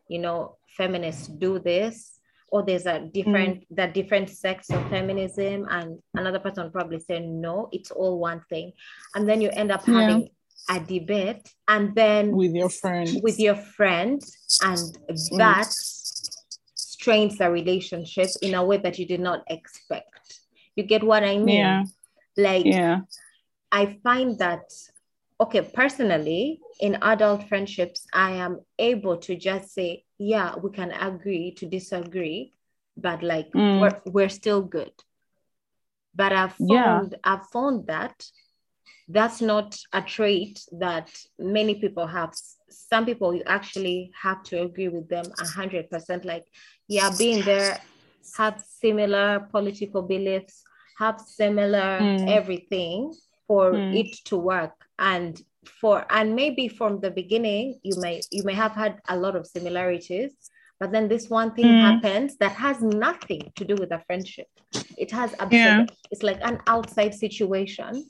you 0.08 0.20
know 0.20 0.58
feminists 0.78 1.28
do 1.28 1.60
this 1.60 2.20
or 2.52 2.64
there's 2.64 2.86
a 2.86 3.00
different 3.00 3.62
mm. 3.62 3.66
the 3.72 3.88
different 3.88 4.30
sects 4.30 4.70
of 4.70 4.90
feminism 4.90 5.68
and 5.70 6.00
another 6.14 6.40
person 6.40 6.72
probably 6.72 7.00
say 7.00 7.20
no 7.20 7.70
it's 7.72 7.92
all 7.92 8.20
one 8.20 8.42
thing 8.50 8.72
and 9.16 9.28
then 9.28 9.42
you 9.42 9.50
end 9.50 9.72
up 9.72 9.84
having 9.86 10.30
a 10.70 10.80
debate 10.80 11.50
and 11.68 11.96
then 11.96 12.32
with 12.36 12.54
your 12.54 12.70
friend 12.70 13.20
with 13.24 13.40
your 13.40 13.56
friend 13.56 14.22
and 14.64 14.78
mm. 14.78 15.38
that 15.38 15.74
strains 17.02 17.38
the 17.38 17.50
relationship 17.50 18.30
in 18.44 18.54
a 18.54 18.64
way 18.64 18.78
that 18.78 19.00
you 19.00 19.08
did 19.08 19.20
not 19.20 19.44
expect. 19.50 20.40
You 20.76 20.84
get 20.84 21.04
what 21.04 21.24
I 21.24 21.38
mean? 21.38 21.58
Yeah. 21.58 21.84
Like, 22.38 22.66
yeah. 22.66 23.00
I 23.72 23.98
find 24.04 24.38
that, 24.38 24.72
okay, 25.40 25.62
personally, 25.62 26.60
in 26.80 27.00
adult 27.02 27.50
friendships, 27.50 28.06
I 28.14 28.34
am 28.34 28.60
able 28.78 29.18
to 29.18 29.36
just 29.36 29.74
say, 29.74 30.04
yeah, 30.20 30.56
we 30.56 30.70
can 30.70 30.92
agree 30.92 31.54
to 31.56 31.66
disagree, 31.66 32.54
but 32.96 33.24
like 33.24 33.52
mm. 33.52 33.82
we're, 33.82 34.02
we're 34.06 34.30
still 34.30 34.62
good. 34.62 34.94
But 36.14 36.34
I've 36.34 36.54
found, 36.54 36.70
yeah. 36.70 37.18
I've 37.24 37.48
found 37.48 37.88
that 37.88 38.24
that's 39.08 39.42
not 39.42 39.78
a 39.92 40.02
trait 40.02 40.64
that 40.74 41.10
many 41.40 41.76
people 41.76 42.06
have 42.06 42.34
some 42.70 43.06
people 43.06 43.34
you 43.34 43.44
actually 43.46 44.12
have 44.22 44.44
to 44.44 44.62
agree 44.62 44.88
with 44.88 45.10
them 45.10 45.26
100% 45.26 46.26
like 46.26 46.46
yeah 46.92 47.10
being 47.18 47.42
there 47.44 47.80
have 48.38 48.62
similar 48.68 49.48
political 49.52 50.02
beliefs 50.02 50.64
have 51.00 51.20
similar 51.20 52.00
mm. 52.00 52.30
everything 52.30 53.14
for 53.48 53.72
mm. 53.72 53.98
it 53.98 54.12
to 54.26 54.38
work 54.38 54.76
and 55.00 55.42
for 55.80 56.06
and 56.10 56.36
maybe 56.36 56.68
from 56.68 57.00
the 57.00 57.12
beginning 57.12 57.80
you 57.84 57.96
may 57.98 58.22
you 58.32 58.44
may 58.44 58.54
have 58.54 58.74
had 58.74 59.00
a 59.10 59.16
lot 59.16 59.36
of 59.36 59.48
similarities 59.48 60.34
but 60.80 60.92
then 60.92 61.08
this 61.08 61.30
one 61.30 61.54
thing 61.54 61.66
mm. 61.66 61.82
happens 61.82 62.38
that 62.38 62.52
has 62.52 62.82
nothing 62.82 63.42
to 63.56 63.64
do 63.64 63.76
with 63.76 63.92
a 63.92 64.02
friendship 64.08 64.48
it 64.98 65.10
has 65.12 65.34
absolutely 65.40 65.96
yeah. 65.96 66.10
it's 66.12 66.24
like 66.24 66.40
an 66.42 66.60
outside 66.68 67.14
situation 67.14 68.06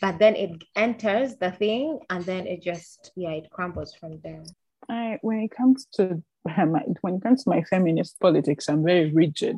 but 0.00 0.18
then 0.18 0.34
it 0.36 0.52
enters 0.76 1.36
the 1.36 1.50
thing 1.50 1.98
and 2.08 2.24
then 2.24 2.46
it 2.46 2.62
just 2.62 3.12
yeah 3.14 3.30
it 3.30 3.50
crumbles 3.50 3.94
from 3.94 4.18
there 4.24 4.44
I, 4.88 5.18
when 5.22 5.40
it 5.40 5.50
comes 5.50 5.86
to 5.94 6.22
when 7.00 7.14
it 7.14 7.22
comes 7.22 7.44
to 7.44 7.50
my 7.50 7.62
feminist 7.62 8.18
politics 8.20 8.68
i'm 8.68 8.84
very 8.84 9.10
rigid 9.12 9.56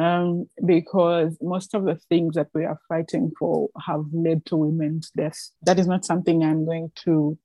um, 0.00 0.48
because 0.64 1.36
most 1.42 1.74
of 1.74 1.84
the 1.84 1.96
things 2.08 2.34
that 2.34 2.48
we 2.54 2.64
are 2.64 2.80
fighting 2.88 3.30
for 3.38 3.68
have 3.86 4.04
led 4.12 4.44
to 4.46 4.56
women's 4.56 5.10
deaths 5.10 5.52
that 5.62 5.78
is 5.78 5.86
not 5.86 6.04
something 6.04 6.42
i'm 6.42 6.64
going 6.64 6.90
to 6.94 7.36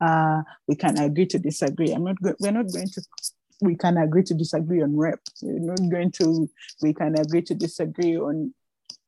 uh, 0.00 0.42
we 0.68 0.74
can 0.74 0.98
agree 0.98 1.26
to 1.26 1.38
disagree 1.38 1.92
i'm 1.92 2.04
not 2.04 2.20
go- 2.20 2.34
we're 2.40 2.50
not 2.50 2.72
going 2.72 2.88
to 2.88 3.02
we 3.62 3.76
can 3.76 3.96
agree 3.96 4.22
to 4.22 4.34
disagree 4.34 4.82
on 4.82 4.96
rep 4.96 5.20
we're 5.42 5.72
not 5.72 5.90
going 5.90 6.10
to 6.10 6.50
we 6.82 6.92
can 6.92 7.18
agree 7.18 7.42
to 7.42 7.54
disagree 7.54 8.16
on 8.16 8.52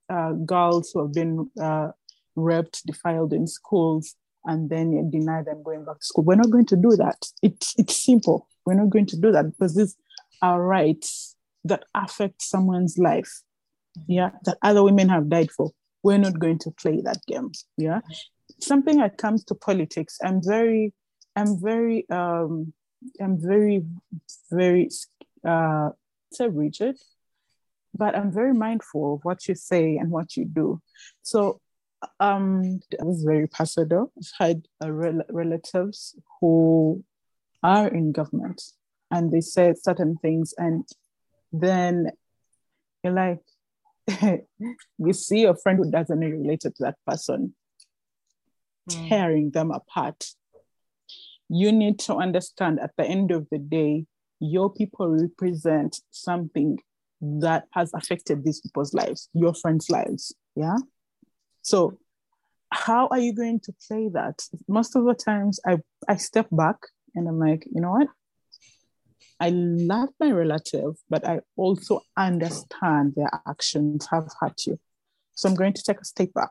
uh, 0.08 0.32
girls 0.32 0.90
who 0.92 1.02
have 1.02 1.12
been 1.12 1.50
uh, 1.60 1.90
raped, 2.36 2.86
defiled 2.86 3.32
in 3.32 3.46
schools, 3.46 4.14
and 4.44 4.70
then 4.70 5.10
deny 5.10 5.42
them 5.42 5.62
going 5.62 5.84
back 5.84 5.98
to 5.98 6.04
school. 6.04 6.24
We're 6.24 6.36
not 6.36 6.50
going 6.50 6.66
to 6.66 6.76
do 6.76 6.96
that. 6.96 7.18
It's 7.42 7.74
it's 7.76 8.02
simple. 8.04 8.48
We're 8.68 8.74
not 8.74 8.90
going 8.90 9.06
to 9.06 9.16
do 9.16 9.32
that 9.32 9.46
because 9.50 9.74
these 9.74 9.96
are 10.42 10.62
rights 10.62 11.36
that 11.64 11.84
affect 11.94 12.42
someone's 12.42 12.98
life, 12.98 13.40
yeah, 14.06 14.32
that 14.44 14.58
other 14.60 14.82
women 14.82 15.08
have 15.08 15.30
died 15.30 15.50
for, 15.50 15.70
we're 16.02 16.18
not 16.18 16.38
going 16.38 16.58
to 16.58 16.70
play 16.72 17.00
that 17.00 17.20
game. 17.26 17.50
Yeah. 17.78 18.00
Something 18.60 18.98
that 18.98 19.16
comes 19.16 19.42
to 19.44 19.54
politics, 19.54 20.18
I'm 20.22 20.42
very, 20.44 20.92
I'm 21.34 21.58
very, 21.58 22.04
um, 22.10 22.74
I'm 23.18 23.40
very, 23.40 23.84
very, 24.50 24.90
uh, 25.46 25.88
so 26.32 26.48
rigid, 26.48 26.98
but 27.96 28.14
I'm 28.14 28.30
very 28.30 28.52
mindful 28.52 29.14
of 29.14 29.20
what 29.24 29.48
you 29.48 29.54
say 29.54 29.96
and 29.96 30.10
what 30.10 30.36
you 30.36 30.44
do. 30.44 30.82
So, 31.22 31.60
um, 32.20 32.80
I 33.00 33.04
was 33.04 33.24
very 33.24 33.46
passive. 33.46 33.90
I've 33.92 34.32
had 34.38 34.68
uh, 34.84 34.92
rel- 34.92 35.24
relatives 35.30 36.14
who 36.38 37.02
are 37.62 37.88
in 37.88 38.12
government 38.12 38.62
and 39.11 39.32
they 39.32 39.40
say 39.40 39.74
certain 39.74 40.16
things, 40.16 40.54
and 40.59 40.86
then 41.52 42.11
you're 43.02 43.12
like, 43.12 43.40
you 44.98 45.12
see 45.12 45.44
a 45.44 45.54
friend 45.54 45.78
who 45.78 45.90
doesn't 45.90 46.18
relate 46.18 46.61
to 46.61 46.72
that 46.80 46.96
person, 47.06 47.54
mm. 48.90 49.09
tearing 49.09 49.50
them 49.50 49.70
apart. 49.70 50.24
You 51.48 51.72
need 51.72 51.98
to 52.00 52.16
understand 52.16 52.80
at 52.80 52.92
the 52.98 53.04
end 53.04 53.30
of 53.30 53.46
the 53.50 53.59
day, 53.59 54.04
your 54.40 54.72
people 54.72 55.09
represent 55.09 56.00
something 56.11 56.78
that 57.20 57.64
has 57.72 57.92
affected 57.94 58.44
these 58.44 58.61
people's 58.61 58.94
lives, 58.94 59.28
your 59.32 59.54
friends' 59.54 59.90
lives. 59.90 60.34
Yeah. 60.54 60.76
So, 61.62 61.98
how 62.70 63.09
are 63.09 63.18
you 63.18 63.32
going 63.32 63.61
to 63.61 63.72
play 63.88 64.11
that? 64.12 64.42
Most 64.68 64.94
of 64.94 65.04
the 65.04 65.14
times, 65.14 65.59
I, 65.66 65.78
I 66.06 66.16
step 66.16 66.46
back 66.52 66.76
and 67.18 67.28
I'm 67.28 67.38
like, 67.38 67.66
you 67.72 67.80
know 67.80 67.90
what? 67.90 68.08
I 69.40 69.50
love 69.50 70.08
my 70.18 70.30
relative, 70.30 70.96
but 71.08 71.26
I 71.26 71.40
also 71.56 72.00
understand 72.16 73.14
their 73.14 73.30
actions 73.46 74.08
have 74.10 74.28
hurt 74.40 74.66
you. 74.66 74.78
So 75.34 75.48
I'm 75.48 75.54
going 75.54 75.72
to 75.74 75.82
take 75.82 76.00
a 76.00 76.04
step 76.04 76.32
back. 76.34 76.50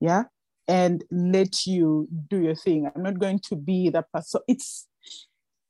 Yeah. 0.00 0.24
And 0.68 1.02
let 1.10 1.66
you 1.66 2.06
do 2.28 2.40
your 2.42 2.54
thing. 2.54 2.90
I'm 2.94 3.02
not 3.02 3.18
going 3.18 3.40
to 3.48 3.56
be 3.56 3.88
that 3.90 4.12
person. 4.12 4.28
So 4.28 4.40
it's 4.46 4.86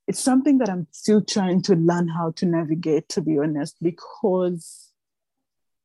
it's 0.07 0.19
something 0.21 0.59
that 0.59 0.69
I'm 0.69 0.89
still 0.91 1.23
trying 1.23 1.63
to 1.63 1.77
learn 1.77 2.09
how 2.09 2.33
to 2.33 2.47
navigate, 2.47 3.09
to 3.11 3.21
be 3.21 3.39
honest, 3.39 3.77
because 3.81 4.91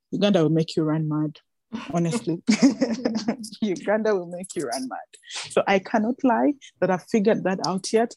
Uganda 0.09 0.41
will 0.41 0.49
make 0.49 0.75
you 0.75 0.83
run 0.83 1.07
mad, 1.07 1.39
honestly. 1.93 2.41
Uganda 3.61 4.15
will 4.15 4.27
make 4.27 4.55
you 4.55 4.65
run 4.65 4.87
mad. 4.87 5.49
So 5.49 5.63
I 5.67 5.79
cannot 5.79 6.15
lie 6.23 6.53
that 6.79 6.89
I've 6.89 7.07
figured 7.09 7.43
that 7.43 7.59
out 7.65 7.91
yet. 7.91 8.13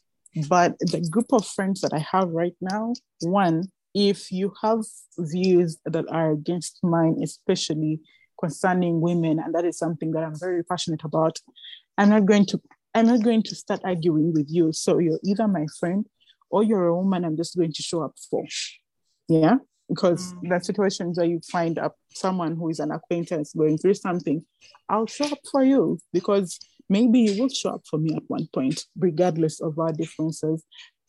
But 0.48 0.78
the 0.78 1.06
group 1.10 1.32
of 1.32 1.46
friends 1.46 1.80
that 1.80 1.92
I 1.92 2.04
have 2.12 2.28
right 2.28 2.56
now, 2.60 2.94
one, 3.20 3.70
if 3.94 4.30
you 4.30 4.52
have 4.62 4.80
views 5.18 5.78
that 5.84 6.04
are 6.10 6.32
against 6.32 6.78
mine, 6.82 7.16
especially 7.22 8.00
concerning 8.38 9.00
women, 9.00 9.40
and 9.40 9.54
that 9.54 9.64
is 9.64 9.78
something 9.78 10.12
that 10.12 10.22
I'm 10.22 10.38
very 10.38 10.62
passionate 10.62 11.02
about, 11.04 11.38
I'm 11.96 12.10
not 12.10 12.26
going 12.26 12.46
to 12.46 12.60
I'm 12.94 13.06
not 13.06 13.22
going 13.22 13.42
to 13.44 13.54
start 13.54 13.80
arguing 13.84 14.32
with 14.32 14.46
you. 14.48 14.72
So 14.72 14.98
you're 14.98 15.20
either 15.24 15.46
my 15.46 15.66
friend 15.78 16.06
or 16.50 16.62
you're 16.62 16.86
a 16.86 16.96
woman 16.96 17.24
I'm 17.24 17.36
just 17.36 17.56
going 17.56 17.72
to 17.72 17.82
show 17.82 18.02
up 18.02 18.14
for. 18.30 18.44
Yeah. 19.28 19.56
Because 19.88 20.34
mm. 20.34 20.48
the 20.50 20.60
situations 20.60 21.18
where 21.18 21.26
you 21.26 21.40
find 21.50 21.78
up 21.78 21.96
someone 22.10 22.56
who 22.56 22.68
is 22.68 22.78
an 22.78 22.90
acquaintance 22.90 23.52
going 23.54 23.78
through 23.78 23.94
something, 23.94 24.44
I'll 24.88 25.06
show 25.06 25.26
up 25.26 25.38
for 25.50 25.64
you 25.64 25.98
because 26.12 26.58
maybe 26.88 27.20
you 27.20 27.42
will 27.42 27.48
show 27.48 27.70
up 27.70 27.82
for 27.88 27.98
me 27.98 28.14
at 28.16 28.22
one 28.28 28.48
point, 28.52 28.84
regardless 28.98 29.60
of 29.60 29.78
our 29.78 29.92
differences. 29.92 30.64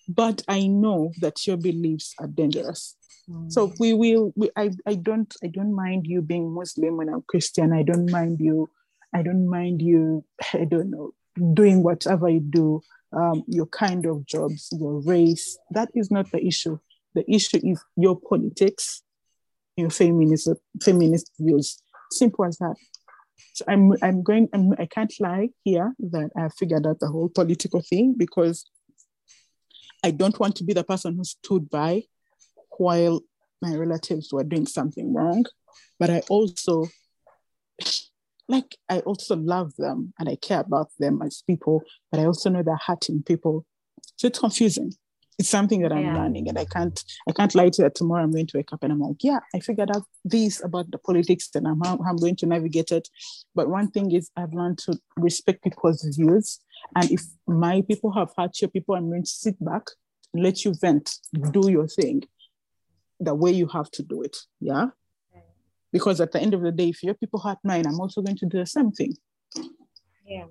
But 0.08 0.42
I 0.48 0.68
know 0.68 1.12
that 1.22 1.46
your 1.46 1.58
beliefs 1.58 2.16
are 2.20 2.28
dangerous. 2.28 2.96
Mm. 3.30 3.52
So 3.52 3.74
we 3.80 3.94
will. 3.94 4.34
We, 4.36 4.50
I. 4.56 4.72
I 4.88 4.96
don't. 4.96 5.34
I 5.44 5.48
don't 5.48 5.76
mind 5.76 6.08
you 6.08 6.22
being 6.22 6.54
Muslim 6.54 6.98
when 6.98 7.10
I'm 7.10 7.24
Christian. 7.28 7.74
I 7.74 7.84
don't 7.84 8.10
mind 8.10 8.40
you. 8.40 8.70
I 9.14 9.22
don't 9.22 9.48
mind 9.48 9.82
you. 9.82 10.24
I 10.54 10.66
don't 10.66 10.90
know 10.90 11.12
doing 11.54 11.84
whatever 11.84 12.30
you 12.30 12.40
do, 12.40 12.82
um, 13.14 13.44
your 13.48 13.66
kind 13.68 14.06
of 14.06 14.26
jobs, 14.26 14.70
your 14.72 15.02
race. 15.02 15.58
That 15.72 15.90
is 15.94 16.12
not 16.12 16.32
the 16.32 16.46
issue. 16.46 16.80
The 17.16 17.30
issue 17.32 17.60
is 17.64 17.84
your 17.96 18.20
politics, 18.20 19.02
your 19.76 19.90
feminist 19.90 20.50
feminist 20.82 21.32
views. 21.40 21.82
Simple 22.12 22.46
as 22.46 22.58
that. 22.58 22.76
So 23.54 23.66
I'm 23.68 23.94
I'm 24.02 24.24
going. 24.24 24.50
I'm, 24.54 24.74
I 24.78 24.86
can't 24.86 25.14
lie 25.20 25.50
here 25.64 25.94
that 26.00 26.32
I 26.38 26.50
figured 26.50 26.86
out 26.86 27.00
the 27.00 27.08
whole 27.08 27.30
political 27.30 27.82
thing 27.82 28.16
because 28.18 28.66
I 30.04 30.12
don't 30.12 30.40
want 30.40 30.56
to 30.58 30.64
be 30.64 30.74
the 30.74 30.84
person 30.84 31.16
who 31.16 31.24
stood 31.24 31.70
by 31.70 32.04
while 32.78 33.22
my 33.62 33.76
relatives 33.76 34.32
were 34.32 34.44
doing 34.44 34.66
something 34.66 35.14
wrong. 35.14 35.46
But 36.00 36.10
I 36.10 36.22
also 36.30 36.88
like 38.48 38.76
I 38.90 39.00
also 39.00 39.36
love 39.36 39.74
them 39.78 40.14
and 40.20 40.28
I 40.28 40.36
care 40.36 40.62
about 40.62 40.90
them 41.00 41.22
as 41.22 41.44
people, 41.46 41.84
but 42.12 42.20
I 42.20 42.26
also 42.26 42.50
know 42.50 42.64
they're 42.64 42.80
hurting 42.86 43.24
people. 43.24 43.66
So 44.18 44.28
it's 44.28 44.40
confusing. 44.40 44.94
It's 45.40 45.50
something 45.50 45.82
that 45.82 45.92
I'm 45.92 46.04
yeah. 46.04 46.18
learning, 46.18 46.50
and 46.50 46.60
I 46.60 46.66
can't 46.66 47.04
I 47.28 47.32
can't 47.32 47.56
lie 47.56 47.70
to 47.70 47.82
you 47.82 47.84
that 47.86 47.96
tomorrow 47.96 48.24
I'm 48.24 48.32
going 48.32 48.48
to 48.48 48.58
wake 48.58 48.74
up 48.74 48.84
and 48.84 48.92
I'm 48.92 49.00
like, 49.00 49.24
yeah, 49.24 49.40
I 49.56 49.60
figured 49.60 49.90
out 49.96 50.04
this 50.26 50.62
about 50.64 50.92
the 50.92 50.98
politics 50.98 51.50
and 51.56 51.68
I'm 51.68 51.80
how 51.82 51.98
I'm 52.06 52.18
going 52.18 52.36
to 52.38 52.46
navigate 52.46 52.92
it. 52.92 53.08
But 53.56 53.70
one 53.70 53.90
thing 53.90 54.12
is 54.12 54.30
I've 54.36 54.54
learned 54.54 54.78
to 54.80 55.00
respect 55.18 55.64
people's 55.64 56.04
views, 56.16 56.60
and 56.96 57.10
if 57.10 57.24
my 57.48 57.82
people 57.82 58.12
have 58.12 58.32
hurt 58.38 58.62
your 58.62 58.70
people, 58.70 58.96
I'm 58.96 59.10
going 59.10 59.24
to 59.24 59.30
sit 59.30 59.56
back, 59.64 59.88
let 60.34 60.66
you 60.66 60.74
vent, 60.74 61.18
do 61.52 61.72
your 61.72 61.88
thing, 61.88 62.24
the 63.20 63.34
way 63.34 63.52
you 63.52 63.68
have 63.68 63.90
to 63.92 64.04
do 64.04 64.22
it. 64.22 64.38
Yeah 64.60 64.88
because 65.92 66.22
at 66.22 66.32
the 66.32 66.40
end 66.40 66.54
of 66.54 66.62
the 66.62 66.72
day 66.72 66.90
if 66.90 67.04
your 67.04 67.14
people 67.14 67.40
hurt 67.40 67.58
mine 67.64 67.86
i'm 67.86 68.00
also 68.00 68.22
going 68.22 68.38
to 68.38 68.46
do 68.46 68.58
the 68.60 68.66
same 68.66 68.92
thing 68.92 69.14
yeah 70.26 70.46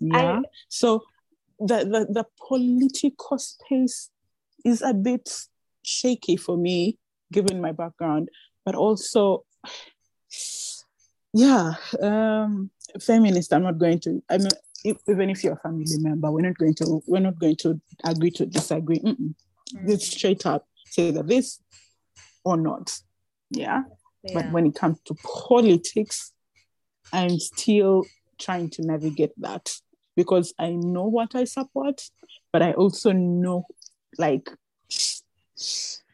yeah 0.00 0.40
I, 0.40 0.42
so 0.68 1.02
the, 1.58 1.78
the 1.84 2.06
the 2.10 2.26
political 2.46 3.38
space 3.38 4.10
is 4.64 4.82
a 4.82 4.94
bit 4.94 5.28
shaky 5.82 6.36
for 6.36 6.56
me 6.56 6.98
given 7.32 7.60
my 7.60 7.72
background 7.72 8.28
but 8.64 8.74
also 8.74 9.44
yeah 11.34 11.74
um 12.00 12.70
feminist 13.00 13.52
i'm 13.52 13.62
not 13.62 13.78
going 13.78 13.98
to 13.98 14.22
i 14.30 14.38
mean 14.38 14.48
if, 14.84 14.96
even 15.08 15.30
if 15.30 15.42
you're 15.42 15.54
a 15.54 15.58
family 15.58 15.84
member 15.98 16.30
we're 16.30 16.46
not 16.46 16.56
going 16.56 16.74
to 16.74 17.02
we're 17.06 17.20
not 17.20 17.38
going 17.38 17.56
to 17.56 17.80
agree 18.04 18.30
to 18.30 18.46
disagree. 18.46 19.00
Mm. 19.00 19.34
It's 19.86 20.06
straight 20.06 20.46
up 20.46 20.66
say 20.86 21.10
that 21.10 21.26
this 21.26 21.60
or 22.44 22.56
not. 22.56 22.92
Yeah? 23.50 23.82
Yeah. 24.22 24.34
But 24.34 24.52
when 24.52 24.66
it 24.66 24.74
comes 24.74 25.00
to 25.06 25.14
politics, 25.14 26.32
I'm 27.12 27.38
still 27.38 28.04
trying 28.38 28.70
to 28.70 28.82
navigate 28.82 29.32
that 29.38 29.74
because 30.18 30.52
I 30.58 30.70
know 30.70 31.04
what 31.04 31.36
I 31.36 31.44
support, 31.44 32.02
but 32.52 32.60
I 32.60 32.72
also 32.72 33.12
know, 33.12 33.66
like, 34.18 34.50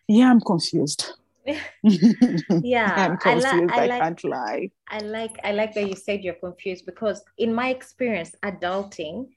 yeah, 0.06 0.30
I'm 0.30 0.42
confused. 0.42 1.14
yeah, 1.46 2.92
I'm 3.08 3.16
confused. 3.16 3.46
I, 3.46 3.56
li- 3.56 3.66
I, 3.70 3.84
I 3.84 3.86
like, 3.86 4.02
can't 4.02 4.24
lie. 4.24 4.70
I 4.88 4.98
like 4.98 5.36
I 5.42 5.52
like 5.52 5.72
that 5.72 5.88
you 5.88 5.96
said 5.96 6.22
you're 6.22 6.34
confused 6.34 6.84
because 6.84 7.24
in 7.38 7.54
my 7.54 7.70
experience 7.70 8.34
adulting, 8.42 9.28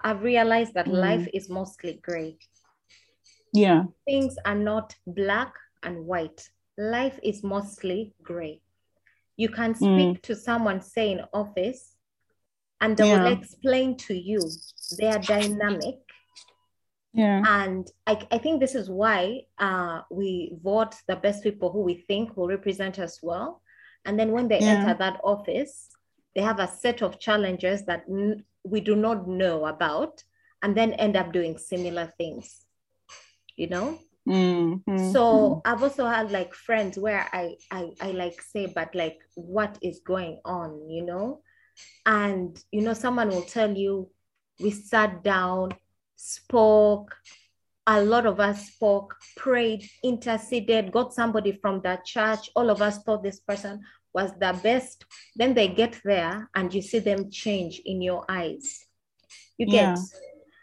I've 0.00 0.22
realized 0.22 0.72
that 0.72 0.86
mm. 0.86 0.92
life 0.92 1.28
is 1.34 1.50
mostly 1.50 2.00
gray. 2.02 2.38
Yeah. 3.52 3.84
Things 4.06 4.36
are 4.46 4.54
not 4.54 4.94
black 5.06 5.52
and 5.82 6.06
white 6.06 6.48
life 6.78 7.20
is 7.22 7.42
mostly 7.42 8.14
gray. 8.22 8.62
You 9.36 9.50
can 9.50 9.74
speak 9.74 10.16
mm. 10.16 10.22
to 10.22 10.34
someone, 10.34 10.80
say 10.80 11.12
in 11.12 11.20
office, 11.34 11.93
and 12.84 12.96
they 12.96 13.08
yeah. 13.08 13.24
will 13.24 13.32
explain 13.32 13.96
to 13.96 14.14
you 14.14 14.40
their 14.98 15.18
dynamic. 15.18 16.00
Yeah. 17.14 17.42
And 17.46 17.88
I, 18.06 18.18
I 18.30 18.38
think 18.38 18.60
this 18.60 18.74
is 18.74 18.90
why 18.90 19.42
uh, 19.58 20.02
we 20.10 20.52
vote 20.62 20.94
the 21.08 21.16
best 21.16 21.42
people 21.42 21.72
who 21.72 21.80
we 21.80 21.94
think 22.08 22.36
will 22.36 22.48
represent 22.48 22.98
us 22.98 23.20
well. 23.22 23.62
And 24.04 24.18
then 24.18 24.32
when 24.32 24.48
they 24.48 24.60
yeah. 24.60 24.74
enter 24.74 24.94
that 24.98 25.20
office, 25.24 25.88
they 26.34 26.42
have 26.42 26.60
a 26.60 26.68
set 26.68 27.02
of 27.02 27.18
challenges 27.18 27.86
that 27.86 28.04
n- 28.08 28.44
we 28.64 28.80
do 28.80 28.96
not 28.96 29.26
know 29.26 29.64
about, 29.64 30.22
and 30.62 30.76
then 30.76 30.92
end 30.94 31.16
up 31.16 31.32
doing 31.32 31.56
similar 31.56 32.12
things. 32.18 32.66
You 33.56 33.68
know? 33.68 33.98
Mm-hmm. 34.28 35.12
So 35.12 35.62
I've 35.64 35.82
also 35.82 36.06
had 36.06 36.32
like 36.32 36.52
friends 36.54 36.98
where 36.98 37.28
I, 37.32 37.54
I 37.70 37.92
I 38.00 38.10
like 38.10 38.42
say, 38.42 38.66
but 38.66 38.94
like 38.94 39.18
what 39.36 39.78
is 39.80 40.00
going 40.04 40.40
on, 40.44 40.90
you 40.90 41.04
know? 41.06 41.40
And 42.06 42.62
you 42.70 42.82
know, 42.82 42.94
someone 42.94 43.28
will 43.28 43.42
tell 43.42 43.76
you, 43.76 44.10
we 44.60 44.70
sat 44.70 45.22
down, 45.22 45.72
spoke, 46.16 47.14
a 47.86 48.02
lot 48.02 48.26
of 48.26 48.40
us 48.40 48.68
spoke, 48.68 49.14
prayed, 49.36 49.88
interceded, 50.02 50.90
got 50.92 51.12
somebody 51.12 51.52
from 51.52 51.80
that 51.82 52.04
church. 52.04 52.50
All 52.56 52.70
of 52.70 52.80
us 52.80 53.02
thought 53.02 53.22
this 53.22 53.40
person 53.40 53.82
was 54.14 54.32
the 54.40 54.58
best. 54.62 55.04
Then 55.36 55.54
they 55.54 55.68
get 55.68 56.00
there 56.04 56.48
and 56.54 56.72
you 56.72 56.80
see 56.80 57.00
them 57.00 57.30
change 57.30 57.82
in 57.84 58.00
your 58.00 58.24
eyes. 58.28 58.86
You 59.58 59.66
get 59.66 59.74
yeah. 59.74 59.96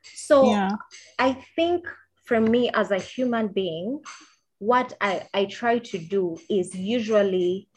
so 0.04 0.52
yeah. 0.52 0.72
I 1.20 1.34
think 1.56 1.86
for 2.26 2.40
me 2.40 2.72
as 2.74 2.92
a 2.92 2.98
human 2.98 3.50
being, 3.50 4.02
what 4.58 4.94
I, 5.02 5.28
I 5.34 5.46
try 5.46 5.80
to 5.80 5.98
do 5.98 6.38
is 6.50 6.76
usually 6.76 7.68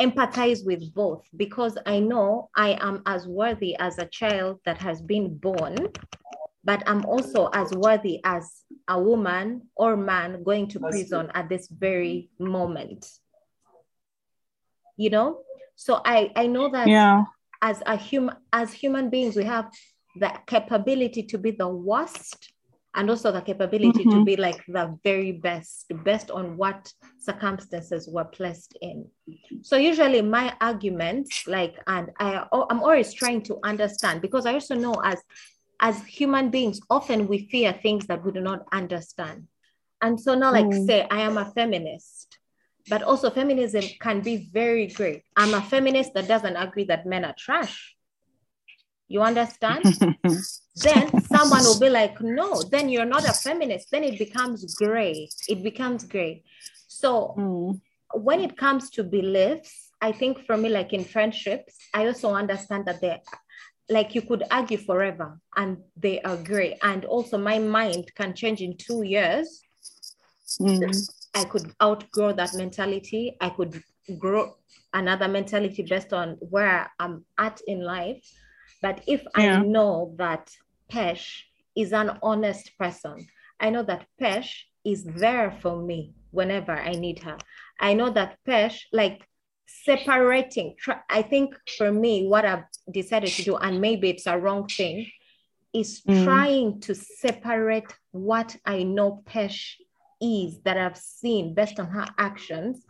empathize 0.00 0.64
with 0.64 0.92
both 0.94 1.26
because 1.36 1.78
I 1.86 2.00
know 2.00 2.50
I 2.56 2.78
am 2.80 3.02
as 3.06 3.26
worthy 3.26 3.76
as 3.76 3.98
a 3.98 4.06
child 4.06 4.60
that 4.64 4.78
has 4.78 5.00
been 5.00 5.36
born, 5.36 5.88
but 6.64 6.82
I'm 6.86 7.04
also 7.06 7.48
as 7.52 7.72
worthy 7.72 8.20
as 8.24 8.64
a 8.88 9.00
woman 9.00 9.68
or 9.76 9.96
man 9.96 10.42
going 10.42 10.68
to 10.68 10.80
prison 10.80 11.30
at 11.34 11.48
this 11.48 11.68
very 11.68 12.30
moment. 12.38 13.06
You 14.96 15.10
know? 15.10 15.40
So 15.76 16.00
I, 16.04 16.32
I 16.36 16.46
know 16.46 16.70
that 16.70 16.88
Yeah. 16.88 17.24
as 17.62 17.82
a 17.86 17.96
human 17.96 18.36
as 18.52 18.72
human 18.72 19.10
beings, 19.10 19.36
we 19.36 19.44
have 19.44 19.70
the 20.16 20.32
capability 20.46 21.24
to 21.24 21.38
be 21.38 21.50
the 21.50 21.68
worst 21.68 22.53
and 22.94 23.10
also 23.10 23.32
the 23.32 23.40
capability 23.40 24.04
to 24.04 24.20
Mhm. 24.20 24.24
be 24.24 24.36
like 24.36 24.64
the 24.66 24.98
very 25.02 25.32
best, 25.32 25.92
based 26.04 26.30
on 26.30 26.56
what 26.56 26.92
circumstances 27.18 28.08
we're 28.08 28.24
placed 28.24 28.76
in. 28.80 29.10
So 29.62 29.76
usually 29.76 30.22
my 30.22 30.54
arguments, 30.60 31.46
like, 31.46 31.74
and 31.86 32.10
I 32.20 32.46
I'm 32.70 32.80
always 32.80 33.12
trying 33.12 33.42
to 33.44 33.58
understand 33.64 34.20
because 34.22 34.46
I 34.46 34.54
also 34.54 34.74
know 34.74 34.94
as 35.04 35.20
as 35.80 36.02
human 36.04 36.50
beings, 36.50 36.80
often 36.88 37.26
we 37.26 37.48
fear 37.48 37.72
things 37.72 38.06
that 38.06 38.24
we 38.24 38.30
do 38.32 38.40
not 38.40 38.64
understand. 38.72 39.48
And 40.00 40.20
so 40.20 40.34
now, 40.34 40.52
like, 40.52 40.66
Mm. 40.70 40.86
say 40.86 41.06
I 41.10 41.20
am 41.22 41.36
a 41.36 41.50
feminist, 41.52 42.38
but 42.88 43.02
also 43.02 43.30
feminism 43.30 43.82
can 44.00 44.20
be 44.20 44.48
very 44.52 44.86
great. 44.86 45.22
I'm 45.36 45.52
a 45.54 45.62
feminist 45.62 46.14
that 46.14 46.28
doesn't 46.28 46.56
agree 46.56 46.84
that 46.84 47.06
men 47.06 47.24
are 47.24 47.34
trash. 47.36 47.93
You 49.08 49.22
understand? 49.22 49.84
then 50.76 51.22
someone 51.22 51.62
will 51.62 51.78
be 51.78 51.88
like, 51.88 52.20
no, 52.20 52.62
then 52.62 52.88
you're 52.88 53.04
not 53.04 53.24
a 53.28 53.32
feminist. 53.32 53.90
Then 53.90 54.02
it 54.04 54.18
becomes 54.18 54.64
gray. 54.74 55.28
It 55.48 55.62
becomes 55.62 56.04
gray. 56.04 56.42
So 56.88 57.34
Mm. 57.38 57.80
when 58.14 58.40
it 58.40 58.56
comes 58.56 58.90
to 58.90 59.04
beliefs, 59.04 59.90
I 60.00 60.12
think 60.12 60.44
for 60.46 60.56
me, 60.56 60.68
like 60.68 60.92
in 60.92 61.04
friendships, 61.04 61.76
I 61.92 62.06
also 62.06 62.34
understand 62.34 62.86
that 62.86 63.00
they 63.00 63.20
like 63.88 64.14
you 64.14 64.22
could 64.22 64.44
argue 64.50 64.78
forever 64.78 65.38
and 65.56 65.76
they 65.96 66.18
agree. 66.20 66.76
And 66.82 67.04
also 67.04 67.36
my 67.38 67.58
mind 67.58 68.10
can 68.14 68.34
change 68.34 68.60
in 68.62 68.76
two 68.76 69.02
years. 69.02 69.60
Mm. 70.60 71.08
I 71.34 71.44
could 71.44 71.72
outgrow 71.82 72.32
that 72.32 72.54
mentality. 72.54 73.36
I 73.40 73.50
could 73.50 73.82
grow 74.18 74.54
another 74.92 75.28
mentality 75.28 75.82
based 75.82 76.12
on 76.12 76.36
where 76.40 76.90
I'm 76.98 77.24
at 77.38 77.60
in 77.66 77.80
life. 77.82 78.24
But 78.84 79.00
if 79.06 79.22
Yeah. 79.22 79.60
I 79.60 79.64
know 79.64 80.14
that 80.18 80.44
Pesh 80.92 81.26
is 81.74 81.94
an 81.94 82.18
honest 82.22 82.66
person, 82.78 83.16
I 83.58 83.70
know 83.70 83.82
that 83.84 84.06
Pesh 84.20 84.50
is 84.84 85.04
there 85.04 85.50
for 85.62 85.80
me 85.80 86.12
whenever 86.32 86.72
I 86.72 86.92
need 86.92 87.18
her. 87.20 87.38
I 87.80 87.94
know 87.94 88.10
that 88.10 88.36
Pesh, 88.46 88.76
like 88.92 89.26
separating, 89.66 90.74
try, 90.78 91.00
I 91.08 91.22
think 91.22 91.54
for 91.78 91.90
me, 91.90 92.28
what 92.28 92.44
I've 92.44 92.66
decided 92.92 93.30
to 93.36 93.42
do, 93.42 93.56
and 93.56 93.80
maybe 93.80 94.10
it's 94.10 94.26
a 94.26 94.38
wrong 94.38 94.68
thing, 94.68 95.10
is 95.72 96.02
Mm. 96.02 96.24
trying 96.24 96.80
to 96.80 96.94
separate 96.94 97.90
what 98.12 98.54
I 98.66 98.82
know 98.82 99.22
Pesh 99.24 99.80
is 100.20 100.60
that 100.64 100.76
I've 100.76 100.98
seen 100.98 101.54
based 101.54 101.80
on 101.80 101.86
her 101.86 102.06
actions 102.18 102.84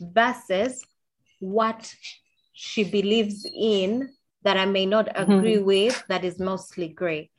versus 0.00 0.82
what 1.38 1.94
she 2.52 2.82
believes 2.82 3.46
in 3.54 4.10
that 4.42 4.56
I 4.56 4.64
may 4.64 4.86
not 4.86 5.08
agree 5.14 5.58
with 5.58 6.02
that 6.08 6.24
is 6.24 6.38
mostly 6.38 6.88
gray. 6.88 7.30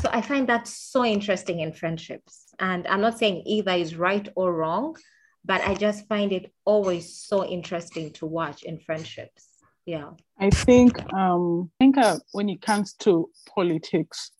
So 0.00 0.08
I 0.12 0.20
find 0.20 0.48
that 0.48 0.66
so 0.66 1.04
interesting 1.04 1.60
in 1.60 1.72
friendships. 1.72 2.54
And 2.58 2.86
I'm 2.86 3.00
not 3.00 3.18
saying 3.18 3.42
either 3.46 3.72
is 3.72 3.96
right 3.96 4.28
or 4.34 4.52
wrong, 4.52 4.96
but 5.44 5.60
I 5.62 5.74
just 5.74 6.06
find 6.08 6.32
it 6.32 6.52
always 6.64 7.16
so 7.16 7.44
interesting 7.44 8.12
to 8.14 8.26
watch 8.26 8.62
in 8.62 8.78
friendships. 8.78 9.46
Yeah. 9.86 10.10
I 10.38 10.50
think 10.50 11.00
um, 11.12 11.70
I 11.80 11.84
think 11.84 11.98
uh, 11.98 12.18
when 12.32 12.48
it 12.48 12.62
comes 12.62 12.94
to 13.00 13.30
politics, 13.54 14.30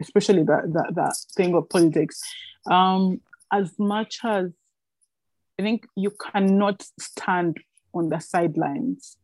especially 0.00 0.44
that 0.44 0.72
that, 0.72 0.94
that 0.94 1.14
thing 1.36 1.54
of 1.54 1.68
politics, 1.68 2.20
um, 2.70 3.20
as 3.52 3.78
much 3.78 4.20
as 4.24 4.50
I 5.58 5.62
think 5.62 5.86
you 5.96 6.12
cannot 6.32 6.84
stand 7.00 7.58
on 7.92 8.08
the 8.08 8.20
sidelines. 8.20 9.16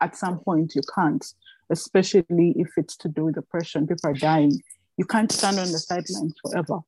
At 0.00 0.16
some 0.16 0.40
point, 0.40 0.74
you 0.74 0.82
can't, 0.94 1.24
especially 1.70 2.54
if 2.56 2.68
it's 2.76 2.96
to 2.98 3.08
do 3.08 3.24
with 3.24 3.36
oppression. 3.36 3.86
People 3.86 4.10
are 4.10 4.14
dying. 4.14 4.60
You 4.96 5.04
can't 5.04 5.30
stand 5.30 5.58
on 5.58 5.70
the 5.72 5.78
sidelines 5.78 6.34
forever. 6.42 6.80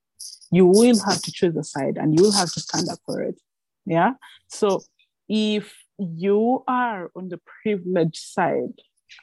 You 0.50 0.66
will 0.66 0.98
have 1.08 1.22
to 1.22 1.32
choose 1.32 1.56
a 1.56 1.64
side, 1.64 1.96
and 1.96 2.14
you 2.14 2.22
will 2.22 2.32
have 2.32 2.52
to 2.52 2.60
stand 2.60 2.88
up 2.88 2.98
for 3.04 3.22
it. 3.22 3.40
Yeah. 3.84 4.12
So 4.48 4.82
if 5.28 5.74
you 5.98 6.62
are 6.68 7.10
on 7.16 7.28
the 7.28 7.40
privileged 7.62 8.16
side 8.16 8.74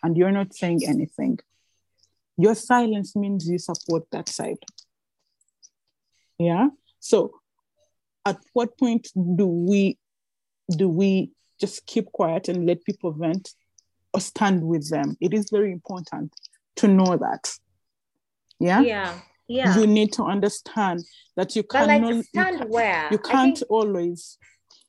and 0.02 0.18
you're 0.18 0.32
not 0.32 0.54
saying 0.54 0.82
anything, 0.88 1.40
your 2.38 2.56
silence 2.56 3.16
means 3.16 3.48
you 3.48 3.60
support 3.60 4.04
that 4.12 4.28
side. 4.28 4.58
Yeah. 6.40 6.70
So 7.00 7.32
at 8.26 8.38
what 8.54 8.78
point 8.78 9.10
do 9.16 9.46
we 9.46 9.98
do 10.70 10.88
we 10.88 11.32
just 11.60 11.86
keep 11.86 12.12
quiet 12.12 12.48
and 12.48 12.66
let 12.66 12.84
people 12.84 13.12
vent 13.12 13.54
or 14.14 14.20
stand 14.20 14.64
with 14.64 14.90
them? 14.90 15.18
It 15.22 15.34
is 15.34 15.50
very 15.50 15.72
important 15.72 16.34
to 16.78 16.88
know 16.88 17.18
that. 17.18 17.52
Yeah. 18.60 18.82
Yeah. 18.82 19.20
Yeah. 19.48 19.78
You 19.78 19.88
need 19.88 20.14
to 20.14 20.24
understand 20.24 21.04
that 21.36 21.56
you 21.56 21.64
cannot 21.64 22.02
like 22.02 22.16
you 22.16 22.24
stand 22.24 22.60
ca- 22.60 22.66
where? 22.66 23.08
you 23.12 23.18
can't 23.18 23.58
think- 23.58 23.70
always 23.72 24.38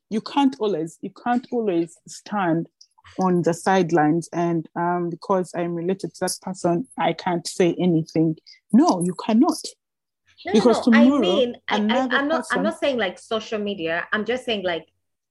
you 0.09 0.21
can't 0.21 0.55
always 0.59 0.97
you 1.01 1.09
can't 1.23 1.45
always 1.51 1.97
stand 2.07 2.69
on 3.19 3.41
the 3.41 3.53
sidelines 3.53 4.29
and 4.33 4.67
um 4.75 5.09
because 5.09 5.51
i'm 5.55 5.73
related 5.75 6.13
to 6.13 6.19
that 6.21 6.35
person 6.41 6.87
i 6.97 7.11
can't 7.13 7.47
say 7.47 7.75
anything 7.79 8.35
no 8.71 9.01
you 9.03 9.13
cannot 9.25 9.57
No, 10.45 10.53
Because 10.53 10.87
no, 10.87 10.91
no. 10.93 10.97
I 10.99 11.03
tomorrow, 11.03 11.21
mean, 11.21 11.55
I, 11.67 11.75
I, 11.75 11.77
I'm 11.77 11.87
not. 11.87 12.41
person- 12.41 12.57
I'm 12.57 12.63
not 12.63 12.79
saying 12.79 12.97
like 12.97 13.17
social 13.19 13.57
media. 13.59 14.07
I'm 14.13 14.25
just 14.25 14.45
saying 14.45 14.63
like 14.63 14.85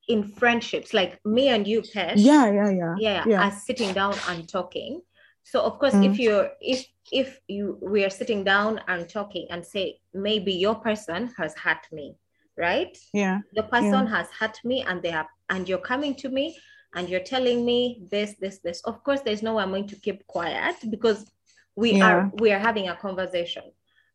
in 0.09 0.25
friendships, 0.25 0.93
like 0.93 1.19
me 1.25 1.49
and 1.49 1.67
you, 1.67 1.83
Pesh. 1.83 2.19
yeah 2.19 2.47
yeah 2.51 2.71
yeah 2.71 2.95
yeah, 2.99 3.25
yeah 3.27 3.41
are 3.49 3.51
sitting 3.53 3.93
down 3.93 4.15
and 4.29 4.49
talking. 4.49 5.01
So 5.43 5.61
of 5.61 5.79
course, 5.79 5.95
Mm. 5.95 6.11
if 6.11 6.19
you're 6.19 6.51
if 6.61 6.87
if 7.13 7.39
you 7.49 7.79
we 7.83 8.05
are 8.05 8.11
sitting 8.11 8.45
down 8.45 8.81
and 8.89 9.09
talking 9.09 9.47
and 9.51 9.65
say 9.65 10.01
maybe 10.13 10.53
your 10.53 10.75
person 10.77 11.33
has 11.37 11.55
hurt 11.55 11.87
me, 11.93 12.17
right? 12.57 12.97
yeah 13.13 13.41
The 13.55 13.65
person 13.65 14.07
has 14.07 14.29
hurt 14.39 14.59
me 14.65 14.83
and 14.89 15.03
they 15.03 15.11
have 15.11 15.27
and 15.51 15.69
you're 15.69 15.87
coming 15.93 16.15
to 16.17 16.29
me 16.29 16.57
and 16.95 17.09
you're 17.09 17.21
telling 17.35 17.65
me 17.67 18.03
this, 18.11 18.35
this, 18.41 18.59
this. 18.65 18.81
Of 18.83 19.03
course, 19.05 19.21
there's 19.21 19.43
no 19.43 19.55
way 19.55 19.63
I'm 19.63 19.71
going 19.71 19.89
to 19.89 19.97
keep 19.97 20.27
quiet 20.27 20.77
because 20.91 21.31
we 21.77 21.89
Yeah. 21.99 22.07
are 22.09 22.31
we 22.41 22.53
are 22.53 22.59
having 22.59 22.89
a 22.89 22.97
conversation. 22.97 23.65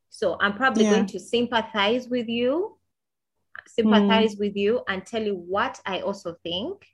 So 0.10 0.38
I'm 0.42 0.56
probably 0.56 0.86
Yeah. 0.86 0.92
going 0.94 1.08
to 1.08 1.20
sympathize 1.20 2.08
with 2.10 2.28
you, 2.28 2.79
sympathize 3.68 4.36
with 4.38 4.56
you, 4.56 4.82
and 4.88 5.06
tell 5.06 5.22
you 5.22 5.36
what 5.36 5.80
I 5.86 6.02
also 6.02 6.36
think, 6.44 6.86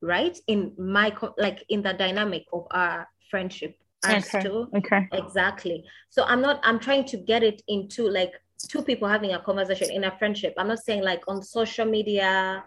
right? 0.00 0.36
In 0.46 0.72
my 0.78 1.14
like 1.38 1.64
in 1.68 1.82
the 1.82 1.92
dynamic 1.92 2.44
of 2.52 2.66
our 2.70 3.08
friendship, 3.30 3.76
okay 4.08 4.42
two. 4.42 4.68
okay 4.74 5.08
Exactly. 5.12 5.84
So 6.10 6.24
I'm 6.24 6.40
not, 6.40 6.60
I'm 6.64 6.78
trying 6.78 7.04
to 7.06 7.16
get 7.18 7.42
it 7.42 7.62
into 7.68 8.08
like 8.08 8.32
two 8.68 8.82
people 8.82 9.08
having 9.08 9.32
a 9.32 9.40
conversation 9.40 9.90
in 9.90 10.04
a 10.04 10.16
friendship. 10.18 10.54
I'm 10.56 10.68
not 10.68 10.78
saying 10.78 11.02
like 11.02 11.22
on 11.28 11.42
social 11.42 11.86
media 11.86 12.64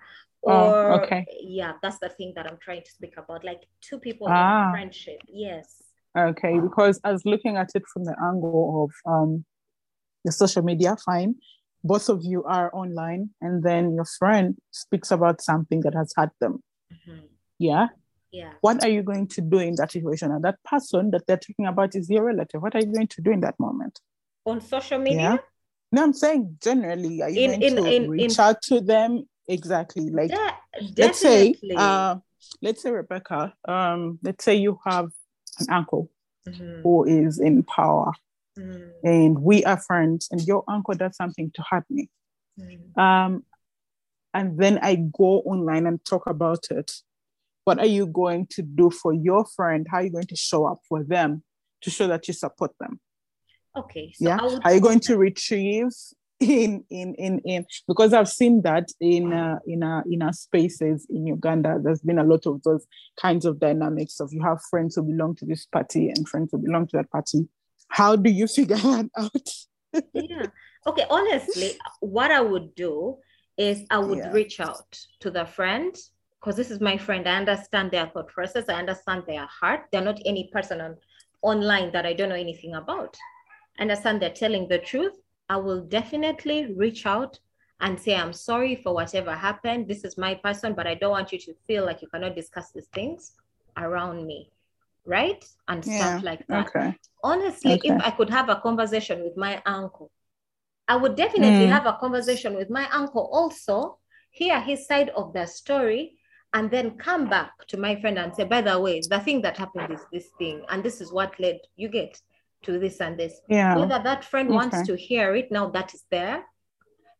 Oh, 0.47 0.99
okay. 1.01 1.25
yeah, 1.41 1.73
that's 1.81 1.97
the 1.97 2.09
thing 2.09 2.33
that 2.35 2.45
I'm 2.45 2.57
trying 2.61 2.83
to 2.83 2.91
speak 2.91 3.15
about. 3.17 3.43
Like 3.43 3.63
two 3.81 3.97
people 3.99 4.27
Ah. 4.29 4.67
in 4.67 4.71
friendship. 4.71 5.19
Yes. 5.27 5.81
okay 6.17 6.59
because 6.59 6.97
i 7.03 7.11
was 7.11 7.25
looking 7.25 7.57
at 7.57 7.69
it 7.75 7.83
from 7.91 8.05
the 8.05 8.15
angle 8.29 8.83
of 8.83 8.91
um 9.11 9.43
the 10.23 10.31
social 10.31 10.63
media 10.63 10.95
fine 11.05 11.35
both 11.91 12.09
of 12.09 12.19
you 12.31 12.39
are 12.57 12.69
online 12.81 13.23
and 13.41 13.63
then 13.67 13.83
your 13.97 14.05
friend 14.19 14.47
speaks 14.71 15.09
about 15.11 15.37
something 15.49 15.79
that 15.85 15.93
has 16.01 16.09
hurt 16.17 16.33
them 16.41 16.55
Mhm. 16.93 17.21
yeah 17.69 17.87
Yeah. 18.41 18.53
what 18.65 18.77
are 18.83 18.89
you 18.95 19.03
going 19.11 19.27
to 19.35 19.41
do 19.53 19.59
in 19.59 19.75
that 19.79 19.91
situation? 19.97 20.27
And 20.33 20.43
that 20.47 20.57
person 20.71 21.11
that 21.11 21.23
they're 21.25 21.43
talking 21.47 21.67
about 21.73 21.95
is 21.99 22.09
your 22.13 22.25
relative. 22.31 22.59
What 22.61 22.75
are 22.75 22.81
you 22.85 22.91
going 22.97 23.07
to 23.15 23.21
do 23.25 23.31
in 23.31 23.39
that 23.45 23.57
moment? 23.65 23.95
On 24.51 24.59
social 24.73 24.99
media? 24.99 25.21
Yeah. 25.21 25.37
No, 25.93 26.03
I'm 26.03 26.11
saying 26.23 26.57
generally, 26.67 27.15
are 27.23 27.29
you 27.35 27.41
In- 27.43 27.51
going 27.51 27.63
in- 27.67 27.75
to 27.83 27.95
in- 27.95 28.09
reach 28.09 28.37
out 28.45 28.57
to 28.69 28.81
them? 28.81 29.11
Exactly. 29.47 30.05
Like 30.19 30.31
let's 30.97 31.19
say, 31.27 31.55
uh, 31.77 32.13
let's 32.65 32.81
say 32.83 32.91
Rebecca, 32.91 33.53
um, 33.73 34.19
let's 34.27 34.43
say 34.43 34.55
you 34.65 34.73
have 34.89 35.07
an 35.61 35.67
uncle 35.79 36.03
Mhm. 36.45 36.81
who 36.83 36.95
is 37.05 37.39
in 37.39 37.63
power 37.63 38.11
Mhm. 38.57 38.91
and 39.03 39.39
we 39.39 39.63
are 39.65 39.77
friends 39.77 40.27
and 40.31 40.41
your 40.41 40.63
uncle 40.67 40.93
does 40.93 41.15
something 41.15 41.51
to 41.51 41.61
hurt 41.69 41.85
me. 41.89 42.09
Mhm. 42.59 42.97
Um, 42.97 43.45
and 44.33 44.57
then 44.57 44.79
I 44.81 44.95
go 44.95 45.39
online 45.41 45.87
and 45.87 46.03
talk 46.05 46.27
about 46.27 46.65
it. 46.71 46.91
What 47.65 47.79
are 47.79 47.85
you 47.85 48.05
going 48.07 48.47
to 48.51 48.61
do 48.61 48.89
for 48.91 49.13
your 49.13 49.45
friend? 49.45 49.87
How 49.89 49.97
are 49.97 50.03
you 50.03 50.11
going 50.11 50.27
to 50.27 50.35
show 50.35 50.65
up 50.65 50.79
for 50.87 51.03
them 51.03 51.43
to 51.81 51.89
show 51.89 52.07
that 52.07 52.27
you 52.27 52.33
support 52.33 52.71
them? 52.79 52.99
Okay. 53.75 54.13
So 54.13 54.25
yeah. 54.25 54.37
Are 54.63 54.73
you 54.73 54.79
going 54.79 54.99
to 55.01 55.17
retrieve 55.17 55.91
in 56.41 56.83
in 56.89 57.15
in 57.15 57.39
in 57.45 57.65
because 57.87 58.13
I've 58.13 58.27
seen 58.27 58.61
that 58.63 58.91
in 58.99 59.31
uh, 59.31 59.59
in 59.65 59.83
uh, 59.83 60.03
in 60.05 60.21
our 60.21 60.33
spaces 60.33 61.07
in 61.09 61.25
Uganda. 61.27 61.79
There's 61.81 62.01
been 62.01 62.19
a 62.19 62.25
lot 62.25 62.45
of 62.45 62.61
those 62.63 62.85
kinds 63.15 63.45
of 63.45 63.57
dynamics 63.57 64.19
of 64.19 64.33
you 64.33 64.43
have 64.43 64.61
friends 64.69 64.95
who 64.95 65.03
belong 65.03 65.35
to 65.37 65.45
this 65.45 65.65
party 65.65 66.09
and 66.09 66.27
friends 66.27 66.49
who 66.51 66.57
belong 66.57 66.87
to 66.87 66.97
that 66.97 67.09
party. 67.09 67.47
How 67.89 68.15
do 68.15 68.29
you 68.29 68.47
figure 68.47 68.75
that 68.77 69.09
out? 69.17 70.03
yeah. 70.13 70.45
Okay. 70.87 71.05
Honestly, 71.09 71.71
what 71.99 72.31
I 72.31 72.41
would 72.41 72.75
do 72.75 73.17
is 73.57 73.83
I 73.89 73.99
would 73.99 74.19
yeah. 74.19 74.31
reach 74.31 74.59
out 74.59 74.99
to 75.21 75.31
the 75.31 75.45
friend 75.45 75.95
because 76.39 76.55
this 76.55 76.71
is 76.71 76.81
my 76.81 76.97
friend. 76.97 77.27
I 77.27 77.37
understand 77.37 77.91
their 77.91 78.07
thought 78.07 78.27
process. 78.27 78.65
I 78.69 78.75
understand 78.75 79.23
their 79.27 79.47
heart. 79.47 79.85
They're 79.91 80.01
not 80.01 80.19
any 80.25 80.49
person 80.51 80.81
on 80.81 80.97
online 81.41 81.91
that 81.91 82.05
I 82.05 82.13
don't 82.13 82.29
know 82.29 82.35
anything 82.35 82.75
about. 82.75 83.15
I 83.77 83.83
understand 83.83 84.21
they're 84.21 84.29
telling 84.31 84.67
the 84.67 84.79
truth 84.79 85.13
I 85.49 85.57
will 85.57 85.81
definitely 85.81 86.73
reach 86.73 87.05
out 87.05 87.39
and 87.81 87.99
say, 87.99 88.15
I'm 88.15 88.33
sorry 88.33 88.75
for 88.75 88.93
whatever 88.93 89.33
happened. 89.33 89.87
This 89.87 90.03
is 90.03 90.17
my 90.17 90.33
person, 90.35 90.73
but 90.73 90.87
I 90.87 90.95
don't 90.95 91.11
want 91.11 91.31
you 91.31 91.39
to 91.39 91.53
feel 91.67 91.85
like 91.85 92.01
you 92.01 92.07
cannot 92.07 92.35
discuss 92.35 92.71
these 92.71 92.87
things 92.87 93.33
around 93.77 94.25
me. 94.25 94.49
Right? 95.05 95.43
And 95.67 95.85
yeah. 95.85 95.97
stuff 95.97 96.23
like 96.23 96.45
that. 96.47 96.67
Okay. 96.67 96.97
Honestly, 97.23 97.73
okay. 97.73 97.89
if 97.89 98.01
I 98.01 98.11
could 98.11 98.29
have 98.29 98.49
a 98.49 98.57
conversation 98.57 99.23
with 99.23 99.37
my 99.37 99.61
uncle, 99.65 100.11
I 100.87 100.95
would 100.95 101.15
definitely 101.15 101.67
mm. 101.67 101.71
have 101.71 101.85
a 101.85 101.97
conversation 101.99 102.55
with 102.55 102.69
my 102.69 102.87
uncle 102.91 103.29
also, 103.31 103.97
hear 104.31 104.59
his 104.59 104.87
side 104.87 105.09
of 105.09 105.33
the 105.33 105.45
story, 105.45 106.17
and 106.53 106.71
then 106.71 106.97
come 106.97 107.29
back 107.29 107.51
to 107.67 107.77
my 107.77 107.99
friend 107.99 108.17
and 108.17 108.33
say, 108.33 108.43
by 108.45 108.61
the 108.61 108.79
way, 108.79 109.01
the 109.09 109.19
thing 109.19 109.41
that 109.41 109.57
happened 109.57 109.91
is 109.91 110.01
this 110.11 110.27
thing, 110.37 110.63
and 110.69 110.83
this 110.83 111.01
is 111.01 111.11
what 111.11 111.39
led 111.39 111.59
you 111.75 111.89
get 111.89 112.19
to 112.63 112.79
this 112.79 113.01
and 113.01 113.19
this. 113.19 113.41
Yeah. 113.49 113.75
Whether 113.75 114.01
that 114.03 114.23
friend 114.23 114.49
okay. 114.49 114.55
wants 114.55 114.87
to 114.87 114.95
hear 114.95 115.35
it, 115.35 115.51
now 115.51 115.69
that 115.69 115.93
is 115.93 116.03
their 116.09 116.45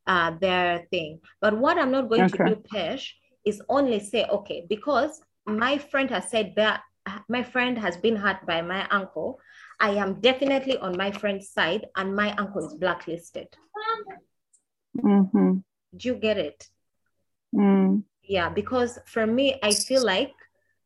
uh, 0.07 0.31
their 0.39 0.85
thing. 0.91 1.19
But 1.41 1.57
what 1.57 1.77
I'm 1.77 1.91
not 1.91 2.09
going 2.09 2.23
okay. 2.23 2.37
to 2.37 2.55
do, 2.55 2.63
Pesh, 2.71 3.09
is 3.45 3.61
only 3.69 3.99
say, 3.99 4.25
okay, 4.25 4.65
because 4.69 5.21
my 5.45 5.77
friend 5.77 6.09
has 6.11 6.29
said 6.29 6.53
that 6.55 6.81
my 7.27 7.43
friend 7.43 7.77
has 7.77 7.97
been 7.97 8.15
hurt 8.15 8.45
by 8.45 8.61
my 8.61 8.87
uncle. 8.89 9.39
I 9.79 9.91
am 9.91 10.21
definitely 10.21 10.77
on 10.77 10.97
my 10.97 11.11
friend's 11.11 11.49
side, 11.49 11.87
and 11.95 12.15
my 12.15 12.33
uncle 12.35 12.65
is 12.65 12.73
blacklisted. 12.75 13.47
Mm-hmm. 14.97 15.57
Do 15.97 16.07
you 16.07 16.15
get 16.15 16.37
it? 16.37 16.67
Mm. 17.53 18.03
Yeah, 18.23 18.49
because 18.49 18.99
for 19.05 19.25
me, 19.27 19.59
I 19.61 19.71
feel 19.71 20.03
like 20.03 20.33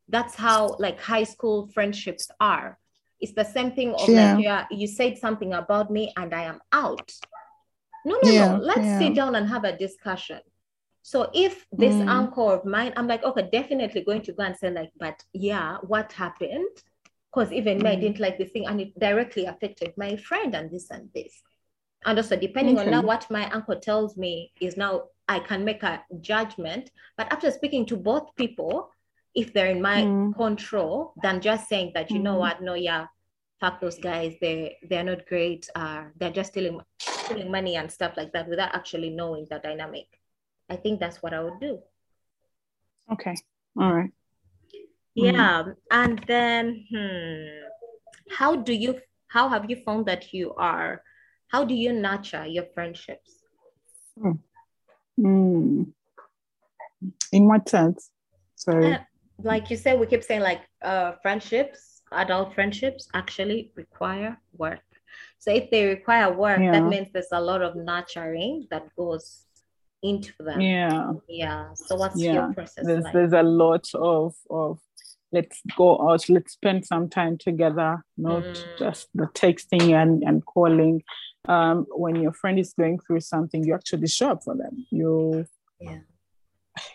that's 0.08 0.34
how 0.34 0.76
like 0.78 1.00
high 1.00 1.24
school 1.24 1.68
friendships 1.68 2.30
are. 2.40 2.78
It's 3.20 3.32
the 3.32 3.44
same 3.44 3.72
thing 3.72 3.94
of 3.94 4.08
yeah. 4.08 4.34
like 4.34 4.44
yeah, 4.44 4.66
you 4.70 4.86
said 4.86 5.18
something 5.18 5.52
about 5.52 5.90
me 5.90 6.12
and 6.16 6.34
I 6.34 6.44
am 6.44 6.60
out. 6.72 7.12
No, 8.04 8.18
no, 8.22 8.30
yeah, 8.30 8.56
no. 8.56 8.62
Let's 8.62 8.80
yeah. 8.80 8.98
sit 8.98 9.14
down 9.14 9.34
and 9.34 9.48
have 9.48 9.64
a 9.64 9.76
discussion. 9.76 10.40
So 11.02 11.30
if 11.34 11.66
this 11.72 11.94
mm. 11.94 12.08
uncle 12.08 12.50
of 12.50 12.64
mine, 12.64 12.92
I'm 12.96 13.06
like, 13.06 13.24
okay, 13.24 13.48
definitely 13.50 14.02
going 14.02 14.22
to 14.22 14.32
go 14.32 14.42
and 14.42 14.56
say, 14.56 14.70
like, 14.70 14.92
but 14.98 15.22
yeah, 15.32 15.78
what 15.82 16.12
happened? 16.12 16.68
Because 17.32 17.52
even 17.52 17.78
mm. 17.78 17.82
me, 17.82 17.90
I 17.90 17.96
mm. 17.96 18.00
didn't 18.00 18.20
like 18.20 18.38
this 18.38 18.50
thing 18.50 18.66
and 18.66 18.80
it 18.80 18.98
directly 18.98 19.46
affected 19.46 19.94
my 19.96 20.16
friend 20.16 20.54
and 20.54 20.70
this 20.70 20.90
and 20.90 21.08
this. 21.14 21.42
And 22.04 22.18
also 22.18 22.36
depending 22.36 22.78
okay. 22.78 22.86
on 22.86 22.90
now 22.90 23.02
what 23.02 23.30
my 23.30 23.50
uncle 23.50 23.78
tells 23.78 24.16
me 24.16 24.52
is 24.60 24.76
now 24.76 25.04
I 25.28 25.38
can 25.38 25.64
make 25.64 25.82
a 25.82 26.02
judgment. 26.20 26.90
But 27.16 27.32
after 27.32 27.50
speaking 27.50 27.86
to 27.86 27.96
both 27.96 28.34
people, 28.36 28.90
if 29.34 29.52
they're 29.52 29.70
in 29.70 29.82
my 29.82 30.02
mm. 30.02 30.34
control 30.36 31.14
than 31.22 31.40
just 31.40 31.68
saying 31.68 31.92
that 31.94 32.10
you 32.10 32.18
mm. 32.18 32.22
know 32.22 32.36
what 32.36 32.60
no 32.62 32.74
yeah 32.74 33.06
fuck 33.60 33.80
those 33.80 33.98
guys 33.98 34.34
they 34.40 34.76
they're 34.88 35.04
not 35.04 35.26
great 35.26 35.68
uh 35.76 36.04
they're 36.18 36.32
just 36.32 36.50
stealing 36.50 36.80
stealing 36.98 37.50
money 37.50 37.76
and 37.76 37.90
stuff 37.90 38.16
like 38.16 38.32
that 38.32 38.48
without 38.48 38.74
actually 38.74 39.10
knowing 39.10 39.46
the 39.50 39.58
dynamic 39.58 40.06
i 40.70 40.76
think 40.76 41.00
that's 41.00 41.22
what 41.22 41.34
i 41.34 41.40
would 41.40 41.60
do 41.60 41.78
okay 43.12 43.34
all 43.78 43.92
right 43.92 44.10
yeah 45.14 45.64
mm. 45.64 45.74
and 45.90 46.24
then 46.26 46.86
hmm, 46.90 48.34
how 48.38 48.56
do 48.56 48.72
you 48.72 48.98
how 49.28 49.48
have 49.48 49.68
you 49.68 49.76
found 49.84 50.06
that 50.06 50.32
you 50.32 50.54
are 50.54 51.02
how 51.48 51.64
do 51.64 51.74
you 51.74 51.92
nurture 51.92 52.46
your 52.46 52.64
friendships 52.74 53.42
mm. 54.18 54.38
Mm. 55.18 55.92
in 57.32 57.48
what 57.48 57.68
sense 57.68 58.10
sorry 58.54 58.94
uh, 58.94 58.98
like 59.44 59.70
you 59.70 59.76
said, 59.76 59.98
we 59.98 60.06
keep 60.06 60.22
saying 60.22 60.40
like 60.40 60.62
uh, 60.82 61.12
friendships, 61.22 62.02
adult 62.12 62.54
friendships 62.54 63.08
actually 63.14 63.72
require 63.74 64.38
work. 64.56 64.80
So 65.38 65.50
if 65.52 65.70
they 65.70 65.86
require 65.86 66.32
work, 66.32 66.60
yeah. 66.60 66.72
that 66.72 66.84
means 66.84 67.08
there's 67.12 67.32
a 67.32 67.40
lot 67.40 67.62
of 67.62 67.76
nurturing 67.76 68.66
that 68.70 68.94
goes 68.96 69.44
into 70.02 70.32
them. 70.38 70.60
Yeah. 70.60 71.12
Yeah. 71.28 71.74
So 71.74 71.96
what's 71.96 72.20
yeah. 72.20 72.32
your 72.32 72.52
process 72.52 72.86
there's, 72.86 73.04
like? 73.04 73.12
There's 73.12 73.32
a 73.32 73.42
lot 73.42 73.88
of 73.94 74.34
of 74.48 74.78
let's 75.32 75.60
go 75.76 76.10
out, 76.10 76.28
let's 76.28 76.54
spend 76.54 76.84
some 76.84 77.08
time 77.08 77.38
together, 77.38 78.04
not 78.16 78.42
mm. 78.42 78.78
just 78.78 79.08
the 79.14 79.26
texting 79.26 79.92
and, 79.92 80.24
and 80.24 80.44
calling. 80.44 81.02
Um, 81.48 81.86
when 81.90 82.16
your 82.16 82.32
friend 82.32 82.58
is 82.58 82.74
going 82.74 82.98
through 82.98 83.20
something, 83.20 83.64
you 83.64 83.74
actually 83.74 84.08
show 84.08 84.32
up 84.32 84.44
for 84.44 84.56
them. 84.56 84.86
You 84.90 85.46
yeah 85.80 86.00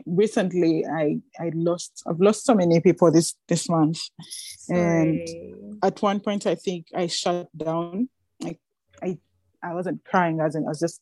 recently 0.05 0.85
I 0.85 1.19
I 1.39 1.51
lost 1.53 2.03
I've 2.07 2.19
lost 2.19 2.45
so 2.45 2.53
many 2.53 2.79
people 2.79 3.11
this 3.11 3.35
this 3.47 3.69
month, 3.69 3.99
Sorry. 4.19 4.79
and 4.79 5.77
at 5.83 6.01
one 6.01 6.19
point 6.19 6.45
I 6.45 6.55
think 6.55 6.87
I 6.95 7.07
shut 7.07 7.47
down. 7.55 8.09
Like 8.41 8.59
I 9.01 9.17
I 9.63 9.73
wasn't 9.73 10.03
crying 10.05 10.39
as 10.39 10.55
in 10.55 10.63
I 10.63 10.69
was 10.69 10.79
just 10.79 11.01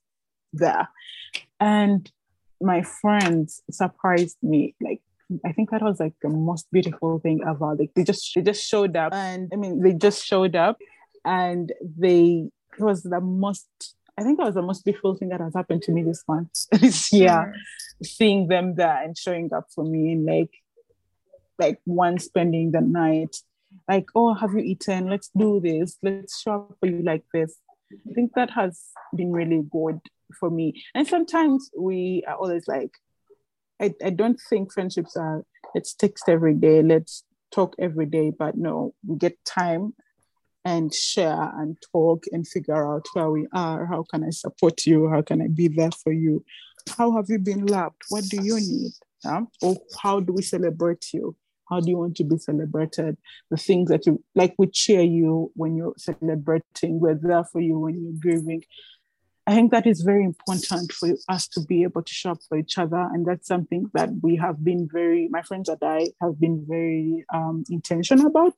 there, 0.51 0.87
and 1.63 2.11
my 2.61 2.81
friends 2.81 3.61
surprised 3.71 4.37
me 4.41 4.75
like 4.81 5.01
I 5.45 5.51
think 5.53 5.71
that 5.71 5.81
was 5.81 5.99
like 5.99 6.13
the 6.21 6.29
most 6.29 6.67
beautiful 6.71 7.17
thing 7.19 7.41
ever. 7.47 7.75
Like 7.75 7.91
they 7.95 8.03
just 8.03 8.29
they 8.35 8.41
just 8.41 8.63
showed 8.67 8.95
up 8.95 9.13
and 9.13 9.49
I 9.53 9.55
mean 9.55 9.81
they 9.81 9.93
just 9.93 10.23
showed 10.25 10.55
up 10.55 10.77
and 11.25 11.71
they 11.97 12.49
it 12.77 12.83
was 12.83 13.03
the 13.03 13.21
most 13.21 13.67
I 14.17 14.23
think 14.23 14.37
that 14.37 14.45
was 14.45 14.55
the 14.55 14.61
most 14.61 14.83
beautiful 14.83 15.15
thing 15.15 15.29
that 15.29 15.39
has 15.39 15.55
happened 15.55 15.81
to 15.83 15.91
me 15.91 16.03
this 16.03 16.23
month, 16.27 16.49
this 16.71 17.11
year, 17.11 17.55
seeing 18.03 18.47
them 18.47 18.75
there 18.75 19.01
and 19.03 19.17
showing 19.17 19.51
up 19.51 19.67
for 19.73 19.83
me, 19.83 20.11
and 20.11 20.25
like, 20.25 20.51
like 21.57 21.79
one 21.85 22.19
spending 22.19 22.71
the 22.71 22.81
night, 22.81 23.35
like, 23.89 24.05
oh, 24.13 24.35
have 24.35 24.53
you 24.53 24.59
eaten? 24.59 25.09
Let's 25.09 25.31
do 25.35 25.59
this. 25.59 25.97
Let's 26.03 26.39
show 26.39 26.53
up 26.53 26.77
for 26.79 26.85
you 26.85 27.01
like 27.01 27.23
this. 27.33 27.55
I 27.91 28.13
think 28.13 28.33
that 28.35 28.51
has 28.51 28.79
been 29.15 29.31
really 29.31 29.63
good 29.71 29.99
for 30.39 30.49
me. 30.49 30.83
And 30.93 31.07
sometimes 31.07 31.69
we 31.77 32.23
are 32.27 32.35
always 32.35 32.67
like, 32.67 32.91
I, 33.81 33.93
I 34.03 34.11
don't 34.11 34.39
think 34.49 34.73
friendships 34.73 35.17
are 35.17 35.43
let's 35.73 35.93
text 35.93 36.25
every 36.27 36.53
day, 36.53 36.81
let's 36.81 37.23
talk 37.51 37.75
every 37.79 38.05
day, 38.05 38.31
but 38.37 38.55
no, 38.55 38.93
we 39.05 39.17
get 39.17 39.43
time 39.45 39.93
and 40.65 40.93
share 40.93 41.51
and 41.57 41.77
talk 41.91 42.23
and 42.31 42.47
figure 42.47 42.95
out 42.95 43.05
where 43.13 43.29
we 43.29 43.47
are. 43.53 43.85
How 43.85 44.03
can 44.09 44.23
I 44.23 44.29
support 44.29 44.85
you? 44.85 45.09
How 45.09 45.21
can 45.21 45.41
I 45.41 45.47
be 45.47 45.67
there 45.67 45.91
for 45.91 46.13
you? 46.13 46.43
How 46.97 47.15
have 47.15 47.25
you 47.29 47.39
been 47.39 47.65
loved? 47.65 48.01
What 48.09 48.23
do 48.29 48.41
you 48.41 48.55
need? 48.55 48.91
Yeah? 49.23 49.41
Or 49.61 49.75
how 50.01 50.19
do 50.19 50.33
we 50.33 50.41
celebrate 50.41 51.13
you? 51.13 51.35
How 51.69 51.79
do 51.79 51.89
you 51.89 51.97
want 51.97 52.17
to 52.17 52.23
be 52.23 52.37
celebrated? 52.37 53.17
The 53.49 53.57
things 53.57 53.89
that 53.89 54.05
you 54.05 54.23
like, 54.35 54.53
we 54.57 54.67
cheer 54.67 55.01
you 55.01 55.51
when 55.55 55.75
you're 55.75 55.93
celebrating, 55.97 56.99
we're 56.99 57.15
there 57.15 57.43
for 57.45 57.61
you 57.61 57.79
when 57.79 58.01
you're 58.01 58.19
grieving. 58.19 58.63
I 59.45 59.53
think 59.55 59.71
that 59.71 59.85
is 59.85 60.01
very 60.01 60.23
important 60.23 60.91
for 60.93 61.09
us 61.27 61.47
to 61.49 61.61
be 61.61 61.83
able 61.83 62.01
to 62.03 62.13
show 62.13 62.31
up 62.31 62.39
for 62.47 62.57
each 62.57 62.77
other. 62.77 63.09
And 63.13 63.25
that's 63.25 63.47
something 63.47 63.91
that 63.93 64.09
we 64.21 64.37
have 64.37 64.63
been 64.63 64.87
very, 64.91 65.27
my 65.29 65.41
friends 65.41 65.67
and 65.67 65.79
I 65.81 66.07
have 66.21 66.39
been 66.39 66.65
very 66.67 67.25
um, 67.33 67.65
intentional 67.69 68.27
about 68.27 68.57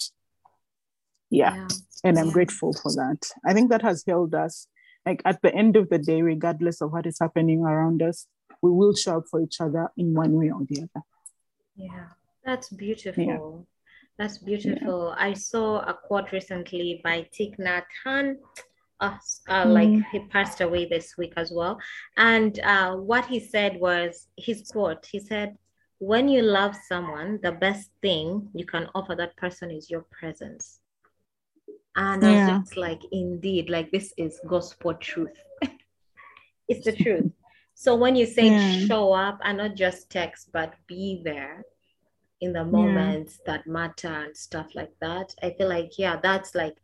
yeah, 1.30 1.56
yeah. 1.56 1.68
and 2.04 2.20
i'm 2.20 2.28
yeah. 2.28 2.34
grateful 2.34 2.74
for 2.74 2.92
that 2.94 3.28
i 3.46 3.54
think 3.54 3.70
that 3.70 3.82
has 3.82 4.04
held 4.08 4.36
us 4.36 4.68
like 5.06 5.22
at 5.26 5.42
the 5.42 5.54
end 5.54 5.76
of 5.76 5.90
the 5.90 5.98
day 5.98 6.22
regardless 6.22 6.82
of 6.82 6.92
what 6.92 7.06
is 7.06 7.18
happening 7.20 7.62
around 7.62 8.02
us 8.02 8.28
we 8.62 8.72
will 8.72 8.96
show 8.96 9.18
up 9.18 9.26
for 9.30 9.42
each 9.42 9.60
other 9.60 9.90
in 9.98 10.14
one 10.14 10.34
way 10.34 10.50
or 10.50 10.62
the 10.70 10.78
other 10.84 11.04
yeah 11.76 12.08
that's 12.44 12.70
beautiful 12.70 13.24
yeah. 13.24 13.64
that's 14.18 14.38
beautiful 14.38 15.16
i 15.18 15.34
saw 15.34 15.80
a 15.82 15.94
quote 15.94 16.32
recently 16.32 17.02
by 17.04 17.28
Thich 17.34 17.58
Nhat 17.60 17.84
Hanh 18.06 18.36
uh, 19.00 19.18
uh, 19.48 19.66
mm. 19.66 19.74
like 19.74 20.06
he 20.12 20.20
passed 20.28 20.62
away 20.62 20.86
this 20.86 21.18
week 21.18 21.34
as 21.38 21.52
well 21.52 21.78
and 22.18 22.60
uh, 22.60 22.96
what 22.96 23.26
he 23.26 23.40
said 23.40 23.80
was 23.80 24.28
his 24.38 24.70
quote 24.72 25.06
he 25.06 25.20
said 25.20 25.58
when 26.00 26.28
you 26.28 26.42
love 26.42 26.76
someone 26.88 27.40
the 27.44 27.52
best 27.52 27.90
thing 28.02 28.48
you 28.54 28.66
can 28.66 28.88
offer 28.96 29.16
that 29.16 29.36
person 29.38 29.70
is 29.72 29.90
your 29.90 30.06
presence 30.12 30.80
and 31.96 32.24
yeah. 32.24 32.30
I 32.30 32.34
was 32.34 32.68
just 32.68 32.78
like, 32.78 33.02
indeed, 33.12 33.70
like 33.70 33.92
this 33.92 34.14
is 34.18 34.40
gospel 34.48 34.94
truth. 34.96 35.38
it's 36.68 36.86
the 36.86 36.92
truth. 36.92 37.32
So 37.74 37.96
when 37.96 38.16
you 38.16 38.26
say 38.26 38.50
yeah. 38.50 38.86
show 38.86 39.14
up 39.14 39.40
and 39.44 39.58
not 39.58 39.76
just 39.76 40.10
text, 40.10 40.50
but 40.52 40.74
be 40.88 41.22
there 41.24 41.64
in 42.42 42.54
the 42.54 42.66
moments 42.66 43.40
yeah. 43.40 43.54
that 43.54 43.68
matter 43.68 44.08
and 44.08 44.36
stuff 44.36 44.76
like 44.76 44.92
that, 45.02 45.34
I 45.42 45.52
feel 45.52 45.70
like, 45.70 45.98
yeah, 45.98 46.20
that's 46.22 46.54
like 46.54 46.76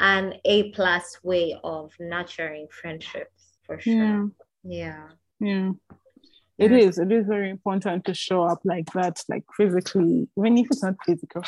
an 0.00 0.34
A 0.44 0.70
plus 0.72 1.18
way 1.22 1.58
of 1.62 1.92
nurturing 2.00 2.66
friendships 2.70 3.58
for 3.64 3.78
sure. 3.78 3.94
Yeah. 3.94 4.26
Yeah. 4.64 5.08
Yeah. 5.38 5.70
It 6.58 6.72
Yeah. 6.72 6.78
is. 6.78 6.98
It 6.98 7.12
is 7.12 7.26
very 7.26 7.50
important 7.50 8.04
to 8.06 8.14
show 8.14 8.42
up 8.42 8.60
like 8.64 8.92
that, 8.92 9.22
like 9.28 9.44
physically, 9.56 10.28
even 10.36 10.58
if 10.58 10.66
it's 10.70 10.82
not 10.82 10.96
physical. 11.06 11.42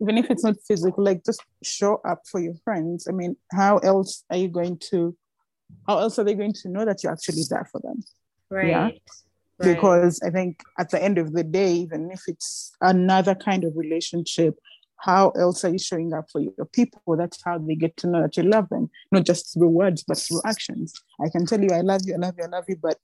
Even 0.00 0.18
if 0.18 0.30
it's 0.30 0.44
not 0.44 0.56
physical, 0.66 1.02
like 1.04 1.24
just 1.24 1.42
show 1.62 2.00
up 2.04 2.22
for 2.30 2.40
your 2.40 2.54
friends. 2.64 3.06
I 3.08 3.12
mean, 3.12 3.36
how 3.52 3.78
else 3.78 4.24
are 4.30 4.36
you 4.36 4.48
going 4.48 4.78
to? 4.90 5.16
How 5.86 5.98
else 5.98 6.18
are 6.18 6.24
they 6.24 6.34
going 6.34 6.54
to 6.54 6.68
know 6.68 6.84
that 6.84 7.02
you're 7.02 7.12
actually 7.12 7.42
there 7.48 7.68
for 7.70 7.80
them? 7.80 8.02
Right. 8.50 8.68
Yeah. 8.68 8.82
Right. 9.60 9.74
Because 9.74 10.20
I 10.24 10.30
think 10.30 10.62
at 10.78 10.90
the 10.90 11.02
end 11.02 11.18
of 11.18 11.32
the 11.32 11.42
day, 11.42 11.72
even 11.72 12.10
if 12.10 12.22
it's 12.28 12.72
another 12.80 13.34
kind 13.34 13.64
of 13.64 13.76
relationship, 13.76 14.56
how 15.00 15.30
else 15.30 15.64
are 15.64 15.70
you 15.70 15.78
showing 15.78 16.12
up 16.12 16.26
for 16.30 16.40
your 16.40 16.66
people? 16.72 17.16
That's 17.16 17.42
how 17.44 17.58
they 17.58 17.74
get 17.74 17.96
to 17.98 18.06
know 18.08 18.22
that 18.22 18.36
you 18.36 18.42
love 18.42 18.68
them, 18.68 18.90
not 19.12 19.24
just 19.24 19.54
through 19.54 19.68
words, 19.68 20.04
but 20.06 20.18
through 20.18 20.40
actions. 20.44 20.92
I 21.20 21.28
can 21.28 21.46
tell 21.46 21.60
you, 21.60 21.70
I 21.72 21.80
love 21.80 22.02
you, 22.04 22.14
I 22.14 22.18
love 22.18 22.34
you, 22.36 22.44
I 22.44 22.48
love 22.48 22.64
you, 22.68 22.76
but 22.76 22.98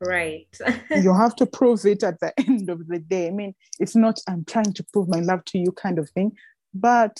right. 0.00 0.46
you 0.94 1.12
have 1.14 1.34
to 1.36 1.46
prove 1.46 1.84
it 1.86 2.02
at 2.02 2.20
the 2.20 2.32
end 2.48 2.70
of 2.70 2.86
the 2.86 2.98
day. 2.98 3.28
I 3.28 3.30
mean, 3.30 3.54
it's 3.80 3.96
not 3.96 4.20
I'm 4.28 4.44
trying 4.44 4.72
to 4.74 4.84
prove 4.92 5.08
my 5.08 5.20
love 5.20 5.44
to 5.46 5.58
you 5.58 5.72
kind 5.72 5.98
of 5.98 6.08
thing, 6.10 6.32
but 6.72 7.18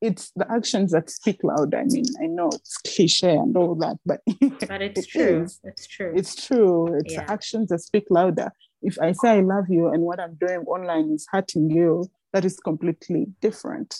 it's 0.00 0.32
the 0.36 0.50
actions 0.50 0.92
that 0.92 1.08
speak 1.08 1.40
louder. 1.42 1.78
I 1.78 1.84
mean, 1.84 2.04
I 2.22 2.26
know 2.26 2.48
it's 2.48 2.76
cliche 2.78 3.34
and 3.34 3.56
all 3.56 3.74
that, 3.76 3.96
but 4.04 4.20
but 4.68 4.82
it's 4.82 5.00
it 5.00 5.08
true. 5.08 5.42
is. 5.42 5.60
It's 5.64 5.86
true. 5.86 6.12
It's 6.14 6.34
true. 6.46 6.94
It's 6.98 7.14
Yeah. 7.14 7.24
actions 7.28 7.68
that 7.68 7.80
speak 7.80 8.04
louder. 8.10 8.50
If 8.84 8.98
I 9.00 9.12
say 9.12 9.30
I 9.30 9.40
love 9.40 9.66
you 9.68 9.88
and 9.88 10.02
what 10.02 10.20
I'm 10.20 10.34
doing 10.34 10.60
online 10.60 11.10
is 11.12 11.26
hurting 11.30 11.70
you, 11.70 12.08
that 12.32 12.44
is 12.44 12.58
completely 12.60 13.26
different. 13.40 13.96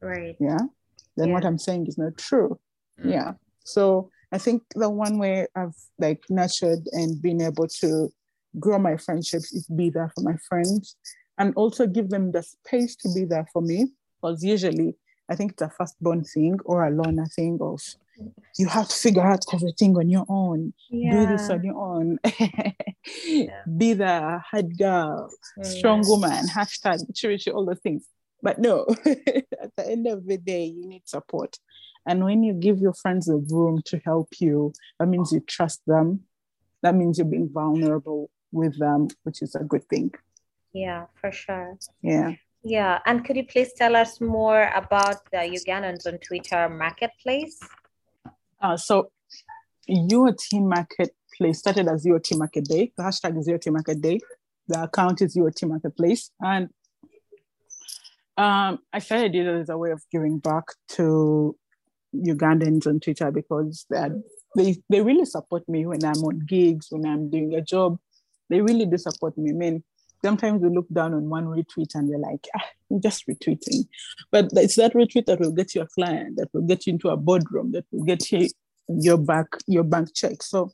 right. 0.00 0.36
Yeah. 0.40 0.58
Then 1.16 1.32
what 1.32 1.44
I'm 1.44 1.58
saying 1.58 1.86
is 1.86 1.98
not 1.98 2.16
true. 2.16 2.58
Mm. 3.02 3.12
Yeah. 3.12 3.32
So 3.64 4.10
I 4.32 4.38
think 4.38 4.62
the 4.74 4.88
one 4.88 5.18
way 5.18 5.46
I've 5.54 5.76
like 5.98 6.22
nurtured 6.30 6.86
and 6.92 7.20
been 7.20 7.40
able 7.42 7.68
to 7.80 8.12
grow 8.58 8.78
my 8.78 8.96
friendships 8.96 9.52
is 9.52 9.66
be 9.66 9.90
there 9.90 10.10
for 10.14 10.22
my 10.22 10.36
friends 10.48 10.96
and 11.38 11.54
also 11.56 11.86
give 11.86 12.08
them 12.10 12.32
the 12.32 12.42
space 12.42 12.96
to 12.96 13.08
be 13.14 13.24
there 13.24 13.46
for 13.52 13.62
me. 13.62 13.92
Because 14.20 14.42
usually 14.42 14.96
I 15.28 15.36
think 15.36 15.52
it's 15.52 15.62
a 15.62 15.70
firstborn 15.70 16.24
thing 16.24 16.58
or 16.64 16.84
a 16.84 16.90
loner 16.90 17.26
thing 17.26 17.58
of 17.60 17.80
you 18.58 18.68
have 18.68 18.88
to 18.88 18.94
figure 18.94 19.26
out 19.26 19.44
everything 19.52 19.96
on 19.96 20.08
your 20.08 20.26
own. 20.28 20.72
Do 20.90 21.26
this 21.26 21.48
on 21.50 21.64
your 21.64 21.76
own. 21.76 22.18
Yeah. 23.24 23.62
Be 23.78 23.94
the 23.94 24.40
hard 24.50 24.76
girl, 24.76 25.30
strong 25.62 26.02
woman, 26.06 26.46
hashtag 26.46 27.06
maturity, 27.08 27.50
all 27.50 27.64
those 27.64 27.80
things. 27.80 28.04
But 28.42 28.58
no, 28.58 28.86
at 29.06 29.74
the 29.76 29.86
end 29.88 30.06
of 30.06 30.26
the 30.26 30.36
day, 30.36 30.64
you 30.64 30.86
need 30.86 31.08
support. 31.08 31.58
And 32.06 32.24
when 32.24 32.42
you 32.42 32.52
give 32.52 32.78
your 32.78 32.94
friends 32.94 33.28
a 33.28 33.36
room 33.36 33.82
to 33.86 33.98
help 34.04 34.28
you, 34.38 34.72
that 34.98 35.06
means 35.06 35.32
you 35.32 35.40
trust 35.40 35.80
them. 35.86 36.24
That 36.82 36.94
means 36.94 37.18
you're 37.18 37.26
being 37.26 37.48
vulnerable 37.48 38.30
with 38.52 38.78
them, 38.78 39.08
which 39.22 39.42
is 39.42 39.54
a 39.54 39.64
good 39.64 39.88
thing. 39.88 40.12
Yeah, 40.72 41.06
for 41.20 41.32
sure. 41.32 41.78
Yeah. 42.02 42.34
Yeah. 42.62 43.00
And 43.06 43.24
could 43.24 43.36
you 43.36 43.46
please 43.46 43.72
tell 43.72 43.96
us 43.96 44.20
more 44.20 44.70
about 44.74 45.30
the 45.30 45.38
Ugandans 45.38 46.06
on 46.06 46.18
Twitter 46.18 46.68
marketplace? 46.68 47.58
Uh, 48.60 48.76
so 48.76 49.10
UOT 49.88 50.62
marketplace 50.62 51.58
started 51.58 51.88
as 51.88 52.04
UOT 52.04 52.38
market 52.38 52.64
day. 52.64 52.92
The 52.96 53.02
hashtag 53.02 53.38
is 53.38 53.48
UOT 53.48 53.72
market 53.72 54.00
day. 54.00 54.20
The 54.68 54.84
account 54.84 55.22
is 55.22 55.36
UOT 55.36 55.68
marketplace. 55.68 56.30
And 56.40 56.68
um, 58.36 58.78
I 58.92 58.98
started 58.98 59.34
it 59.34 59.46
as 59.46 59.68
a 59.68 59.76
way 59.76 59.90
of 59.90 60.02
giving 60.12 60.38
back 60.38 60.64
to 60.90 61.56
Ugandans 62.14 62.86
on 62.86 63.00
Twitter 63.00 63.30
because 63.30 63.86
they, 64.56 64.76
they 64.88 65.00
really 65.00 65.24
support 65.24 65.68
me 65.68 65.86
when 65.86 66.04
I'm 66.04 66.22
on 66.24 66.40
gigs, 66.46 66.88
when 66.90 67.06
I'm 67.06 67.30
doing 67.30 67.54
a 67.54 67.60
job. 67.60 67.98
They 68.48 68.60
really 68.60 68.86
do 68.86 68.98
support 68.98 69.36
me. 69.38 69.50
I 69.50 69.54
mean, 69.54 69.84
sometimes 70.24 70.62
we 70.62 70.68
look 70.68 70.88
down 70.92 71.14
on 71.14 71.28
one 71.28 71.46
retweet 71.46 71.94
and 71.94 72.08
we're 72.08 72.18
like, 72.18 72.46
ah, 72.56 72.64
you're 72.88 73.00
just 73.00 73.26
retweeting. 73.26 73.88
But 74.30 74.48
it's 74.52 74.76
that 74.76 74.94
retweet 74.94 75.26
that 75.26 75.40
will 75.40 75.52
get 75.52 75.74
you 75.74 75.82
a 75.82 75.86
client, 75.86 76.36
that 76.36 76.48
will 76.52 76.62
get 76.62 76.86
you 76.86 76.94
into 76.94 77.08
a 77.08 77.16
boardroom, 77.16 77.72
that 77.72 77.86
will 77.90 78.04
get 78.04 78.30
you 78.30 78.48
your 78.88 79.18
back 79.18 79.46
your 79.66 79.84
bank 79.84 80.08
check. 80.14 80.42
So 80.42 80.72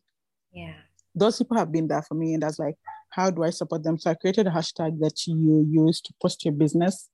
Yeah. 0.53 0.75
those 1.15 1.39
people 1.39 1.57
have 1.59 1.71
been 1.73 1.89
there 1.89 2.03
for 2.03 2.15
me, 2.15 2.35
and 2.35 2.45
I 2.45 2.49
was 2.49 2.59
like, 2.59 2.77
how 3.11 3.31
do 3.31 3.43
I 3.43 3.51
support 3.51 3.83
them? 3.83 3.99
So 3.99 4.11
I 4.11 4.15
created 4.15 4.47
a 4.47 4.51
hashtag 4.51 4.99
that 5.01 5.27
you 5.27 5.67
use 5.71 6.01
to 6.03 6.15
post 6.21 6.45
your 6.45 6.55
business. 6.55 7.09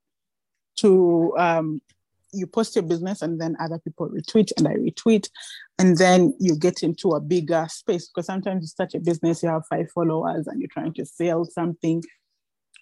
To 0.76 1.34
um, 1.36 1.82
you 2.32 2.46
post 2.46 2.74
your 2.76 2.82
business, 2.84 3.20
and 3.22 3.40
then 3.40 3.56
other 3.60 3.78
people 3.78 4.08
retweet, 4.08 4.50
and 4.56 4.66
I 4.66 4.74
retweet, 4.74 5.28
and 5.78 5.96
then 5.98 6.34
you 6.40 6.56
get 6.56 6.82
into 6.82 7.10
a 7.10 7.20
bigger 7.20 7.66
space 7.68 8.08
because 8.08 8.26
sometimes 8.26 8.62
you 8.62 8.68
start 8.68 8.94
your 8.94 9.02
business, 9.02 9.42
you 9.42 9.50
have 9.50 9.66
five 9.68 9.90
followers, 9.90 10.46
and 10.46 10.60
you're 10.60 10.68
trying 10.72 10.94
to 10.94 11.04
sell 11.04 11.44
something, 11.44 12.02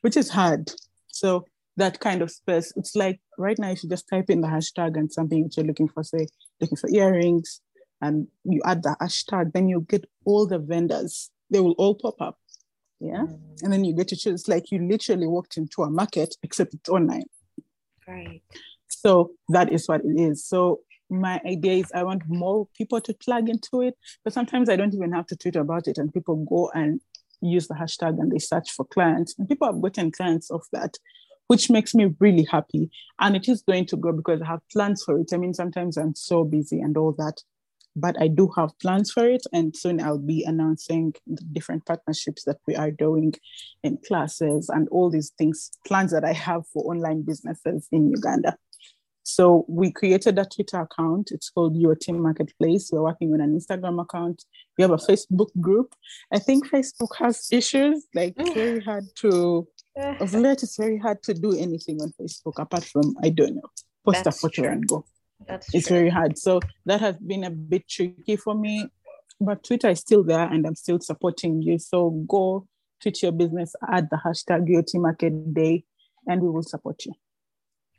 which 0.00 0.16
is 0.16 0.30
hard. 0.30 0.70
So 1.08 1.44
that 1.76 2.00
kind 2.00 2.22
of 2.22 2.30
space, 2.30 2.72
it's 2.76 2.94
like 2.94 3.20
right 3.38 3.58
now, 3.58 3.70
if 3.70 3.82
you 3.82 3.88
just 3.88 4.08
type 4.08 4.30
in 4.30 4.40
the 4.40 4.48
hashtag 4.48 4.96
and 4.96 5.12
something 5.12 5.44
that 5.44 5.56
you're 5.56 5.66
looking 5.66 5.88
for, 5.88 6.02
say 6.02 6.26
looking 6.60 6.76
for 6.76 6.90
earrings, 6.90 7.60
and 8.02 8.28
you 8.44 8.60
add 8.64 8.82
the 8.82 8.96
hashtag, 9.00 9.52
then 9.52 9.68
you 9.68 9.86
get 9.88 10.04
all 10.24 10.46
the 10.46 10.58
vendors. 10.58 11.30
They 11.50 11.60
will 11.60 11.72
all 11.72 11.94
pop 11.94 12.20
up. 12.20 12.38
Yeah. 13.00 13.24
Mm, 13.24 13.62
And 13.62 13.72
then 13.72 13.84
you 13.84 13.94
get 13.94 14.08
to 14.08 14.16
choose 14.16 14.48
like 14.48 14.70
you 14.70 14.78
literally 14.86 15.26
walked 15.26 15.56
into 15.56 15.82
a 15.82 15.90
market, 15.90 16.34
except 16.42 16.74
it's 16.74 16.88
online. 16.88 17.24
Right. 18.06 18.42
So 18.88 19.32
that 19.48 19.72
is 19.72 19.86
what 19.88 20.02
it 20.04 20.18
is. 20.20 20.44
So 20.44 20.80
my 21.08 21.40
idea 21.44 21.74
is 21.74 21.92
I 21.94 22.04
want 22.04 22.22
more 22.26 22.68
people 22.76 23.00
to 23.00 23.14
plug 23.14 23.48
into 23.48 23.82
it, 23.82 23.94
but 24.24 24.32
sometimes 24.32 24.68
I 24.68 24.76
don't 24.76 24.94
even 24.94 25.12
have 25.12 25.26
to 25.26 25.36
tweet 25.36 25.56
about 25.56 25.88
it, 25.88 25.98
and 25.98 26.12
people 26.12 26.36
go 26.48 26.70
and 26.74 27.00
use 27.40 27.68
the 27.68 27.74
hashtag 27.74 28.18
and 28.18 28.30
they 28.30 28.38
search 28.38 28.70
for 28.70 28.84
clients, 28.86 29.34
and 29.38 29.48
people 29.48 29.66
have 29.66 29.80
gotten 29.80 30.10
clients 30.10 30.50
of 30.50 30.62
that, 30.72 30.96
which 31.46 31.70
makes 31.70 31.94
me 31.94 32.14
really 32.18 32.46
happy. 32.50 32.90
And 33.18 33.36
it 33.36 33.48
is 33.48 33.62
going 33.62 33.86
to 33.86 33.96
grow 33.96 34.12
because 34.12 34.40
I 34.42 34.46
have 34.46 34.60
plans 34.72 35.02
for 35.04 35.18
it. 35.18 35.30
I 35.32 35.36
mean, 35.36 35.54
sometimes 35.54 35.96
I'm 35.96 36.14
so 36.14 36.44
busy 36.44 36.80
and 36.80 36.96
all 36.96 37.12
that, 37.18 37.42
but 37.96 38.20
I 38.22 38.28
do 38.28 38.48
have 38.56 38.78
plans 38.78 39.10
for 39.10 39.28
it, 39.28 39.42
and 39.52 39.76
soon 39.76 40.00
I'll 40.00 40.18
be 40.18 40.44
announcing 40.44 41.14
the 41.26 41.42
different 41.52 41.86
partnerships 41.86 42.44
that 42.44 42.58
we 42.66 42.76
are 42.76 42.90
doing 42.90 43.34
in 43.82 43.98
classes 44.06 44.68
and 44.68 44.88
all 44.90 45.10
these 45.10 45.32
things, 45.36 45.70
plans 45.86 46.12
that 46.12 46.24
I 46.24 46.32
have 46.32 46.66
for 46.72 46.84
online 46.84 47.22
businesses 47.22 47.88
in 47.90 48.10
Uganda. 48.10 48.56
So 49.34 49.64
we 49.68 49.92
created 49.92 50.38
a 50.38 50.44
Twitter 50.44 50.80
account. 50.80 51.30
It's 51.30 51.50
called 51.50 51.76
UOT 51.76 52.18
Marketplace. 52.18 52.90
We're 52.92 53.02
working 53.02 53.32
on 53.32 53.40
an 53.40 53.58
Instagram 53.58 54.02
account. 54.02 54.44
We 54.76 54.82
have 54.82 54.90
a 54.90 54.96
Facebook 54.96 55.50
group. 55.60 55.94
I 56.32 56.38
think 56.38 56.68
Facebook 56.68 57.14
has 57.18 57.48
issues. 57.52 58.06
Like 58.14 58.34
it's 58.36 58.52
very 58.52 58.80
hard 58.90 59.04
to 59.16 59.68
of 59.96 60.34
late. 60.44 60.62
It's 60.62 60.76
very 60.76 60.98
hard 60.98 61.22
to 61.24 61.34
do 61.34 61.56
anything 61.56 62.00
on 62.02 62.12
Facebook 62.20 62.58
apart 62.58 62.84
from 62.84 63.14
I 63.22 63.28
don't 63.30 63.54
know, 63.54 63.70
post 64.04 64.24
That's 64.24 64.36
a 64.36 64.40
photo 64.40 64.62
true. 64.62 64.72
and 64.72 64.86
go. 64.86 65.04
That's 65.46 65.72
It's 65.74 65.86
true. 65.86 65.96
very 65.98 66.10
hard. 66.10 66.36
So 66.36 66.60
that 66.86 67.00
has 67.00 67.16
been 67.16 67.44
a 67.44 67.50
bit 67.50 67.88
tricky 67.88 68.36
for 68.36 68.54
me. 68.54 68.86
But 69.40 69.64
Twitter 69.64 69.88
is 69.88 70.00
still 70.00 70.22
there, 70.22 70.46
and 70.52 70.66
I'm 70.66 70.74
still 70.74 71.00
supporting 71.00 71.62
you. 71.62 71.78
So 71.78 72.10
go 72.28 72.66
tweet 73.00 73.22
your 73.22 73.32
business, 73.32 73.74
add 73.90 74.08
the 74.10 74.18
hashtag 74.24 74.68
UOT 74.68 75.00
Market 75.00 75.54
Day, 75.54 75.84
and 76.26 76.42
we 76.42 76.50
will 76.50 76.62
support 76.62 77.06
you. 77.06 77.12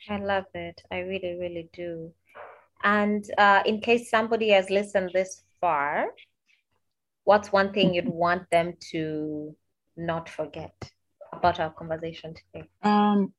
I 0.10 0.18
love 0.18 0.46
it. 0.54 0.82
I 0.92 1.00
really, 1.00 1.38
really 1.40 1.70
do. 1.74 2.14
And 2.84 3.24
uh, 3.38 3.62
in 3.66 3.80
case 3.82 4.10
somebody 4.10 4.50
has 4.50 4.70
listened 4.70 5.12
this 5.14 5.44
far, 5.60 6.08
what's 7.24 7.52
one 7.52 7.74
thing 7.74 7.94
you'd 7.94 8.08
want 8.24 8.50
them 8.50 8.74
to 8.92 9.56
not 9.96 10.30
forget 10.30 10.74
about 11.34 11.60
our 11.60 11.72
conversation 11.72 12.34
today? 12.34 12.68
um 12.84 13.34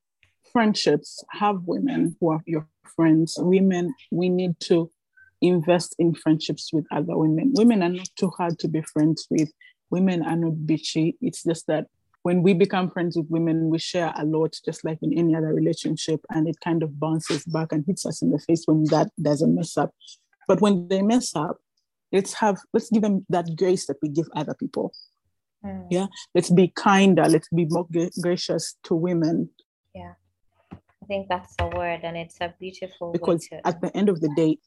friendships 0.52 1.24
have 1.30 1.62
women 1.64 2.16
who 2.20 2.30
are 2.30 2.42
your 2.46 2.68
friends 2.96 3.36
women 3.38 3.94
we 4.10 4.28
need 4.28 4.58
to 4.60 4.90
invest 5.40 5.94
in 5.98 6.14
friendships 6.14 6.72
with 6.72 6.86
other 6.92 7.16
women 7.16 7.52
women 7.54 7.82
are 7.82 7.88
not 7.88 8.08
too 8.16 8.30
hard 8.36 8.58
to 8.58 8.68
be 8.68 8.82
friends 8.82 9.26
with 9.30 9.50
women 9.90 10.22
are 10.22 10.36
not 10.36 10.52
bitchy 10.52 11.14
it's 11.20 11.42
just 11.42 11.66
that 11.66 11.86
when 12.22 12.42
we 12.42 12.54
become 12.54 12.90
friends 12.90 13.16
with 13.16 13.26
women 13.28 13.68
we 13.68 13.78
share 13.78 14.12
a 14.16 14.24
lot 14.24 14.54
just 14.64 14.84
like 14.84 14.98
in 15.02 15.16
any 15.18 15.34
other 15.34 15.52
relationship 15.52 16.20
and 16.30 16.48
it 16.48 16.56
kind 16.64 16.82
of 16.82 16.98
bounces 17.00 17.44
back 17.46 17.72
and 17.72 17.84
hits 17.86 18.06
us 18.06 18.22
in 18.22 18.30
the 18.30 18.38
face 18.38 18.62
when 18.66 18.84
that 18.84 19.08
doesn't 19.20 19.54
mess 19.54 19.76
up 19.76 19.92
but 20.48 20.60
when 20.60 20.88
they 20.88 21.02
mess 21.02 21.34
up 21.36 21.58
let's 22.12 22.34
have 22.34 22.58
let's 22.72 22.90
give 22.90 23.02
them 23.02 23.24
that 23.28 23.46
grace 23.56 23.86
that 23.86 23.96
we 24.02 24.08
give 24.08 24.26
other 24.36 24.54
people 24.54 24.92
Mm, 25.64 25.86
Yeah. 25.90 26.06
let's 26.34 26.50
be 26.50 26.66
kinder 26.74 27.28
let's 27.28 27.48
be 27.54 27.66
more 27.66 27.86
gra- 27.92 28.10
gracious 28.20 28.76
to 28.82 28.96
women 28.96 29.50
Yeah, 29.94 30.14
I 30.72 31.06
think 31.06 31.28
that's 31.28 31.54
a 31.60 31.68
word, 31.68 32.00
and 32.02 32.16
it's 32.16 32.38
a 32.40 32.52
beautiful 32.58 33.12
because 33.12 33.46
to. 33.48 33.64
at 33.64 33.80
the 33.80 33.96
end 33.96 34.08
of 34.08 34.20
the 34.20 34.30
day, 34.34 34.58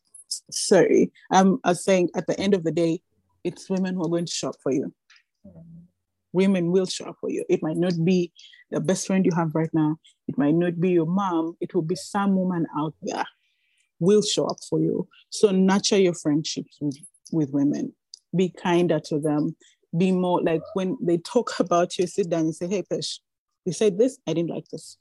sorry, 0.52 1.12
um, 1.32 1.60
I 1.66 1.70
was 1.70 1.84
saying 1.84 2.12
at 2.16 2.28
the 2.28 2.40
end 2.40 2.54
of 2.54 2.64
the 2.64 2.72
day, 2.72 3.02
it's 3.44 3.70
women 3.70 3.96
who 3.96 4.06
are 4.06 4.10
going 4.10 4.26
to 4.26 4.32
shop 4.32 4.56
for 4.64 4.72
you. 4.72 4.94
Mm, 5.46 5.85
women 6.36 6.72
will 6.72 6.86
show 6.86 7.06
up 7.06 7.18
for 7.22 7.30
you. 7.30 7.46
It 7.50 7.64
might 7.64 7.78
not 7.78 7.94
be 8.04 8.32
the 8.70 8.82
best 8.82 9.08
friend 9.08 9.26
you 9.26 9.32
have 9.36 9.56
right 9.56 9.74
now. 9.74 9.98
It 10.28 10.38
might 10.38 10.56
not 10.56 10.80
be 10.80 10.92
your 10.92 11.06
mom. 11.06 11.56
It 11.62 11.74
will 11.74 11.88
be 11.94 11.96
some 11.96 12.36
woman 12.36 12.68
out 12.78 12.94
there 13.02 13.26
will 14.00 14.22
show 14.22 14.46
up 14.46 14.58
for 14.70 14.80
you. 14.80 15.08
So 15.30 15.52
nurture 15.52 15.98
your 15.98 16.14
friendships 16.14 16.78
with, 16.82 16.98
with 17.32 17.52
women. 17.52 17.94
Be 18.36 18.50
kinder 18.50 19.00
to 19.06 19.20
them. 19.20 19.56
Be 19.98 20.12
more 20.12 20.42
like 20.42 20.62
when 20.74 20.98
they 21.02 21.18
talk 21.18 21.52
about 21.60 21.98
you, 21.98 22.08
sit 22.08 22.30
down 22.30 22.42
and 22.42 22.56
say, 22.56 22.68
Hey, 22.68 22.84
Pesh, 22.84 23.20
you 23.66 23.74
said 23.74 23.98
this, 23.98 24.18
I 24.28 24.34
didn't 24.34 24.50
like 24.50 24.68
this. 24.72 24.98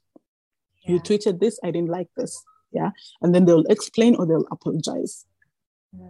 Yeah. 0.83 0.93
You 0.93 0.99
tweeted 0.99 1.39
this, 1.39 1.59
I 1.63 1.71
didn't 1.71 1.89
like 1.89 2.07
this. 2.15 2.41
Yeah. 2.71 2.91
And 3.21 3.33
then 3.33 3.45
they'll 3.45 3.65
explain 3.69 4.15
or 4.15 4.25
they'll 4.25 4.47
apologize. 4.51 5.25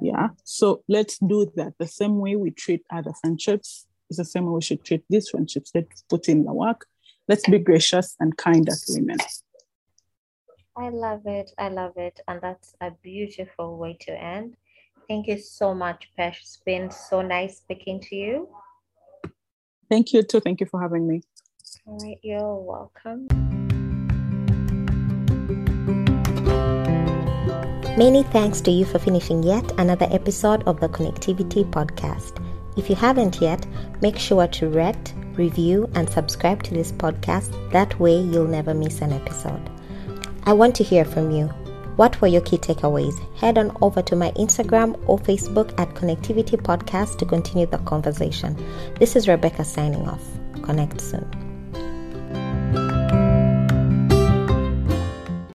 Yeah. 0.01 0.29
So 0.43 0.83
let's 0.87 1.19
do 1.19 1.51
that. 1.55 1.73
The 1.77 1.87
same 1.87 2.19
way 2.19 2.35
we 2.35 2.51
treat 2.51 2.83
other 2.91 3.13
friendships 3.21 3.85
is 4.19 4.27
the 4.27 4.31
same 4.31 4.45
way 4.45 4.53
we 4.53 4.61
should 4.61 4.83
treat 4.83 5.03
these 5.09 5.29
friendships. 5.29 5.71
Let's 5.75 6.03
put 6.09 6.29
in 6.29 6.45
the 6.45 6.53
work. 6.53 6.85
Let's 7.27 7.47
be 7.49 7.59
gracious 7.59 8.15
and 8.19 8.35
kind 8.37 8.67
as 8.69 8.85
women. 8.89 9.17
I 10.77 10.89
love 10.89 11.25
it. 11.25 11.51
I 11.57 11.69
love 11.69 11.93
it. 11.97 12.19
And 12.27 12.41
that's 12.41 12.75
a 12.81 12.91
beautiful 13.03 13.77
way 13.77 13.97
to 14.01 14.11
end. 14.11 14.55
Thank 15.07 15.27
you 15.27 15.37
so 15.37 15.73
much, 15.73 16.09
Pesh. 16.17 16.39
It's 16.41 16.61
been 16.65 16.91
so 16.91 17.21
nice 17.21 17.57
speaking 17.57 17.99
to 18.01 18.15
you. 18.15 18.49
Thank 19.89 20.13
you 20.13 20.23
too. 20.23 20.39
Thank 20.39 20.61
you 20.61 20.65
for 20.65 20.81
having 20.81 21.07
me. 21.07 21.21
All 21.85 21.97
right, 21.99 22.17
you're 22.23 22.55
welcome. 22.55 23.27
Many 27.97 28.23
thanks 28.23 28.59
to 28.61 28.71
you 28.71 28.83
for 28.83 28.99
finishing 28.99 29.41
yet 29.43 29.71
another 29.79 30.07
episode 30.11 30.63
of 30.67 30.79
the 30.79 30.89
Connectivity 30.89 31.63
Podcast. 31.63 32.41
If 32.77 32.89
you 32.89 32.95
haven't 32.95 33.41
yet, 33.41 33.65
make 34.01 34.17
sure 34.17 34.47
to 34.47 34.69
rate, 34.69 35.13
review, 35.35 35.89
and 35.95 36.09
subscribe 36.09 36.63
to 36.63 36.73
this 36.73 36.91
podcast. 36.91 37.71
That 37.71 37.99
way, 37.99 38.19
you'll 38.19 38.47
never 38.47 38.73
miss 38.73 39.01
an 39.01 39.13
episode. 39.13 39.69
I 40.43 40.53
want 40.53 40.75
to 40.75 40.83
hear 40.83 41.05
from 41.05 41.31
you. 41.31 41.47
What 41.95 42.19
were 42.19 42.27
your 42.27 42.41
key 42.41 42.57
takeaways? 42.57 43.17
Head 43.37 43.57
on 43.57 43.75
over 43.81 44.01
to 44.01 44.15
my 44.15 44.31
Instagram 44.31 45.01
or 45.07 45.17
Facebook 45.17 45.73
at 45.79 45.95
Connectivity 45.95 46.61
Podcast 46.61 47.17
to 47.19 47.25
continue 47.25 47.65
the 47.65 47.77
conversation. 47.79 48.57
This 48.99 49.15
is 49.15 49.29
Rebecca 49.29 49.63
signing 49.63 50.07
off. 50.07 50.23
Connect 50.61 50.99
soon. 50.99 51.44